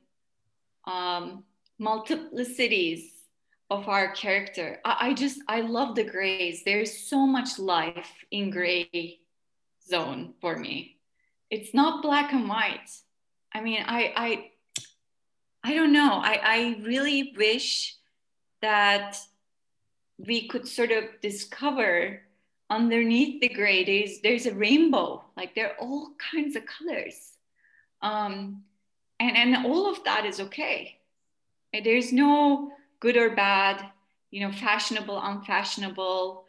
um, 0.87 1.43
multiplicities 1.79 3.01
of 3.69 3.87
our 3.87 4.13
character. 4.13 4.79
I, 4.85 4.97
I 5.09 5.13
just 5.13 5.41
I 5.47 5.61
love 5.61 5.95
the 5.95 6.03
grays. 6.03 6.63
There's 6.63 6.97
so 6.97 7.27
much 7.27 7.59
life 7.59 8.11
in 8.31 8.49
gray 8.49 9.19
zone 9.87 10.33
for 10.41 10.57
me. 10.57 10.97
It's 11.49 11.73
not 11.73 12.01
black 12.01 12.31
and 12.33 12.47
white. 12.47 12.89
I 13.53 13.61
mean, 13.61 13.83
I 13.85 14.13
I 14.15 14.51
I 15.63 15.75
don't 15.75 15.93
know. 15.93 16.21
I, 16.23 16.39
I 16.43 16.81
really 16.83 17.33
wish 17.37 17.95
that 18.61 19.17
we 20.17 20.47
could 20.47 20.67
sort 20.67 20.91
of 20.91 21.03
discover 21.21 22.21
underneath 22.71 23.39
the 23.41 23.49
gray 23.49 23.83
there's 23.83 24.19
there's 24.21 24.45
a 24.47 24.55
rainbow 24.55 25.23
like 25.37 25.53
there 25.53 25.71
are 25.71 25.77
all 25.79 26.11
kinds 26.31 26.55
of 26.55 26.63
colors 26.65 27.37
um, 28.01 28.63
and 29.19 29.37
and 29.37 29.65
all 29.67 29.91
of 29.91 30.03
that 30.05 30.25
is 30.25 30.39
okay 30.39 30.97
there's 31.83 32.11
no 32.11 32.71
good 33.01 33.17
or 33.17 33.31
bad, 33.31 33.83
you 34.29 34.45
know, 34.45 34.53
fashionable, 34.53 35.19
unfashionable. 35.21 36.45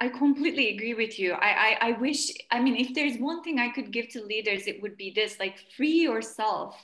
I 0.00 0.08
completely 0.08 0.74
agree 0.74 0.94
with 0.94 1.18
you. 1.18 1.32
I, 1.32 1.76
I, 1.80 1.88
I 1.88 1.92
wish, 1.92 2.30
I 2.50 2.60
mean, 2.60 2.76
if 2.76 2.94
there's 2.94 3.18
one 3.18 3.42
thing 3.42 3.58
I 3.58 3.68
could 3.68 3.90
give 3.90 4.08
to 4.10 4.22
leaders, 4.22 4.66
it 4.66 4.80
would 4.80 4.96
be 4.96 5.10
this 5.10 5.38
like 5.38 5.56
free 5.76 6.00
yourself 6.00 6.74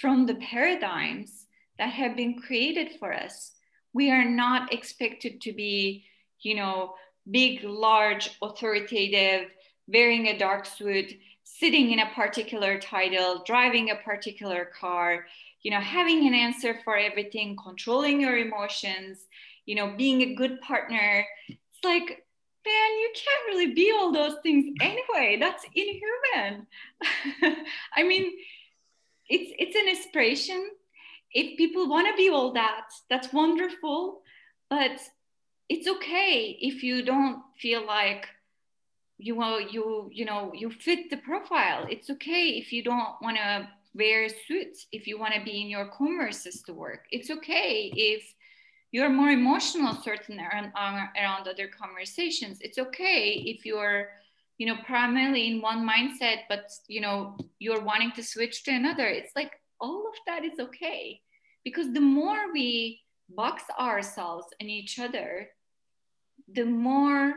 from 0.00 0.26
the 0.26 0.36
paradigms 0.36 1.46
that 1.78 1.90
have 1.90 2.16
been 2.16 2.40
created 2.40 2.92
for 2.98 3.12
us. 3.12 3.52
We 3.92 4.10
are 4.10 4.24
not 4.24 4.72
expected 4.72 5.40
to 5.42 5.52
be, 5.52 6.04
you 6.40 6.56
know, 6.56 6.94
big, 7.30 7.62
large, 7.64 8.30
authoritative, 8.42 9.50
wearing 9.86 10.26
a 10.26 10.38
dark 10.38 10.66
suit, 10.66 11.12
sitting 11.44 11.92
in 11.92 11.98
a 11.98 12.10
particular 12.14 12.78
title, 12.78 13.42
driving 13.46 13.90
a 13.90 13.96
particular 13.96 14.70
car, 14.78 15.26
you 15.62 15.70
know 15.70 15.80
having 15.80 16.26
an 16.26 16.34
answer 16.34 16.78
for 16.84 16.96
everything 16.96 17.56
controlling 17.62 18.20
your 18.20 18.36
emotions 18.36 19.26
you 19.64 19.74
know 19.74 19.94
being 19.96 20.22
a 20.22 20.34
good 20.34 20.60
partner. 20.60 21.24
It's 21.48 21.84
like 21.84 22.26
man 22.64 22.90
you 23.00 23.10
can't 23.14 23.46
really 23.48 23.74
be 23.74 23.92
all 23.92 24.12
those 24.12 24.36
things 24.42 24.66
anyway. 24.80 25.38
That's 25.40 25.64
inhuman. 25.74 26.66
I 27.96 28.02
mean 28.02 28.32
it's 29.28 29.52
it's 29.58 29.76
an 29.76 29.88
inspiration 29.88 30.70
if 31.34 31.56
people 31.56 31.88
want 31.88 32.06
to 32.06 32.14
be 32.16 32.28
all 32.30 32.52
that 32.52 32.86
that's 33.08 33.32
wonderful 33.32 34.22
but 34.68 35.00
it's 35.68 35.88
okay 35.88 36.56
if 36.60 36.82
you 36.82 37.02
don't 37.04 37.42
feel 37.58 37.86
like 37.86 38.26
you 39.18 39.34
will 39.34 39.60
you 39.60 40.08
you 40.12 40.24
know 40.24 40.52
you 40.54 40.70
fit 40.70 41.10
the 41.10 41.16
profile 41.16 41.86
it's 41.88 42.10
okay 42.10 42.48
if 42.50 42.72
you 42.72 42.82
don't 42.82 43.14
want 43.20 43.36
to 43.36 43.68
wear 43.94 44.28
suits 44.28 44.86
if 44.92 45.06
you 45.06 45.18
want 45.18 45.34
to 45.34 45.42
be 45.42 45.60
in 45.60 45.68
your 45.68 45.90
commerces 45.90 46.64
to 46.64 46.72
work. 46.72 47.06
It's 47.10 47.30
okay 47.30 47.92
if 47.94 48.22
you're 48.90 49.08
more 49.08 49.30
emotional 49.30 49.94
certain 49.94 50.40
around, 50.40 50.72
around 50.76 51.48
other 51.48 51.68
conversations. 51.68 52.58
It's 52.60 52.78
okay 52.78 53.32
if 53.46 53.64
you're 53.64 54.08
you 54.58 54.66
know 54.66 54.76
primarily 54.84 55.48
in 55.48 55.60
one 55.60 55.88
mindset 55.88 56.40
but 56.48 56.70
you 56.86 57.00
know 57.00 57.36
you're 57.58 57.82
wanting 57.82 58.12
to 58.12 58.22
switch 58.22 58.62
to 58.62 58.70
another 58.70 59.06
it's 59.08 59.34
like 59.34 59.50
all 59.82 60.06
of 60.08 60.14
that 60.26 60.44
is 60.44 60.58
okay. 60.58 61.20
Because 61.64 61.92
the 61.92 62.00
more 62.00 62.52
we 62.52 63.00
box 63.28 63.64
ourselves 63.78 64.46
and 64.60 64.70
each 64.70 64.98
other 64.98 65.48
the 66.54 66.64
more 66.64 67.34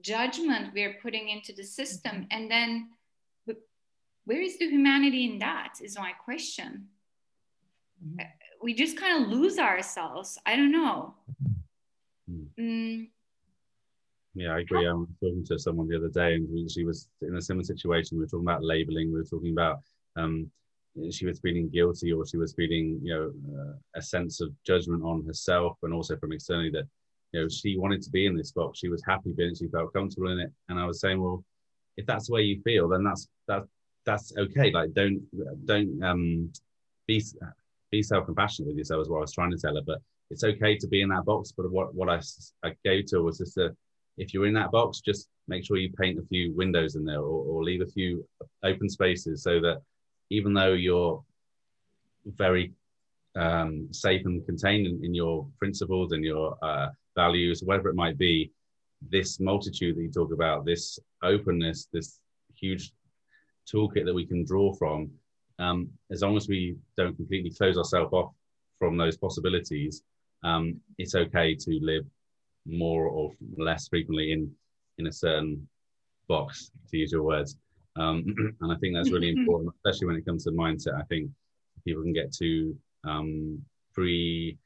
judgment 0.00 0.72
we're 0.74 0.96
putting 1.02 1.28
into 1.28 1.52
the 1.52 1.64
system. 1.64 2.26
And 2.30 2.50
then 2.50 2.88
where 4.24 4.40
is 4.40 4.58
the 4.58 4.68
humanity 4.68 5.24
in 5.24 5.38
that 5.40 5.74
is 5.82 5.98
my 5.98 6.12
question. 6.12 6.86
Mm-hmm. 8.04 8.26
we 8.60 8.74
just 8.74 8.96
kind 8.96 9.22
of 9.22 9.30
lose 9.30 9.58
ourselves. 9.58 10.38
I 10.44 10.56
don't 10.56 10.72
know. 10.72 11.14
Mm-hmm. 12.30 12.62
mm. 12.62 13.08
yeah 14.34 14.54
i 14.54 14.60
agree. 14.60 14.88
I 14.88 14.92
was 14.92 15.08
talking 15.20 15.44
to 15.46 15.58
someone 15.58 15.88
the 15.88 15.96
other 15.96 16.08
day 16.08 16.34
and 16.34 16.70
she 16.70 16.84
was 16.84 17.08
in 17.20 17.36
a 17.36 17.42
similar 17.42 17.64
situation. 17.64 18.18
We 18.18 18.24
were 18.24 18.28
talking 18.28 18.46
about 18.46 18.64
labeling 18.64 19.12
we 19.12 19.18
were 19.18 19.24
talking 19.24 19.52
about 19.52 19.80
um, 20.16 20.50
she 21.10 21.26
was 21.26 21.40
feeling 21.40 21.68
guilty 21.70 22.12
or 22.12 22.26
she 22.26 22.36
was 22.36 22.52
feeling 22.54 23.00
you 23.02 23.14
know 23.14 23.32
uh, 23.58 23.74
a 23.96 24.02
sense 24.02 24.40
of 24.40 24.50
judgment 24.64 25.02
on 25.02 25.24
herself 25.24 25.78
and 25.82 25.92
also 25.94 26.16
from 26.16 26.32
externally 26.32 26.70
that 26.70 26.84
you 27.32 27.40
know 27.40 27.48
she 27.48 27.78
wanted 27.78 28.02
to 28.02 28.10
be 28.10 28.26
in 28.26 28.36
this 28.36 28.52
box 28.52 28.78
she 28.78 28.88
was 28.88 29.02
happy 29.06 29.32
being 29.32 29.54
she 29.54 29.68
felt 29.68 29.92
comfortable 29.92 30.30
in 30.30 30.38
it 30.38 30.52
and 30.68 30.78
i 30.78 30.84
was 30.84 31.00
saying 31.00 31.20
well 31.20 31.42
if 31.96 32.04
that's 32.06 32.26
the 32.26 32.34
way 32.34 32.42
you 32.42 32.60
feel 32.62 32.88
then 32.88 33.02
that's 33.02 33.28
that's 33.46 33.66
that's 34.04 34.32
okay. 34.36 34.70
Like 34.70 34.92
don't 34.94 35.20
don't 35.66 36.02
um 36.02 36.52
be 37.06 37.22
be 37.90 38.02
self 38.02 38.26
compassionate 38.26 38.68
with 38.68 38.78
yourself 38.78 39.02
is 39.02 39.08
what 39.08 39.18
I 39.18 39.22
was 39.22 39.32
trying 39.32 39.50
to 39.50 39.58
tell 39.58 39.74
her. 39.74 39.82
But 39.86 40.00
it's 40.30 40.44
okay 40.44 40.76
to 40.78 40.86
be 40.86 41.02
in 41.02 41.08
that 41.10 41.24
box. 41.24 41.52
But 41.56 41.70
what 41.70 41.94
what 41.94 42.08
I, 42.08 42.20
I 42.64 42.74
gave 42.84 43.06
to 43.06 43.16
her 43.16 43.22
was 43.22 43.38
just 43.38 43.56
a 43.58 43.74
if 44.18 44.34
you're 44.34 44.46
in 44.46 44.54
that 44.54 44.70
box, 44.70 45.00
just 45.00 45.28
make 45.48 45.64
sure 45.64 45.78
you 45.78 45.92
paint 45.98 46.18
a 46.18 46.26
few 46.26 46.54
windows 46.54 46.96
in 46.96 47.04
there 47.04 47.20
or, 47.20 47.44
or 47.44 47.64
leave 47.64 47.80
a 47.80 47.86
few 47.86 48.26
open 48.62 48.88
spaces 48.88 49.42
so 49.42 49.58
that 49.60 49.80
even 50.32 50.54
though 50.54 50.72
you're 50.72 51.22
very 52.24 52.72
um, 53.36 53.88
safe 53.92 54.24
and 54.24 54.44
contained 54.46 54.86
in, 54.86 55.04
in, 55.04 55.14
your 55.14 55.46
principles 55.58 56.12
and 56.12 56.24
your 56.24 56.56
uh, 56.62 56.88
values, 57.14 57.62
whatever 57.62 57.90
it 57.90 57.94
might 57.94 58.16
be, 58.16 58.50
this 59.10 59.40
multitude 59.40 59.96
that 59.96 60.02
you 60.02 60.10
talk 60.10 60.32
about, 60.32 60.64
this 60.64 60.98
openness, 61.22 61.88
this 61.92 62.20
huge 62.54 62.92
toolkit 63.70 64.06
that 64.06 64.14
we 64.14 64.26
can 64.26 64.44
draw 64.44 64.72
from, 64.72 65.10
um, 65.58 65.88
as 66.10 66.22
long 66.22 66.36
as 66.36 66.48
we 66.48 66.76
don't 66.96 67.16
completely 67.16 67.50
close 67.50 67.76
ourselves 67.76 68.12
off 68.12 68.32
from 68.78 68.96
those 68.96 69.18
possibilities, 69.18 70.02
um, 70.44 70.80
it's 70.98 71.14
okay 71.14 71.54
to 71.54 71.78
live 71.82 72.06
more 72.64 73.06
or 73.06 73.32
less 73.56 73.88
frequently 73.88 74.32
in 74.32 74.50
in 74.98 75.06
a 75.06 75.12
certain 75.12 75.68
box, 76.28 76.70
to 76.90 76.96
use 76.96 77.12
your 77.12 77.22
words. 77.22 77.56
Um, 77.96 78.24
and 78.60 78.72
I 78.72 78.76
think 78.76 78.94
that's 78.94 79.10
really 79.10 79.30
important, 79.30 79.74
especially 79.76 80.06
when 80.06 80.16
it 80.16 80.26
comes 80.26 80.44
to 80.44 80.50
mindset. 80.50 80.98
I 80.98 81.04
think 81.04 81.30
people 81.84 82.02
can 82.02 82.12
get 82.12 82.32
too 82.32 82.76
um, 83.04 83.62
pre 83.94 84.58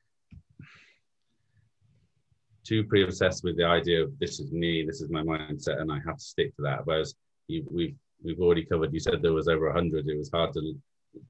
too 2.64 2.84
pre-obsessed 2.84 3.44
with 3.44 3.56
the 3.56 3.64
idea 3.64 4.02
of 4.02 4.18
this 4.18 4.40
is 4.40 4.50
me, 4.50 4.84
this 4.84 5.00
is 5.00 5.08
my 5.08 5.22
mindset, 5.22 5.80
and 5.80 5.92
I 5.92 6.00
have 6.04 6.16
to 6.18 6.24
stick 6.24 6.54
to 6.56 6.62
that. 6.62 6.84
Whereas 6.84 7.14
you, 7.48 7.64
we've 7.70 7.96
we've 8.22 8.40
already 8.40 8.64
covered. 8.64 8.92
You 8.92 9.00
said 9.00 9.22
there 9.22 9.32
was 9.32 9.48
over 9.48 9.72
hundred. 9.72 10.08
It 10.08 10.18
was 10.18 10.30
hard 10.30 10.52
to 10.54 10.74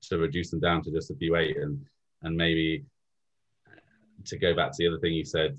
to 0.09 0.19
reduce 0.19 0.51
them 0.51 0.61
down 0.61 0.83
to 0.83 0.91
just 0.91 1.11
a 1.11 1.17
few 1.17 1.37
eight, 1.37 1.57
and 1.57 1.85
and 2.23 2.37
maybe 2.37 2.85
to 4.25 4.39
go 4.39 4.55
back 4.55 4.73
to 4.73 4.77
the 4.79 4.89
other 4.89 4.99
thing 4.99 5.13
you 5.13 5.25
said, 5.25 5.57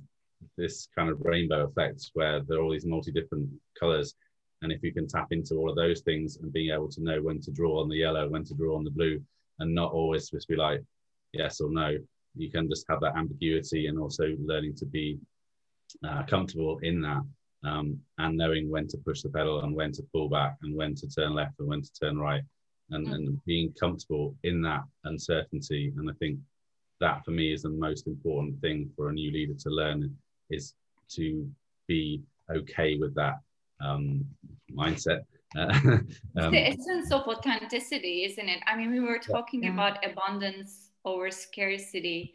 this 0.57 0.87
kind 0.95 1.09
of 1.09 1.21
rainbow 1.21 1.65
effect 1.65 2.11
where 2.13 2.41
there 2.41 2.57
are 2.57 2.61
all 2.61 2.71
these 2.71 2.85
multi 2.85 3.11
different 3.11 3.49
colors. 3.79 4.15
And 4.61 4.71
if 4.71 4.81
you 4.83 4.93
can 4.93 5.07
tap 5.07 5.27
into 5.31 5.55
all 5.55 5.69
of 5.69 5.75
those 5.75 6.01
things 6.01 6.37
and 6.37 6.51
being 6.51 6.73
able 6.73 6.89
to 6.89 7.03
know 7.03 7.21
when 7.21 7.39
to 7.41 7.51
draw 7.51 7.81
on 7.81 7.89
the 7.89 7.97
yellow, 7.97 8.27
when 8.27 8.43
to 8.45 8.53
draw 8.53 8.75
on 8.75 8.83
the 8.83 8.91
blue, 8.91 9.21
and 9.59 9.73
not 9.73 9.91
always 9.91 10.29
just 10.29 10.47
be 10.47 10.55
like 10.55 10.83
yes 11.33 11.61
or 11.61 11.71
no, 11.71 11.97
you 12.35 12.51
can 12.51 12.69
just 12.69 12.85
have 12.89 12.99
that 13.01 13.15
ambiguity 13.15 13.87
and 13.87 13.99
also 13.99 14.35
learning 14.39 14.75
to 14.75 14.85
be 14.85 15.19
uh, 16.07 16.23
comfortable 16.23 16.79
in 16.79 17.01
that 17.01 17.21
um, 17.63 17.99
and 18.17 18.37
knowing 18.37 18.69
when 18.69 18.87
to 18.87 18.97
push 18.97 19.21
the 19.21 19.29
pedal 19.29 19.61
and 19.61 19.75
when 19.75 19.91
to 19.91 20.03
pull 20.13 20.29
back 20.29 20.57
and 20.61 20.75
when 20.75 20.95
to 20.95 21.07
turn 21.07 21.33
left 21.33 21.59
and 21.59 21.67
when 21.67 21.81
to 21.81 21.91
turn 21.93 22.17
right 22.17 22.43
and, 22.91 23.07
mm. 23.07 23.13
and 23.13 23.45
being 23.45 23.73
comfortable 23.79 24.35
in 24.43 24.61
that 24.61 24.83
uncertainty. 25.05 25.93
And 25.97 26.09
I 26.09 26.13
think 26.19 26.39
that 26.99 27.23
for 27.25 27.31
me 27.31 27.53
is 27.53 27.63
the 27.63 27.69
most 27.69 28.07
important 28.07 28.59
thing 28.61 28.89
for 28.95 29.09
a 29.09 29.13
new 29.13 29.31
leader 29.31 29.53
to 29.53 29.69
learn 29.69 30.15
is 30.49 30.73
to 31.09 31.49
be 31.87 32.21
okay 32.51 32.97
with 32.97 33.13
that 33.15 33.39
um, 33.81 34.25
mindset. 34.71 35.21
um, 35.57 36.07
the 36.35 36.67
essence 36.67 37.11
of 37.11 37.21
authenticity, 37.27 38.25
isn't 38.25 38.49
it? 38.49 38.59
I 38.67 38.75
mean, 38.75 38.91
we 38.91 38.99
were 38.99 39.19
talking 39.19 39.63
yeah. 39.63 39.73
about 39.73 40.05
abundance 40.05 40.89
over 41.05 41.31
scarcity. 41.31 42.33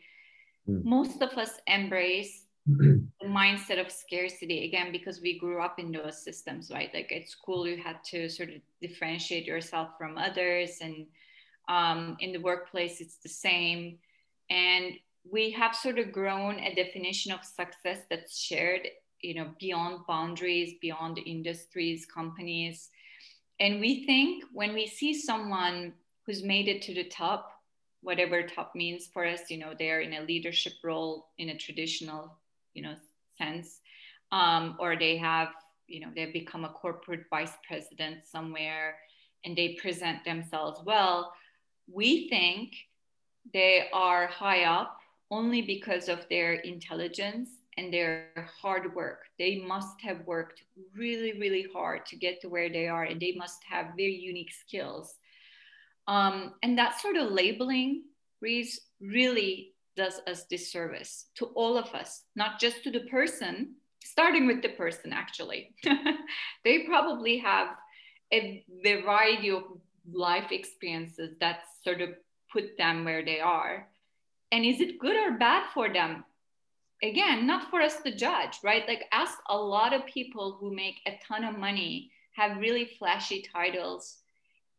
Mm. 0.69 0.85
Most 0.85 1.21
of 1.21 1.31
us 1.37 1.61
embrace 1.67 2.47
the 2.67 3.05
mindset 3.25 3.81
of 3.85 3.91
scarcity 3.91 4.65
again 4.65 4.93
because 4.93 5.21
we 5.21 5.39
grew 5.39 5.61
up 5.61 5.79
in 5.79 5.93
those 5.93 6.23
systems, 6.23 6.71
right? 6.73 6.91
Like 6.95 7.13
at 7.13 7.29
school, 7.29 7.67
you 7.67 7.77
had 7.77 8.03
to 8.05 8.29
sort 8.29 8.49
of 8.51 8.57
differentiate 8.81 9.45
yourself 9.45 9.91
from 9.99 10.17
others, 10.17 10.79
and 10.81 11.07
um, 11.69 12.17
in 12.21 12.33
the 12.33 12.41
workplace, 12.41 13.01
it's 13.01 13.17
the 13.17 13.29
same. 13.29 13.99
And 14.49 14.95
we 15.31 15.51
have 15.53 15.75
sort 15.75 15.99
of 15.99 16.13
grown 16.13 16.59
a 16.59 16.75
definition 16.75 17.33
of 17.33 17.45
success 17.45 17.99
that's 18.11 18.39
shared 18.39 18.89
you 19.23 19.35
know 19.35 19.51
beyond 19.59 20.01
boundaries 20.07 20.75
beyond 20.81 21.19
industries 21.25 22.07
companies. 22.07 22.91
And 23.61 23.81
we 23.81 24.05
think 24.07 24.45
when 24.53 24.75
we 24.75 24.87
see 24.87 25.15
someone 25.15 25.93
who's 26.27 26.43
made 26.43 26.69
it 26.69 26.83
to 26.83 26.95
the 26.95 27.05
top 27.05 27.53
whatever 28.03 28.43
top 28.43 28.75
means 28.75 29.07
for 29.07 29.25
us 29.25 29.51
you 29.51 29.57
know 29.57 29.73
they're 29.79 30.01
in 30.01 30.15
a 30.15 30.23
leadership 30.23 30.75
role 30.85 31.29
in 31.39 31.51
a 31.51 31.57
traditional 31.57 32.37
you 32.75 32.83
know 32.83 32.95
sense 33.39 33.81
um, 34.33 34.77
or 34.79 34.97
they 34.97 35.17
have 35.17 35.49
you 35.87 36.01
know 36.01 36.09
they've 36.15 36.33
become 36.33 36.65
a 36.65 36.69
corporate 36.69 37.25
vice 37.31 37.53
president 37.67 38.19
somewhere 38.25 38.97
and 39.45 39.57
they 39.57 39.77
present 39.81 40.25
themselves 40.25 40.81
well 40.85 41.33
we 41.91 42.29
think 42.29 42.75
they 43.53 43.89
are 43.93 44.27
high 44.27 44.65
up 44.65 44.99
only 45.31 45.63
because 45.63 46.09
of 46.09 46.27
their 46.29 46.55
intelligence 46.55 47.49
and 47.77 47.93
their 47.93 48.29
hard 48.61 48.95
work. 48.95 49.21
They 49.39 49.65
must 49.67 50.01
have 50.03 50.27
worked 50.27 50.63
really, 50.95 51.39
really 51.39 51.67
hard 51.73 52.07
to 52.07 52.17
get 52.17 52.41
to 52.43 52.49
where 52.49 52.69
they 52.69 52.89
are, 52.89 53.05
and 53.05 53.21
they 53.21 53.35
must 53.37 53.63
have 53.69 53.97
very 53.97 54.15
unique 54.15 54.53
skills. 54.53 55.15
Um, 56.07 56.55
and 56.63 56.77
that 56.79 57.01
sort 57.01 57.17
of 57.17 57.31
labeling 57.31 58.05
really 58.41 59.73
does 59.97 60.21
us 60.27 60.45
disservice 60.45 61.27
to 61.37 61.47
all 61.47 61.77
of 61.77 61.95
us, 61.95 62.23
not 62.35 62.61
just 62.61 62.83
to 62.85 62.91
the 62.91 63.01
person, 63.01 63.75
starting 64.05 64.47
with 64.47 64.63
the 64.63 64.71
person, 64.71 65.13
actually. 65.13 65.75
they 66.65 66.81
probably 66.81 67.39
have 67.39 67.69
a 68.33 68.65
variety 68.83 69.51
of 69.51 69.63
life 70.13 70.51
experiences 70.51 71.37
that 71.41 71.61
sort 71.85 72.01
of 72.01 72.11
put 72.53 72.77
them 72.77 73.05
where 73.05 73.25
they 73.25 73.41
are. 73.41 73.87
And 74.51 74.65
is 74.65 74.81
it 74.81 74.99
good 74.99 75.17
or 75.17 75.39
bad 75.39 75.65
for 75.73 75.93
them? 75.93 76.25
Again, 77.03 77.47
not 77.47 77.71
for 77.71 77.81
us 77.81 78.01
to 78.03 78.15
judge, 78.15 78.59
right? 78.63 78.87
Like, 78.87 79.05
ask 79.13 79.39
a 79.49 79.57
lot 79.57 79.93
of 79.93 80.07
people 80.07 80.57
who 80.59 80.75
make 80.75 81.01
a 81.07 81.19
ton 81.27 81.45
of 81.45 81.59
money, 81.59 82.11
have 82.33 82.59
really 82.59 82.91
flashy 82.99 83.45
titles, 83.53 84.19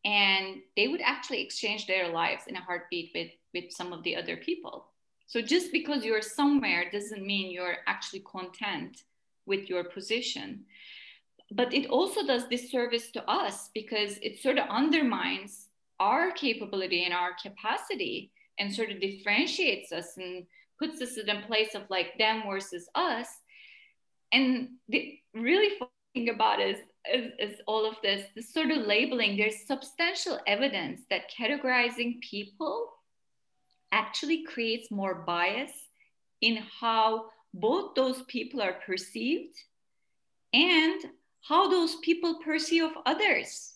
and 0.06 0.58
they 0.76 0.88
would 0.88 1.02
actually 1.02 1.42
exchange 1.42 1.88
their 1.88 2.10
lives 2.10 2.44
in 2.48 2.56
a 2.56 2.62
heartbeat 2.62 3.12
with, 3.14 3.32
with 3.54 3.72
some 3.72 3.94
of 3.94 4.04
the 4.04 4.16
other 4.16 4.38
people. 4.38 4.88
So, 5.28 5.42
just 5.42 5.72
because 5.72 6.04
you're 6.04 6.22
somewhere 6.22 6.90
doesn't 6.92 7.26
mean 7.26 7.52
you're 7.52 7.78
actually 7.88 8.22
content 8.22 9.04
with 9.46 9.70
your 9.70 9.84
position. 9.84 10.66
But 11.52 11.74
it 11.74 11.88
also 11.88 12.26
does 12.26 12.48
disservice 12.48 13.12
to 13.12 13.30
us 13.30 13.70
because 13.74 14.18
it 14.22 14.42
sort 14.42 14.58
of 14.58 14.68
undermines 14.70 15.68
our 16.00 16.32
capability 16.32 17.04
and 17.06 17.14
our 17.14 17.32
capacity 17.42 18.32
and 18.60 18.74
sort 18.74 18.92
of 18.92 19.00
differentiates 19.00 19.92
us 19.92 20.18
and 20.18 20.46
puts 20.84 21.02
us 21.02 21.18
in 21.18 21.30
a 21.30 21.46
place 21.48 21.76
of 21.76 21.84
like 21.90 22.18
them 22.18 22.44
versus 22.48 22.90
us. 22.96 23.28
And 24.32 24.70
the 24.90 25.18
really 25.34 25.70
thing 26.14 26.30
about 26.30 26.60
is, 26.60 26.78
is, 27.12 27.32
is 27.40 27.60
all 27.68 27.86
of 27.86 27.96
this, 28.04 28.26
this 28.36 28.54
sort 28.54 28.72
of 28.72 28.86
labeling, 28.86 29.38
there's 29.38 29.66
substantial 29.66 30.40
evidence 30.46 31.02
that 31.10 31.32
categorizing 31.32 32.20
people 32.22 32.90
actually 33.92 34.44
creates 34.44 34.92
more 34.92 35.24
bias 35.26 35.72
in 36.42 36.58
how 36.80 37.26
both 37.54 37.96
those 37.96 38.24
people 38.24 38.62
are 38.62 38.78
perceived 38.86 39.56
and 40.52 41.02
how 41.42 41.70
those 41.70 41.96
people 41.98 42.40
perceive 42.44 42.90
others. 43.06 43.74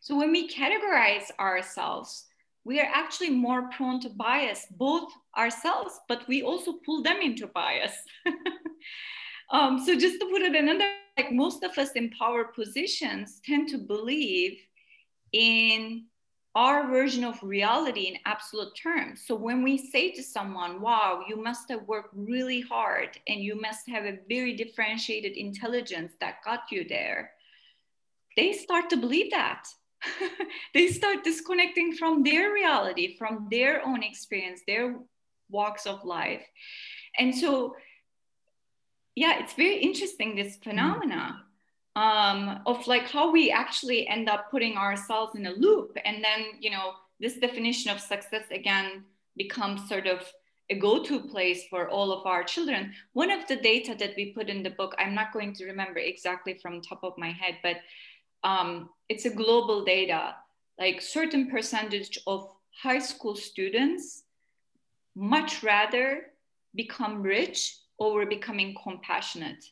So 0.00 0.16
when 0.16 0.30
we 0.30 0.48
categorize 0.48 1.30
ourselves, 1.38 2.27
we 2.68 2.78
are 2.80 2.90
actually 2.92 3.30
more 3.30 3.70
prone 3.70 3.98
to 3.98 4.10
bias, 4.10 4.66
both 4.72 5.10
ourselves, 5.38 5.98
but 6.06 6.28
we 6.28 6.42
also 6.42 6.74
pull 6.84 7.02
them 7.02 7.16
into 7.22 7.46
bias. 7.46 7.94
um, 9.50 9.82
so 9.82 9.98
just 9.98 10.20
to 10.20 10.26
put 10.26 10.42
it 10.42 10.54
another, 10.54 10.84
like 11.16 11.32
most 11.32 11.64
of 11.64 11.78
us 11.78 11.92
in 11.92 12.10
power 12.10 12.44
positions 12.44 13.40
tend 13.42 13.70
to 13.70 13.78
believe 13.78 14.58
in 15.32 16.04
our 16.54 16.86
version 16.90 17.24
of 17.24 17.42
reality 17.42 18.02
in 18.02 18.18
absolute 18.26 18.76
terms. 18.76 19.22
So 19.26 19.34
when 19.34 19.62
we 19.62 19.78
say 19.78 20.10
to 20.12 20.22
someone, 20.22 20.82
wow, 20.82 21.24
you 21.26 21.42
must 21.42 21.70
have 21.70 21.88
worked 21.88 22.12
really 22.14 22.60
hard 22.60 23.18
and 23.28 23.40
you 23.40 23.58
must 23.58 23.88
have 23.88 24.04
a 24.04 24.18
very 24.28 24.54
differentiated 24.54 25.38
intelligence 25.38 26.12
that 26.20 26.44
got 26.44 26.70
you 26.70 26.86
there, 26.86 27.30
they 28.36 28.52
start 28.52 28.90
to 28.90 28.98
believe 28.98 29.30
that. 29.30 29.64
they 30.74 30.88
start 30.88 31.24
disconnecting 31.24 31.92
from 31.92 32.22
their 32.22 32.52
reality, 32.52 33.16
from 33.16 33.48
their 33.50 33.84
own 33.86 34.02
experience, 34.02 34.62
their 34.66 34.96
walks 35.50 35.86
of 35.86 36.04
life. 36.04 36.46
And 37.18 37.34
so, 37.34 37.76
yeah, 39.14 39.38
it's 39.40 39.54
very 39.54 39.78
interesting 39.78 40.36
this 40.36 40.56
mm. 40.56 40.64
phenomena 40.64 41.42
um, 41.96 42.60
of 42.66 42.86
like 42.86 43.10
how 43.10 43.32
we 43.32 43.50
actually 43.50 44.06
end 44.06 44.28
up 44.28 44.50
putting 44.50 44.76
ourselves 44.76 45.34
in 45.34 45.46
a 45.46 45.52
loop. 45.52 45.96
And 46.04 46.22
then, 46.22 46.46
you 46.60 46.70
know, 46.70 46.92
this 47.18 47.38
definition 47.38 47.90
of 47.90 48.00
success 48.00 48.44
again 48.50 49.04
becomes 49.36 49.88
sort 49.88 50.06
of 50.06 50.20
a 50.70 50.78
go-to 50.78 51.20
place 51.20 51.64
for 51.70 51.88
all 51.88 52.12
of 52.12 52.26
our 52.26 52.44
children. 52.44 52.92
One 53.14 53.30
of 53.30 53.48
the 53.48 53.56
data 53.56 53.96
that 53.98 54.14
we 54.16 54.32
put 54.32 54.48
in 54.48 54.62
the 54.62 54.70
book, 54.70 54.94
I'm 54.98 55.14
not 55.14 55.32
going 55.32 55.54
to 55.54 55.64
remember 55.64 55.98
exactly 55.98 56.58
from 56.60 56.82
top 56.82 57.02
of 57.02 57.14
my 57.16 57.30
head, 57.30 57.56
but 57.62 57.76
um, 58.44 58.90
it's 59.08 59.24
a 59.24 59.30
global 59.30 59.84
data 59.84 60.34
like 60.78 61.02
certain 61.02 61.50
percentage 61.50 62.18
of 62.26 62.54
high 62.70 63.00
school 63.00 63.34
students 63.34 64.22
much 65.16 65.62
rather 65.62 66.26
become 66.74 67.22
rich 67.22 67.78
over 67.98 68.24
becoming 68.24 68.76
compassionate. 68.80 69.64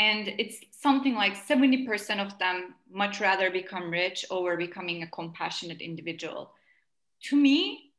And 0.00 0.26
it's 0.38 0.58
something 0.72 1.14
like 1.14 1.36
70% 1.36 2.18
of 2.18 2.36
them 2.40 2.74
much 2.90 3.20
rather 3.20 3.48
become 3.50 3.90
rich 3.90 4.24
over 4.30 4.56
becoming 4.56 5.04
a 5.04 5.06
compassionate 5.06 5.80
individual. 5.80 6.50
To 7.24 7.36
me 7.36 7.92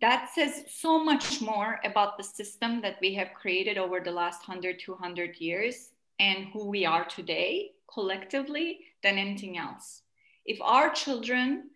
that 0.00 0.30
says 0.34 0.64
so 0.68 1.02
much 1.02 1.40
more 1.40 1.80
about 1.84 2.16
the 2.16 2.24
system 2.24 2.80
that 2.80 2.96
we 3.00 3.14
have 3.14 3.34
created 3.34 3.78
over 3.78 4.00
the 4.00 4.10
last 4.10 4.46
100 4.46 4.78
200 4.78 5.36
years 5.36 5.90
and 6.20 6.46
who 6.52 6.68
we 6.68 6.84
are 6.86 7.04
today 7.04 7.72
collectively 7.92 8.80
than 9.02 9.18
anything 9.18 9.58
else. 9.58 10.02
If 10.44 10.60
our 10.60 10.90
children 10.90 11.70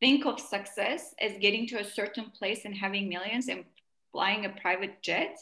think 0.00 0.26
of 0.26 0.40
success 0.40 1.14
as 1.20 1.38
getting 1.38 1.66
to 1.68 1.80
a 1.80 1.84
certain 1.84 2.30
place 2.30 2.64
and 2.64 2.74
having 2.74 3.08
millions 3.08 3.48
and 3.48 3.64
flying 4.10 4.44
a 4.44 4.48
private 4.48 5.00
jet 5.02 5.38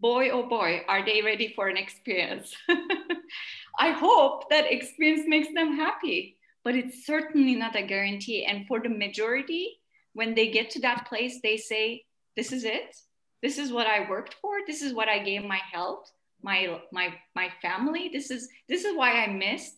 boy 0.00 0.28
oh 0.28 0.46
boy 0.46 0.82
are 0.88 1.04
they 1.04 1.22
ready 1.22 1.52
for 1.54 1.68
an 1.68 1.76
experience? 1.76 2.54
I 3.78 3.90
hope 3.90 4.50
that 4.50 4.70
experience 4.70 5.24
makes 5.26 5.48
them 5.54 5.76
happy 5.76 6.36
but 6.62 6.74
it's 6.74 7.06
certainly 7.06 7.54
not 7.54 7.76
a 7.76 7.82
guarantee. 7.82 8.44
And 8.44 8.66
for 8.66 8.80
the 8.80 8.88
majority 8.88 9.80
when 10.12 10.34
they 10.34 10.50
get 10.50 10.70
to 10.70 10.80
that 10.80 11.06
place 11.08 11.40
they 11.42 11.56
say 11.56 12.04
this 12.36 12.52
is 12.52 12.64
it. 12.64 12.96
This 13.42 13.58
is 13.58 13.72
what 13.72 13.86
i 13.86 14.08
worked 14.08 14.34
for. 14.42 14.56
This 14.66 14.82
is 14.82 14.92
what 14.92 15.08
i 15.08 15.18
gave 15.18 15.44
my 15.44 15.60
health 15.72 16.10
my 16.44 16.78
my 16.92 17.14
my 17.34 17.48
family. 17.60 18.10
This 18.12 18.30
is 18.30 18.48
this 18.68 18.84
is 18.84 18.96
why 18.96 19.24
i 19.24 19.26
missed 19.26 19.76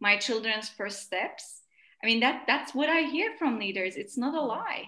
my 0.00 0.16
children's 0.16 0.68
first 0.68 1.02
steps. 1.02 1.62
I 2.02 2.06
mean 2.06 2.20
that 2.20 2.44
that's 2.46 2.74
what 2.74 2.88
i 2.88 3.02
hear 3.02 3.32
from 3.38 3.58
leaders. 3.58 3.96
It's 3.96 4.16
not 4.16 4.34
a 4.34 4.40
lie. 4.40 4.84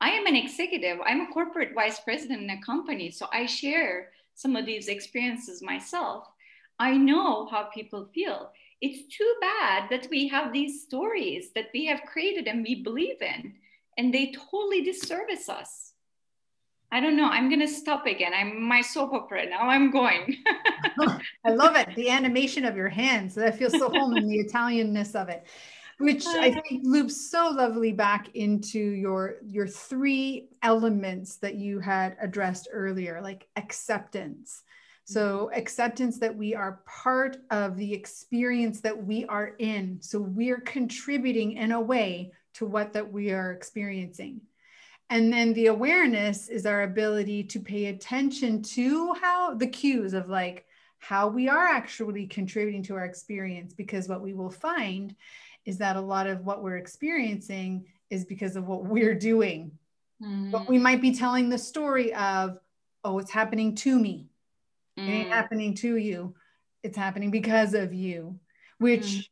I 0.00 0.10
am 0.10 0.26
an 0.26 0.36
executive. 0.36 0.98
I'm 1.04 1.22
a 1.22 1.32
corporate 1.32 1.74
vice 1.74 1.98
president 2.00 2.42
in 2.42 2.50
a 2.50 2.60
company 2.60 3.10
so 3.10 3.26
i 3.32 3.46
share 3.46 4.10
some 4.34 4.54
of 4.54 4.66
these 4.66 4.88
experiences 4.88 5.62
myself. 5.62 6.28
I 6.78 6.98
know 6.98 7.46
how 7.46 7.70
people 7.74 8.10
feel. 8.14 8.52
It's 8.82 9.16
too 9.16 9.34
bad 9.40 9.88
that 9.88 10.08
we 10.10 10.28
have 10.28 10.52
these 10.52 10.82
stories 10.82 11.52
that 11.54 11.70
we 11.72 11.86
have 11.86 12.02
created 12.12 12.46
and 12.46 12.62
we 12.62 12.82
believe 12.82 13.22
in 13.22 13.54
and 13.96 14.12
they 14.12 14.32
totally 14.32 14.82
disservice 14.82 15.48
us 15.48 15.94
I 16.92 17.00
don't 17.00 17.16
know. 17.16 17.28
I'm 17.28 17.50
gonna 17.50 17.68
stop 17.68 18.06
again. 18.06 18.32
I'm 18.34 18.62
my 18.62 18.80
soap 18.80 19.12
opera 19.12 19.48
now. 19.48 19.68
I'm 19.68 19.90
going. 19.90 20.36
I 21.44 21.50
love 21.50 21.76
it. 21.76 21.94
The 21.96 22.10
animation 22.10 22.64
of 22.64 22.76
your 22.76 22.88
hands. 22.88 23.34
That 23.34 23.56
feels 23.56 23.72
so 23.72 23.90
home 23.90 24.16
in 24.16 24.28
the 24.28 24.44
Italianness 24.48 25.14
of 25.14 25.28
it, 25.28 25.46
which 25.98 26.24
I 26.26 26.52
think 26.52 26.82
loops 26.84 27.30
so 27.30 27.48
lovely 27.48 27.92
back 27.92 28.34
into 28.34 28.78
your 28.78 29.36
your 29.44 29.66
three 29.66 30.48
elements 30.62 31.36
that 31.38 31.56
you 31.56 31.80
had 31.80 32.16
addressed 32.20 32.68
earlier, 32.72 33.20
like 33.20 33.48
acceptance. 33.56 34.62
So 35.04 35.46
mm-hmm. 35.46 35.58
acceptance 35.58 36.18
that 36.20 36.36
we 36.36 36.54
are 36.54 36.82
part 36.86 37.38
of 37.50 37.76
the 37.76 37.92
experience 37.92 38.80
that 38.82 39.04
we 39.04 39.24
are 39.26 39.54
in. 39.58 39.98
So 40.02 40.20
we're 40.20 40.60
contributing 40.60 41.52
in 41.52 41.72
a 41.72 41.80
way 41.80 42.32
to 42.54 42.66
what 42.66 42.92
that 42.92 43.12
we 43.12 43.32
are 43.32 43.52
experiencing 43.52 44.40
and 45.08 45.32
then 45.32 45.52
the 45.52 45.66
awareness 45.66 46.48
is 46.48 46.66
our 46.66 46.82
ability 46.82 47.44
to 47.44 47.60
pay 47.60 47.86
attention 47.86 48.62
to 48.62 49.14
how 49.14 49.54
the 49.54 49.66
cues 49.66 50.14
of 50.14 50.28
like 50.28 50.66
how 50.98 51.28
we 51.28 51.48
are 51.48 51.66
actually 51.66 52.26
contributing 52.26 52.82
to 52.82 52.94
our 52.94 53.04
experience 53.04 53.72
because 53.72 54.08
what 54.08 54.22
we 54.22 54.34
will 54.34 54.50
find 54.50 55.14
is 55.64 55.78
that 55.78 55.96
a 55.96 56.00
lot 56.00 56.26
of 56.26 56.44
what 56.44 56.62
we're 56.62 56.76
experiencing 56.76 57.86
is 58.10 58.24
because 58.24 58.56
of 58.56 58.66
what 58.66 58.84
we're 58.84 59.14
doing 59.14 59.70
mm. 60.22 60.50
but 60.50 60.68
we 60.68 60.78
might 60.78 61.00
be 61.00 61.14
telling 61.14 61.48
the 61.48 61.58
story 61.58 62.12
of 62.14 62.58
oh 63.04 63.18
it's 63.18 63.30
happening 63.30 63.74
to 63.74 63.98
me 63.98 64.26
mm. 64.98 65.06
it 65.06 65.10
ain't 65.10 65.28
mm. 65.28 65.32
happening 65.32 65.74
to 65.74 65.96
you 65.96 66.34
it's 66.82 66.96
happening 66.96 67.30
because 67.30 67.74
of 67.74 67.94
you 67.94 68.38
which 68.78 69.02
mm. 69.02 69.28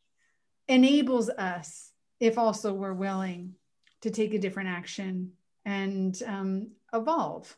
enables 0.68 1.28
us 1.28 1.90
if 2.20 2.38
also 2.38 2.72
we're 2.72 2.92
willing 2.92 3.54
to 4.02 4.10
take 4.10 4.34
a 4.34 4.38
different 4.38 4.68
action 4.68 5.32
and 5.64 6.22
um, 6.26 6.70
evolve 6.92 7.56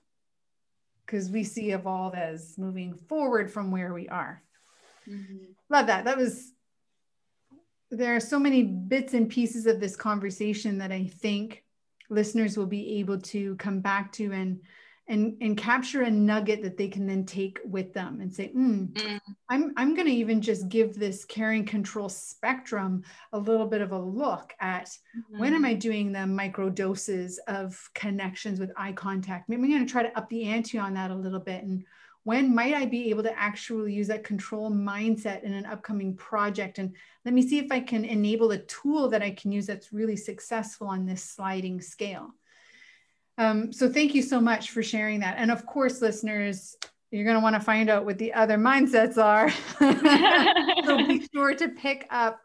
because 1.04 1.30
we 1.30 1.44
see 1.44 1.70
evolve 1.70 2.14
as 2.14 2.59
moving 2.59 2.94
forward 2.94 3.50
from 3.50 3.70
where 3.70 3.92
we 3.94 4.09
are. 4.09 4.42
Mm-hmm. 5.09 5.52
Love 5.70 5.86
that. 5.86 6.04
That 6.04 6.16
was, 6.16 6.52
there 7.90 8.16
are 8.16 8.20
so 8.20 8.38
many 8.38 8.64
bits 8.64 9.14
and 9.14 9.28
pieces 9.28 9.66
of 9.66 9.78
this 9.78 9.94
conversation 9.94 10.78
that 10.78 10.90
I 10.90 11.04
think 11.07 11.62
listeners 12.11 12.57
will 12.57 12.66
be 12.66 12.98
able 12.98 13.20
to 13.20 13.54
come 13.57 13.80
back 13.80 14.12
to 14.12 14.32
and 14.32 14.61
and 15.09 15.36
and 15.40 15.57
capture 15.57 16.02
a 16.02 16.11
nugget 16.11 16.62
that 16.62 16.76
they 16.76 16.88
can 16.88 17.07
then 17.07 17.24
take 17.24 17.59
with 17.64 17.92
them 17.92 18.20
and 18.20 18.32
say 18.32 18.50
mm, 18.57 18.88
mm. 18.92 19.20
i'm 19.48 19.72
i'm 19.76 19.94
going 19.94 20.07
to 20.07 20.12
even 20.12 20.40
just 20.40 20.68
give 20.68 20.94
this 20.94 21.24
caring 21.24 21.64
control 21.64 22.09
spectrum 22.09 23.02
a 23.32 23.38
little 23.38 23.66
bit 23.66 23.80
of 23.80 23.92
a 23.92 23.98
look 23.98 24.54
at 24.61 24.86
mm-hmm. 24.86 25.38
when 25.38 25.54
am 25.54 25.64
i 25.64 25.74
doing 25.74 26.12
the 26.12 26.26
micro 26.26 26.68
doses 26.68 27.38
of 27.46 27.88
connections 27.94 28.59
with 28.59 28.72
eye 28.76 28.92
contact 28.92 29.48
maybe 29.48 29.62
i'm 29.62 29.70
going 29.70 29.86
to 29.86 29.90
try 29.90 30.02
to 30.02 30.16
up 30.18 30.28
the 30.28 30.44
ante 30.44 30.78
on 30.78 30.94
that 30.94 31.11
a 31.11 31.14
little 31.14 31.40
bit 31.40 31.62
and 31.62 31.84
when 32.24 32.52
might 32.52 32.74
i 32.74 32.84
be 32.84 33.11
able 33.11 33.22
to 33.22 33.38
actually 33.38 33.92
use 33.92 34.09
that 34.09 34.24
control 34.24 34.70
mindset 34.70 35.42
in 35.44 35.52
an 35.52 35.66
upcoming 35.66 36.14
project 36.16 36.78
and 36.78 36.92
let 37.24 37.34
me 37.34 37.46
see 37.46 37.59
if 37.59 37.70
i 37.70 37.78
can 37.78 38.04
enable 38.04 38.50
a 38.50 38.59
tool 38.59 39.09
that 39.09 39.22
i 39.22 39.30
can 39.30 39.52
use 39.52 39.66
that's 39.66 39.92
really 39.92 40.16
successful 40.16 40.88
on 40.88 41.07
this 41.07 41.22
sliding 41.22 41.80
scale 41.80 42.34
um, 43.39 43.72
so 43.72 43.91
thank 43.91 44.14
you 44.14 44.22
so 44.22 44.41
much 44.41 44.70
for 44.70 44.82
sharing 44.82 45.20
that. 45.20 45.37
And 45.39 45.51
of 45.51 45.66
course, 45.66 46.01
listeners, 46.01 46.76
you're 47.11 47.24
going 47.24 47.37
to 47.37 47.43
want 47.43 47.55
to 47.55 47.61
find 47.61 47.91
out 47.91 48.05
what 48.05 48.18
the 48.18 48.32
other 48.32 48.57
mindsets 48.57 49.18
are. 49.18 49.51
so 50.84 51.07
be 51.07 51.26
sure 51.32 51.55
to 51.55 51.68
pick 51.68 52.07
up 52.11 52.41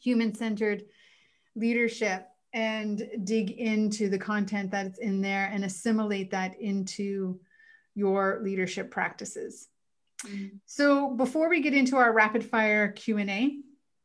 human 0.00 0.34
centered 0.34 0.84
leadership 1.54 2.26
and 2.52 3.02
dig 3.24 3.50
into 3.50 4.08
the 4.08 4.18
content 4.18 4.70
that's 4.70 4.98
in 4.98 5.20
there 5.20 5.50
and 5.52 5.64
assimilate 5.64 6.30
that 6.30 6.60
into 6.60 7.38
your 7.94 8.40
leadership 8.42 8.90
practices. 8.90 9.68
Mm-hmm. 10.26 10.56
So 10.66 11.10
before 11.10 11.48
we 11.50 11.60
get 11.60 11.74
into 11.74 11.96
our 11.96 12.12
rapid 12.12 12.44
fire 12.44 12.92
Q&A. 12.92 13.58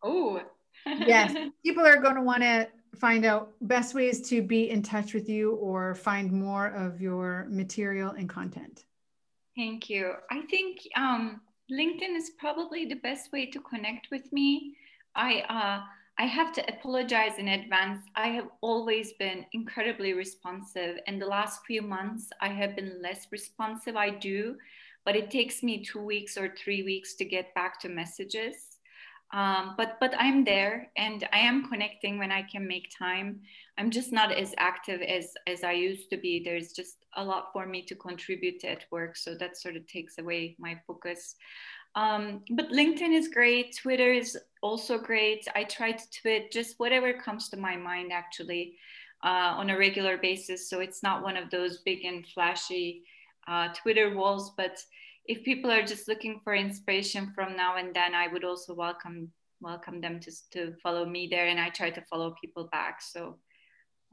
Oh. 0.04 0.42
yes, 0.86 1.34
people 1.66 1.86
are 1.86 2.02
going 2.02 2.16
to 2.16 2.22
want 2.22 2.44
to 2.44 2.68
find 2.96 3.26
out 3.26 3.52
best 3.62 3.96
ways 3.96 4.22
to 4.30 4.42
be 4.42 4.70
in 4.70 4.82
touch 4.82 5.14
with 5.14 5.28
you 5.30 5.54
or 5.56 5.96
find 5.96 6.32
more 6.32 6.68
of 6.68 7.02
your 7.02 7.48
material 7.50 8.12
and 8.12 8.30
content? 8.30 8.86
Thank 9.56 9.90
you. 9.90 10.14
I 10.32 10.42
think 10.50 10.80
um, 10.96 11.42
LinkedIn 11.72 12.16
is 12.16 12.32
probably 12.40 12.86
the 12.86 12.96
best 12.96 13.32
way 13.32 13.46
to 13.48 13.60
connect 13.60 14.08
with 14.12 14.32
me. 14.32 14.76
I 15.16 15.42
uh, 15.42 15.84
I 16.18 16.26
have 16.26 16.54
to 16.54 16.70
apologize 16.70 17.40
in 17.40 17.48
advance. 17.48 18.02
I 18.16 18.28
have 18.28 18.48
always 18.62 19.14
been 19.14 19.46
incredibly 19.54 20.14
responsive, 20.14 20.98
and 21.08 21.20
the 21.20 21.26
last 21.26 21.66
few 21.66 21.82
months 21.82 22.30
I 22.40 22.50
have 22.50 22.76
been 22.76 23.02
less 23.02 23.28
responsive. 23.32 23.96
I 23.96 24.12
do, 24.12 24.56
but 25.06 25.16
it 25.16 25.32
takes 25.32 25.64
me 25.64 25.84
two 25.84 26.02
weeks 26.02 26.38
or 26.38 26.54
three 26.56 26.84
weeks 26.84 27.16
to 27.16 27.26
get 27.26 27.54
back 27.56 27.80
to 27.82 27.90
messages. 27.90 28.73
Um, 29.34 29.74
but 29.78 29.98
but 30.00 30.14
I'm 30.18 30.44
there 30.44 30.92
and 30.96 31.28
I 31.34 31.40
am 31.40 31.68
connecting 31.68 32.20
when 32.20 32.32
I 32.32 32.44
can 32.44 32.68
make 32.68 32.92
time. 32.96 33.42
I'm 33.80 33.90
just 33.90 34.12
not 34.12 34.32
as 34.32 34.54
active 34.60 35.02
as 35.02 35.34
as 35.48 35.64
I 35.64 35.72
used 35.72 36.12
to 36.12 36.18
be. 36.18 36.44
There's 36.44 36.72
just 36.72 36.98
a 37.16 37.24
lot 37.24 37.50
for 37.52 37.66
me 37.66 37.82
to 37.84 37.96
contribute 37.96 38.64
at 38.64 38.86
work, 38.92 39.18
so 39.18 39.34
that 39.36 39.58
sort 39.58 39.76
of 39.76 39.88
takes 39.88 40.20
away 40.20 40.56
my 40.60 40.80
focus. 40.86 41.36
Um, 41.96 42.42
but 42.52 42.70
LinkedIn 42.70 43.12
is 43.12 43.28
great. 43.28 43.76
Twitter 43.82 44.14
is 44.14 44.38
also 44.62 45.00
great. 45.00 45.48
I 45.56 45.64
try 45.64 45.92
to 45.92 46.12
tweet 46.22 46.52
just 46.52 46.80
whatever 46.80 47.14
comes 47.14 47.50
to 47.50 47.58
my 47.58 47.76
mind 47.76 48.12
actually 48.12 48.78
uh, 49.24 49.54
on 49.58 49.70
a 49.70 49.78
regular 49.78 50.18
basis. 50.18 50.70
So 50.70 50.80
it's 50.80 51.04
not 51.04 51.24
one 51.24 51.38
of 51.38 51.50
those 51.50 51.80
big 51.80 52.06
and 52.06 52.26
flashy 52.28 53.04
uh, 53.48 53.70
Twitter 53.74 54.16
walls, 54.16 54.54
but 54.58 54.78
if 55.26 55.44
people 55.44 55.72
are 55.72 55.84
just 55.84 56.08
looking 56.08 56.40
for 56.44 56.54
inspiration 56.54 57.32
from 57.34 57.56
now 57.56 57.78
and 57.78 57.94
then, 57.96 58.14
I 58.14 58.28
would 58.28 58.44
also 58.44 58.74
welcome 58.74 59.32
welcome 59.62 60.02
them 60.02 60.20
to, 60.20 60.32
to 60.52 60.74
follow 60.84 61.06
me 61.06 61.28
there 61.32 61.48
and 61.48 61.58
I 61.58 61.70
try 61.70 61.90
to 61.90 62.02
follow 62.02 62.36
people 62.42 62.68
back. 62.72 63.02
So 63.02 63.40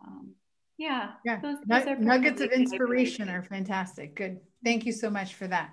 um, 0.01 0.35
yeah. 0.81 1.11
Yeah. 1.27 1.41
Those, 1.41 1.59
those 1.67 1.99
nuggets 1.99 2.41
of 2.41 2.53
inspiration 2.53 3.29
are 3.29 3.43
fantastic. 3.43 4.15
Good. 4.15 4.41
Thank 4.65 4.87
you 4.87 4.93
so 4.93 5.11
much 5.11 5.35
for 5.35 5.47
that. 5.47 5.73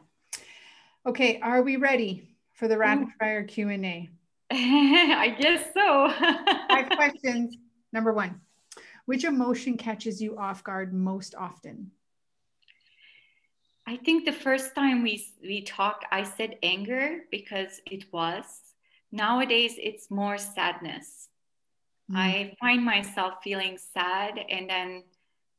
Okay. 1.07 1.39
Are 1.39 1.61
we 1.61 1.77
ready 1.77 2.27
for 2.55 2.67
the 2.67 2.77
rapid 2.77 3.07
fire 3.17 3.43
Q&A? 3.43 4.09
I 4.51 5.35
guess 5.39 5.63
so. 5.73 6.09
Five 6.69 6.89
questions. 6.89 7.55
Number 7.93 8.11
one, 8.11 8.41
which 9.05 9.23
emotion 9.23 9.77
catches 9.77 10.21
you 10.21 10.37
off 10.37 10.61
guard 10.61 10.93
most 10.93 11.35
often? 11.35 11.91
I 13.87 13.95
think 13.95 14.25
the 14.25 14.33
first 14.33 14.75
time 14.75 15.01
we 15.01 15.25
we 15.41 15.61
talked, 15.61 16.03
I 16.11 16.23
said 16.23 16.57
anger 16.61 17.21
because 17.31 17.79
it 17.85 18.11
was. 18.11 18.43
Nowadays, 19.13 19.75
it's 19.77 20.11
more 20.11 20.37
sadness. 20.37 21.29
Mm. 22.11 22.17
I 22.17 22.55
find 22.59 22.83
myself 22.83 23.35
feeling 23.41 23.77
sad, 23.77 24.37
and 24.49 24.69
then 24.69 25.03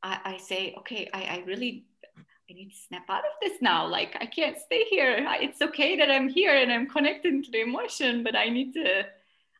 I, 0.03 0.19
I 0.23 0.37
say, 0.37 0.75
okay, 0.79 1.09
I, 1.11 1.21
I, 1.23 1.43
really. 1.47 1.85
I 2.17 2.53
need 2.53 2.69
to 2.69 2.75
snap 2.87 3.07
out 3.09 3.19
of 3.19 3.33
this 3.43 3.61
now. 3.61 3.85
Like, 3.85 4.17
I 4.19 4.25
can't 4.25 4.57
stay 4.57 4.83
here. 4.85 5.23
It's 5.39 5.61
okay 5.61 5.95
that 5.97 6.09
I'm 6.09 6.27
here 6.27 6.55
and 6.55 6.73
I'm 6.73 6.89
connected 6.89 7.43
to 7.43 7.51
the 7.51 7.61
emotion, 7.61 8.23
but 8.23 8.35
I 8.35 8.49
need 8.49 8.73
to 8.73 9.05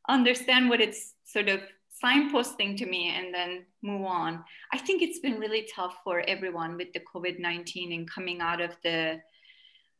understand 0.07 0.70
what 0.70 0.82
it's 0.82 1.13
sort 1.24 1.49
of 1.49 1.61
signposting 2.04 2.78
to 2.78 2.86
me 2.86 3.14
and 3.16 3.34
then 3.34 3.66
move 3.82 4.06
on. 4.06 4.43
I 4.74 4.78
think 4.78 5.02
it's 5.02 5.20
been 5.20 5.39
really 5.39 5.68
tough 5.74 5.97
for 6.04 6.22
everyone 6.22 6.78
with 6.78 6.93
the 6.93 7.02
COVID 7.14 7.39
19 7.39 7.91
and 7.91 8.10
coming 8.10 8.41
out 8.41 8.62
of 8.62 8.76
the 8.84 9.22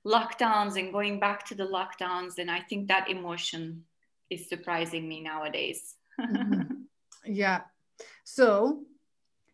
lockdowns 0.06 0.78
and 0.78 0.93
going 0.93 1.20
back 1.20 1.45
to 1.47 1.56
the 1.56 1.66
lockdowns. 1.66 2.38
And 2.38 2.50
I 2.50 2.62
think 2.62 2.88
that 2.88 3.10
emotion 3.10 3.84
is 4.30 4.47
surprising 4.47 5.08
me 5.08 5.22
nowadays. 5.22 5.95
mm-hmm. 6.20 6.84
Yeah. 7.26 7.62
So 8.24 8.84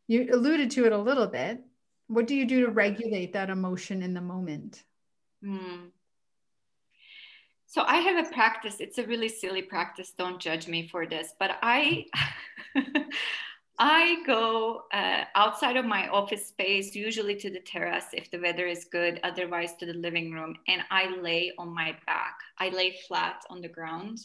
you 0.08 0.30
alluded 0.32 0.72
to 0.72 0.86
it 0.86 0.92
a 0.92 0.98
little 0.98 1.28
bit. 1.28 1.62
What 2.08 2.28
do 2.28 2.36
you 2.36 2.46
do 2.46 2.66
to 2.66 2.72
regulate 2.72 3.34
that 3.34 3.50
emotion 3.50 4.04
in 4.04 4.14
the 4.14 4.22
moment? 4.22 4.84
Mm. 5.44 5.90
So 7.76 7.84
I 7.86 7.98
have 7.98 8.26
a 8.26 8.32
practice. 8.32 8.78
It's 8.80 9.00
a 9.00 9.06
really 9.06 9.28
silly 9.28 9.62
practice. 9.62 10.14
Don't 10.18 10.40
judge 10.40 10.70
me 10.70 10.88
for 10.88 11.06
this, 11.06 11.34
but 11.38 11.58
I 11.62 12.06
I 13.80 14.24
go 14.26 14.84
uh, 14.94 15.26
outside 15.36 15.76
of 15.76 15.84
my 15.84 16.08
office 16.08 16.48
space, 16.48 16.96
usually 16.96 17.36
to 17.36 17.50
the 17.50 17.60
terrace 17.60 18.06
if 18.14 18.32
the 18.32 18.40
weather 18.40 18.66
is 18.66 18.86
good, 18.86 19.20
otherwise 19.26 19.74
to 19.82 19.86
the 19.86 19.94
living 19.94 20.32
room, 20.32 20.56
and 20.70 20.84
I 20.90 21.18
lay 21.18 21.52
on 21.58 21.76
my 21.76 21.98
back. 22.06 22.38
I 22.60 22.70
lay 22.70 22.96
flat 23.10 23.44
on 23.50 23.60
the 23.60 23.68
ground. 23.68 24.20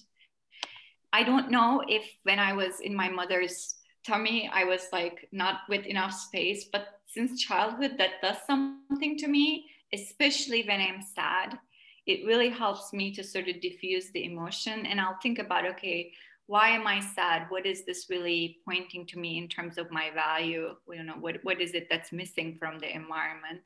I 1.13 1.25
don't 1.25 1.51
know 1.51 1.83
if 1.89 2.05
when 2.23 2.39
I 2.39 2.53
was 2.53 2.79
in 2.79 2.95
my 2.95 3.09
mother's 3.09 3.75
tummy, 4.07 4.49
I 4.55 4.63
was 4.63 4.87
like 4.93 5.29
not 5.33 5.63
with 5.69 5.87
enough 5.87 6.13
space, 6.13 6.67
but 6.73 7.01
since 7.09 7.43
childhood, 7.43 7.97
that 7.99 8.23
does 8.23 8.37
something 8.47 9.19
to 9.19 9.27
me, 9.27 9.67
especially 9.93 10.63
when 10.69 10.81
I'm 10.81 11.03
sad 11.03 11.59
it 12.07 12.27
really 12.27 12.49
helps 12.49 12.93
me 12.93 13.13
to 13.15 13.23
sort 13.23 13.49
of 13.49 13.61
diffuse 13.61 14.11
the 14.11 14.25
emotion 14.25 14.87
and 14.87 15.01
I'll 15.01 15.19
think 15.23 15.39
about, 15.39 15.67
okay, 15.67 16.13
why 16.47 16.71
am 16.71 16.85
I 16.85 16.99
sad? 16.99 17.47
What 17.49 17.65
is 17.65 17.85
this 17.85 18.07
really 18.11 18.59
pointing 18.69 19.07
to 19.07 19.19
me 19.19 19.39
in 19.39 19.47
terms 19.47 19.79
of 19.79 19.93
my 19.93 20.11
value? 20.11 20.75
You 20.93 21.05
know, 21.05 21.15
what, 21.21 21.37
what 21.45 21.61
is 21.61 21.75
it 21.75 21.87
that's 21.89 22.11
missing 22.11 22.57
from 22.59 22.81
the 22.81 22.93
environment? 22.93 23.63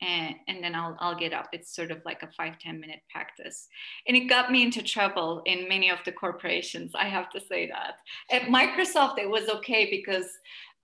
And, 0.00 0.34
and 0.48 0.62
then 0.62 0.74
I'll, 0.74 0.96
I'll 0.98 1.14
get 1.18 1.32
up. 1.32 1.48
It's 1.52 1.74
sort 1.74 1.92
of 1.92 1.98
like 2.04 2.24
a 2.24 2.30
five 2.36 2.58
ten 2.58 2.80
minute 2.80 3.00
practice. 3.10 3.68
And 4.06 4.16
it 4.16 4.26
got 4.28 4.50
me 4.50 4.64
into 4.64 4.82
trouble 4.82 5.42
in 5.46 5.68
many 5.68 5.90
of 5.90 5.98
the 6.04 6.12
corporations. 6.12 6.92
I 6.94 7.04
have 7.04 7.30
to 7.30 7.40
say 7.40 7.68
that. 7.68 7.98
At 8.32 8.48
Microsoft, 8.48 9.18
it 9.18 9.30
was 9.30 9.48
okay 9.48 9.88
because 9.90 10.26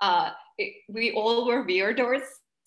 uh, 0.01 0.31
it, 0.59 0.75
we 0.89 1.13
all 1.13 1.47
were 1.47 1.65
weirdos. 1.65 2.23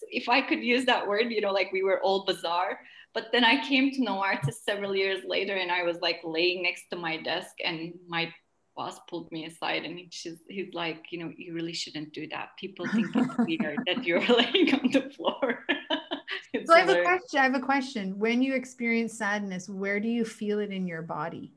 If 0.10 0.28
I 0.28 0.42
could 0.42 0.64
use 0.64 0.86
that 0.86 1.08
word, 1.08 1.32
you 1.32 1.42
know, 1.42 1.52
like 1.52 1.72
we 1.72 1.84
were 1.84 2.02
all 2.02 2.26
bizarre. 2.26 2.80
But 3.18 3.32
then 3.32 3.44
I 3.44 3.68
came 3.68 3.90
to 3.94 4.02
Novartis 4.02 4.58
several 4.64 4.96
years 4.96 5.24
later 5.26 5.56
and 5.56 5.72
I 5.72 5.82
was 5.82 5.98
like 6.02 6.20
laying 6.24 6.62
next 6.62 6.84
to 6.92 6.96
my 6.96 7.20
desk 7.20 7.50
and 7.66 7.96
my 8.08 8.32
boss 8.76 9.00
pulled 9.10 9.32
me 9.32 9.46
aside 9.46 9.86
and 9.86 9.98
he's, 9.98 10.38
he's 10.48 10.72
like, 10.76 11.06
you 11.10 11.18
know, 11.18 11.34
you 11.36 11.56
really 11.56 11.74
shouldn't 11.74 12.14
do 12.14 12.28
that. 12.28 12.50
People 12.60 12.86
think 12.90 13.08
it's 13.16 13.38
weird 13.40 13.80
that 13.88 14.04
you're 14.04 14.20
laying 14.38 14.72
on 14.72 14.92
the 14.92 15.10
floor. 15.16 15.66
so 16.68 16.76
I 16.76 16.82
have 16.82 16.90
a 16.90 17.02
question. 17.02 17.40
I 17.40 17.44
have 17.46 17.56
a 17.56 17.60
question. 17.60 18.20
When 18.20 18.44
you 18.44 18.54
experience 18.54 19.18
sadness, 19.18 19.68
where 19.68 20.00
do 20.00 20.10
you 20.10 20.24
feel 20.24 20.60
it 20.60 20.70
in 20.70 20.86
your 20.86 21.02
body? 21.02 21.56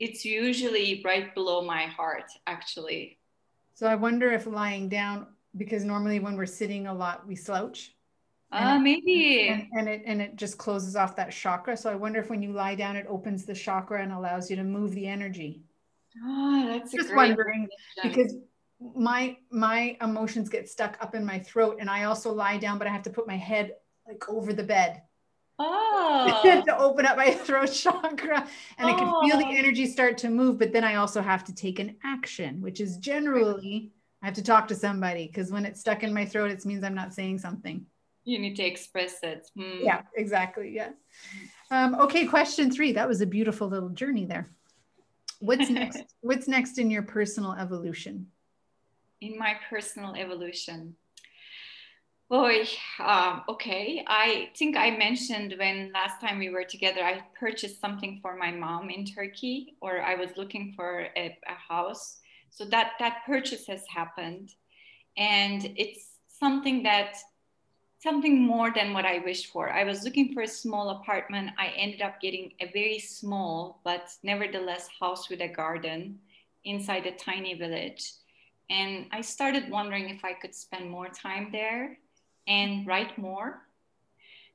It's 0.00 0.22
usually 0.22 1.00
right 1.02 1.34
below 1.34 1.62
my 1.62 1.86
heart, 1.86 2.30
actually. 2.46 3.18
So 3.72 3.86
I 3.86 3.94
wonder 3.94 4.30
if 4.32 4.46
lying 4.46 4.90
down, 4.90 5.28
because 5.56 5.82
normally 5.82 6.20
when 6.20 6.36
we're 6.36 6.44
sitting 6.44 6.88
a 6.88 6.92
lot, 6.92 7.26
we 7.26 7.36
slouch. 7.36 7.94
Uh, 8.54 8.78
maybe. 8.78 9.48
And, 9.48 9.66
and, 9.76 9.88
it 9.88 10.02
and 10.06 10.22
it 10.22 10.36
just 10.36 10.58
closes 10.58 10.94
off 10.94 11.16
that 11.16 11.32
chakra. 11.32 11.76
So 11.76 11.90
I 11.90 11.96
wonder 11.96 12.20
if 12.20 12.30
when 12.30 12.40
you 12.40 12.52
lie 12.52 12.76
down, 12.76 12.96
it 12.96 13.06
opens 13.08 13.44
the 13.44 13.54
chakra 13.54 14.02
and 14.02 14.12
allows 14.12 14.48
you 14.48 14.56
to 14.56 14.64
move 14.64 14.94
the 14.94 15.08
energy. 15.08 15.62
Oh, 16.24 16.66
that's 16.68 16.92
just 16.92 17.14
wondering 17.14 17.68
because 18.02 18.36
my 18.94 19.36
my 19.50 19.96
emotions 20.00 20.48
get 20.48 20.68
stuck 20.68 20.96
up 21.00 21.16
in 21.16 21.24
my 21.24 21.40
throat, 21.40 21.78
and 21.80 21.90
I 21.90 22.04
also 22.04 22.32
lie 22.32 22.56
down, 22.56 22.78
but 22.78 22.86
I 22.86 22.90
have 22.90 23.02
to 23.04 23.10
put 23.10 23.26
my 23.26 23.36
head 23.36 23.72
like 24.06 24.28
over 24.28 24.52
the 24.52 24.64
bed. 24.64 25.02
Oh. 25.56 26.62
to 26.66 26.78
open 26.78 27.06
up 27.06 27.16
my 27.16 27.30
throat 27.46 27.66
chakra 27.66 28.48
and 28.76 28.90
oh. 28.90 28.92
I 28.92 28.98
can 28.98 29.06
feel 29.22 29.38
the 29.38 29.54
oh. 29.54 29.56
energy 29.56 29.86
start 29.86 30.18
to 30.18 30.28
move 30.28 30.58
but 30.58 30.72
then 30.72 30.82
I 30.82 30.96
also 30.96 31.22
have 31.22 31.44
to 31.44 31.54
take 31.54 31.78
an 31.78 31.94
action 32.02 32.60
which 32.60 32.80
is 32.80 32.96
generally 32.96 33.92
I 34.20 34.26
have 34.26 34.34
to 34.34 34.42
talk 34.42 34.66
to 34.66 34.74
somebody 34.74 35.28
because 35.28 35.52
when 35.52 35.64
it's 35.64 35.78
stuck 35.78 36.02
in 36.02 36.12
my 36.12 36.24
throat 36.24 36.50
it 36.50 36.66
means 36.66 36.82
I'm 36.82 36.96
not 36.96 37.14
saying 37.14 37.38
something 37.38 37.86
you 38.24 38.38
need 38.38 38.56
to 38.56 38.64
express 38.64 39.18
it. 39.22 39.48
Hmm. 39.56 39.82
Yeah, 39.82 40.02
exactly. 40.16 40.72
Yeah. 40.74 40.90
Um, 41.70 41.94
okay, 41.96 42.26
question 42.26 42.70
three. 42.70 42.92
That 42.92 43.08
was 43.08 43.20
a 43.20 43.26
beautiful 43.26 43.68
little 43.68 43.90
journey 43.90 44.24
there. 44.24 44.50
What's 45.40 45.70
next? 45.70 46.04
What's 46.20 46.48
next 46.48 46.78
in 46.78 46.90
your 46.90 47.02
personal 47.02 47.52
evolution? 47.52 48.28
In 49.20 49.38
my 49.38 49.56
personal 49.68 50.14
evolution. 50.14 50.96
Boy, 52.30 52.64
um, 53.00 53.42
okay. 53.48 54.02
I 54.08 54.48
think 54.56 54.76
I 54.76 54.90
mentioned 54.90 55.54
when 55.58 55.92
last 55.92 56.20
time 56.20 56.38
we 56.38 56.48
were 56.48 56.64
together, 56.64 57.02
I 57.02 57.22
purchased 57.38 57.80
something 57.80 58.18
for 58.22 58.36
my 58.36 58.50
mom 58.50 58.88
in 58.88 59.04
Turkey, 59.04 59.76
or 59.82 60.00
I 60.00 60.14
was 60.14 60.30
looking 60.36 60.72
for 60.74 61.06
a, 61.16 61.38
a 61.46 61.72
house. 61.72 62.18
So 62.50 62.64
that 62.66 62.92
that 62.98 63.18
purchase 63.26 63.66
has 63.66 63.82
happened, 63.94 64.50
and 65.16 65.72
it's 65.76 66.14
something 66.26 66.82
that 66.84 67.16
something 68.04 68.42
more 68.42 68.70
than 68.70 68.92
what 68.92 69.06
I 69.06 69.22
wished 69.24 69.50
for. 69.50 69.70
I 69.70 69.82
was 69.82 70.04
looking 70.04 70.34
for 70.34 70.42
a 70.42 70.46
small 70.46 70.90
apartment. 70.90 71.50
I 71.58 71.68
ended 71.68 72.02
up 72.02 72.20
getting 72.20 72.52
a 72.60 72.70
very 72.70 72.98
small, 72.98 73.80
but 73.82 74.10
nevertheless, 74.22 74.88
house 75.00 75.30
with 75.30 75.40
a 75.40 75.48
garden 75.48 76.18
inside 76.64 77.06
a 77.06 77.12
tiny 77.12 77.54
village. 77.54 78.12
And 78.68 79.06
I 79.10 79.22
started 79.22 79.70
wondering 79.70 80.10
if 80.10 80.22
I 80.22 80.34
could 80.34 80.54
spend 80.54 80.90
more 80.90 81.08
time 81.08 81.48
there 81.50 81.96
and 82.46 82.86
write 82.86 83.16
more. 83.16 83.62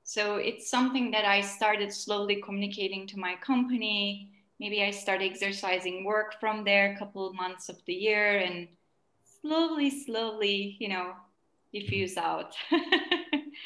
So 0.04 0.36
it's 0.36 0.70
something 0.70 1.10
that 1.12 1.26
I 1.26 1.42
started 1.42 1.92
slowly 1.92 2.42
communicating 2.46 3.08
to 3.08 3.20
my 3.20 3.36
company. 3.36 4.32
Maybe 4.60 4.84
I 4.84 4.92
started 4.92 5.26
exercising 5.26 6.04
work 6.04 6.40
from 6.40 6.64
there 6.64 6.94
a 6.94 7.00
couple 7.00 7.28
of 7.28 7.34
months 7.34 7.68
of 7.68 7.78
the 7.88 7.94
year 7.94 8.38
and 8.38 8.68
slowly, 9.42 9.90
slowly, 9.90 10.78
you 10.80 10.90
know, 10.90 11.14
diffuse 11.74 12.16
out. 12.16 12.54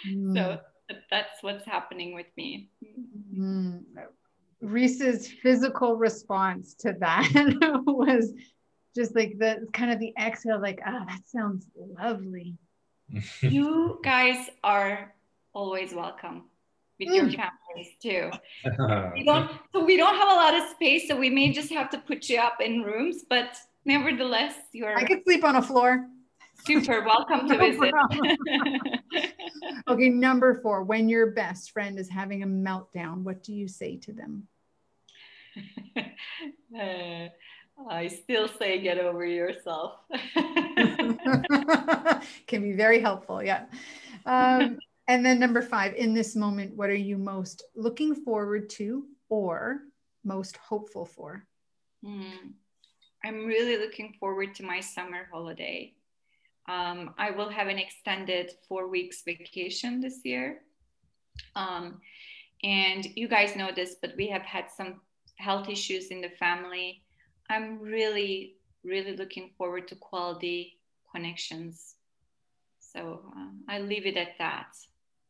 mm. 0.07 0.35
So 0.35 0.59
that's 1.09 1.41
what's 1.41 1.65
happening 1.65 2.13
with 2.13 2.27
me. 2.37 2.69
Mm. 3.37 3.83
Reese's 4.61 5.27
physical 5.27 5.95
response 5.95 6.73
to 6.75 6.95
that 6.99 7.29
was 7.85 8.33
just 8.95 9.15
like 9.15 9.37
the 9.39 9.67
kind 9.73 9.91
of 9.91 9.99
the 9.99 10.13
exhale, 10.19 10.61
like, 10.61 10.79
ah, 10.85 10.99
oh, 11.01 11.05
that 11.07 11.21
sounds 11.27 11.65
lovely. 11.75 12.57
you 13.41 13.99
guys 14.03 14.49
are 14.63 15.13
always 15.53 15.93
welcome 15.93 16.43
with 16.99 17.09
mm. 17.09 17.15
your 17.15 17.25
families 17.25 17.95
too. 18.01 18.31
we 19.13 19.23
don't, 19.25 19.51
so 19.73 19.83
we 19.83 19.97
don't 19.97 20.15
have 20.15 20.29
a 20.29 20.35
lot 20.35 20.55
of 20.55 20.69
space, 20.69 21.07
so 21.07 21.15
we 21.15 21.29
may 21.29 21.51
just 21.51 21.71
have 21.71 21.89
to 21.89 21.97
put 21.99 22.29
you 22.29 22.39
up 22.39 22.61
in 22.61 22.81
rooms, 22.81 23.23
but 23.29 23.57
nevertheless, 23.85 24.55
you're. 24.71 24.95
I 24.95 25.03
could 25.03 25.23
sleep 25.23 25.43
on 25.43 25.55
a 25.55 25.61
floor. 25.61 26.07
Super 26.65 27.03
welcome 27.03 27.47
to 27.47 27.57
visit. 27.57 27.91
Okay, 29.87 30.09
number 30.09 30.59
four. 30.61 30.83
When 30.83 31.09
your 31.09 31.31
best 31.31 31.71
friend 31.71 31.97
is 31.99 32.09
having 32.09 32.43
a 32.43 32.47
meltdown, 32.47 33.23
what 33.23 33.43
do 33.43 33.53
you 33.53 33.67
say 33.67 33.97
to 33.97 34.13
them? 34.13 34.47
uh, 36.77 37.27
I 37.89 38.07
still 38.07 38.47
say 38.47 38.79
get 38.81 38.97
over 38.97 39.25
yourself. 39.25 39.93
Can 42.47 42.61
be 42.61 42.73
very 42.73 42.99
helpful. 43.01 43.43
Yeah. 43.43 43.65
Um, 44.25 44.79
and 45.07 45.25
then 45.25 45.39
number 45.39 45.61
five, 45.61 45.95
in 45.95 46.13
this 46.13 46.35
moment, 46.35 46.75
what 46.75 46.89
are 46.89 46.95
you 46.95 47.17
most 47.17 47.63
looking 47.75 48.15
forward 48.15 48.69
to 48.71 49.05
or 49.29 49.81
most 50.23 50.57
hopeful 50.57 51.05
for? 51.05 51.45
Hmm. 52.03 52.51
I'm 53.25 53.45
really 53.45 53.77
looking 53.77 54.15
forward 54.19 54.53
to 54.55 54.63
my 54.63 54.81
summer 54.81 55.27
holiday. 55.31 55.93
Um, 56.67 57.13
I 57.17 57.31
will 57.31 57.49
have 57.49 57.67
an 57.67 57.77
extended 57.77 58.51
four 58.67 58.87
weeks 58.87 59.23
vacation 59.25 59.99
this 59.99 60.19
year. 60.23 60.61
Um, 61.55 61.99
and 62.63 63.05
you 63.15 63.27
guys 63.27 63.55
know 63.55 63.71
this, 63.75 63.95
but 64.01 64.13
we 64.17 64.27
have 64.27 64.43
had 64.43 64.65
some 64.71 65.01
health 65.35 65.67
issues 65.67 66.07
in 66.07 66.21
the 66.21 66.29
family. 66.29 67.01
I'm 67.49 67.79
really, 67.79 68.55
really 68.83 69.17
looking 69.17 69.51
forward 69.57 69.87
to 69.89 69.95
quality 69.95 70.79
connections. 71.13 71.95
So 72.79 73.21
uh, 73.35 73.49
I 73.67 73.79
leave 73.79 74.05
it 74.05 74.17
at 74.17 74.37
that. 74.37 74.67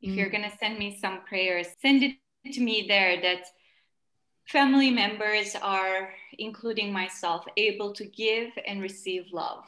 If 0.01 0.11
mm. 0.11 0.17
you're 0.17 0.29
going 0.29 0.49
to 0.49 0.57
send 0.57 0.77
me 0.77 0.97
some 1.01 1.21
prayers, 1.21 1.67
send 1.81 2.03
it 2.03 2.17
to 2.53 2.61
me 2.61 2.85
there 2.87 3.21
that 3.21 3.45
family 4.45 4.91
members 4.91 5.55
are, 5.61 6.13
including 6.37 6.91
myself, 6.91 7.45
able 7.57 7.93
to 7.93 8.05
give 8.05 8.49
and 8.67 8.81
receive 8.81 9.23
love. 9.31 9.63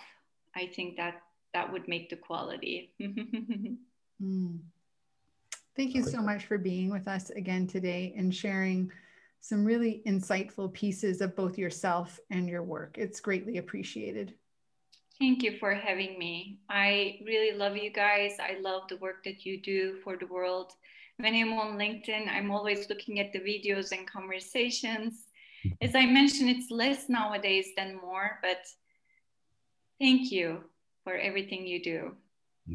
I 0.56 0.68
think 0.68 0.98
that 0.98 1.22
that 1.56 1.72
would 1.72 1.88
make 1.88 2.10
the 2.10 2.18
quality. 2.18 2.92
mm. 3.02 4.60
Thank 5.78 5.96
you 5.96 6.04
so 6.04 6.22
much 6.22 6.46
for 6.48 6.58
being 6.58 6.90
with 6.90 7.08
us 7.08 7.30
again 7.30 7.66
today 7.66 8.14
and 8.18 8.36
sharing 8.36 8.92
some 9.40 9.64
really 9.64 10.02
insightful 10.06 10.72
pieces 10.74 11.22
of 11.22 11.34
both 11.34 11.58
yourself 11.58 12.20
and 12.30 12.50
your 12.50 12.62
work. 12.62 12.98
It's 12.98 13.22
greatly 13.22 13.58
appreciated. 13.58 14.34
Thank 15.18 15.44
you 15.44 15.58
for 15.58 15.74
having 15.74 16.20
me. 16.20 16.60
I 16.70 17.20
really 17.26 17.58
love 17.58 17.78
you 17.78 17.90
guys. 17.90 18.34
I 18.38 18.60
love 18.60 18.90
the 18.90 18.98
work 18.98 19.24
that 19.24 19.46
you 19.46 19.62
do 19.62 19.96
for 20.04 20.18
the 20.18 20.28
world. 20.28 20.74
When 21.18 21.34
I'm 21.34 21.54
on 21.54 21.78
LinkedIn, 21.78 22.28
I'm 22.28 22.52
always 22.52 22.90
looking 22.90 23.22
at 23.22 23.32
the 23.32 23.40
videos 23.40 23.94
and 23.94 24.06
conversations. 24.06 25.28
As 25.82 25.96
I 25.96 26.06
mentioned, 26.06 26.50
it's 26.50 26.70
less 26.70 27.08
nowadays 27.08 27.70
than 27.78 27.96
more, 27.96 28.40
but 28.42 28.60
thank 30.02 30.34
you 30.34 30.66
for 31.06 31.16
everything 31.16 31.66
you 31.66 31.82
do. 31.82 32.12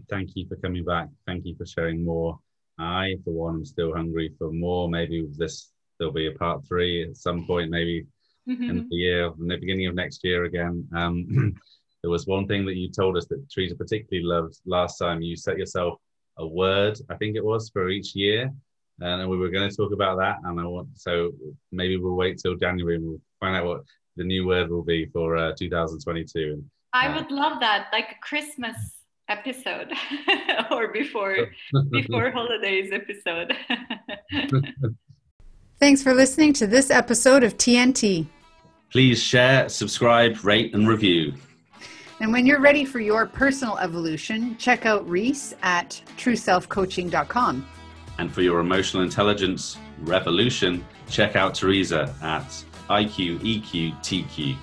Thank 0.08 0.30
you 0.36 0.46
for 0.48 0.56
coming 0.56 0.84
back. 0.84 1.08
Thank 1.26 1.44
you 1.44 1.54
for 1.56 1.66
sharing 1.66 2.02
more 2.02 2.38
I, 2.80 3.16
for 3.24 3.32
one, 3.32 3.56
am 3.56 3.64
still 3.64 3.94
hungry 3.94 4.32
for 4.38 4.50
more. 4.50 4.88
Maybe 4.88 5.28
this 5.36 5.70
there'll 5.98 6.14
be 6.14 6.28
a 6.28 6.32
part 6.32 6.66
three 6.66 7.06
at 7.06 7.16
some 7.16 7.46
point, 7.46 7.70
maybe 7.70 8.06
mm-hmm. 8.48 8.70
in 8.70 8.88
the 8.88 8.96
year, 8.96 9.26
in 9.38 9.48
the 9.48 9.58
beginning 9.58 9.86
of 9.86 9.94
next 9.94 10.24
year 10.24 10.44
again. 10.44 10.88
Um, 10.96 11.54
there 12.02 12.10
was 12.10 12.26
one 12.26 12.46
thing 12.46 12.64
that 12.66 12.76
you 12.76 12.90
told 12.90 13.18
us 13.18 13.26
that 13.26 13.46
Teresa 13.52 13.74
particularly 13.74 14.26
loved 14.26 14.58
last 14.64 14.96
time. 14.96 15.20
You 15.20 15.36
set 15.36 15.58
yourself 15.58 16.00
a 16.38 16.46
word, 16.46 16.98
I 17.10 17.16
think 17.16 17.36
it 17.36 17.44
was, 17.44 17.68
for 17.68 17.90
each 17.90 18.14
year. 18.14 18.50
And 19.00 19.28
we 19.28 19.36
were 19.36 19.50
going 19.50 19.68
to 19.68 19.76
talk 19.76 19.92
about 19.92 20.18
that. 20.18 20.36
And 20.44 20.58
I 20.58 20.64
want, 20.64 20.88
so 20.94 21.32
maybe 21.70 21.98
we'll 21.98 22.16
wait 22.16 22.38
till 22.38 22.56
January 22.56 22.96
and 22.96 23.06
we'll 23.06 23.20
find 23.40 23.56
out 23.56 23.66
what 23.66 23.80
the 24.16 24.24
new 24.24 24.46
word 24.46 24.70
will 24.70 24.82
be 24.82 25.06
for 25.06 25.36
uh, 25.36 25.52
2022. 25.58 26.64
I 26.92 27.08
uh, 27.08 27.16
would 27.16 27.30
love 27.30 27.60
that, 27.60 27.88
like 27.92 28.12
a 28.12 28.18
Christmas 28.20 28.76
episode 29.28 29.92
or 30.70 30.88
before 30.88 31.36
before 31.90 32.30
holidays 32.30 32.90
episode. 32.92 33.56
Thanks 35.78 36.02
for 36.02 36.12
listening 36.14 36.52
to 36.54 36.66
this 36.66 36.90
episode 36.90 37.42
of 37.42 37.56
TNT. 37.56 38.26
Please 38.90 39.22
share, 39.22 39.68
subscribe, 39.68 40.44
rate, 40.44 40.74
and 40.74 40.86
review. 40.88 41.32
And 42.20 42.32
when 42.32 42.44
you're 42.44 42.60
ready 42.60 42.84
for 42.84 43.00
your 43.00 43.24
personal 43.24 43.78
evolution, 43.78 44.58
check 44.58 44.84
out 44.84 45.08
Reese 45.08 45.54
at 45.62 46.02
trueselfcoaching.com. 46.18 47.66
And 48.18 48.30
for 48.30 48.42
your 48.42 48.60
emotional 48.60 49.02
intelligence 49.02 49.78
revolution, 50.00 50.84
check 51.08 51.34
out 51.34 51.54
Teresa 51.54 52.14
at 52.20 52.44
iqeqtq.com. 52.90 54.60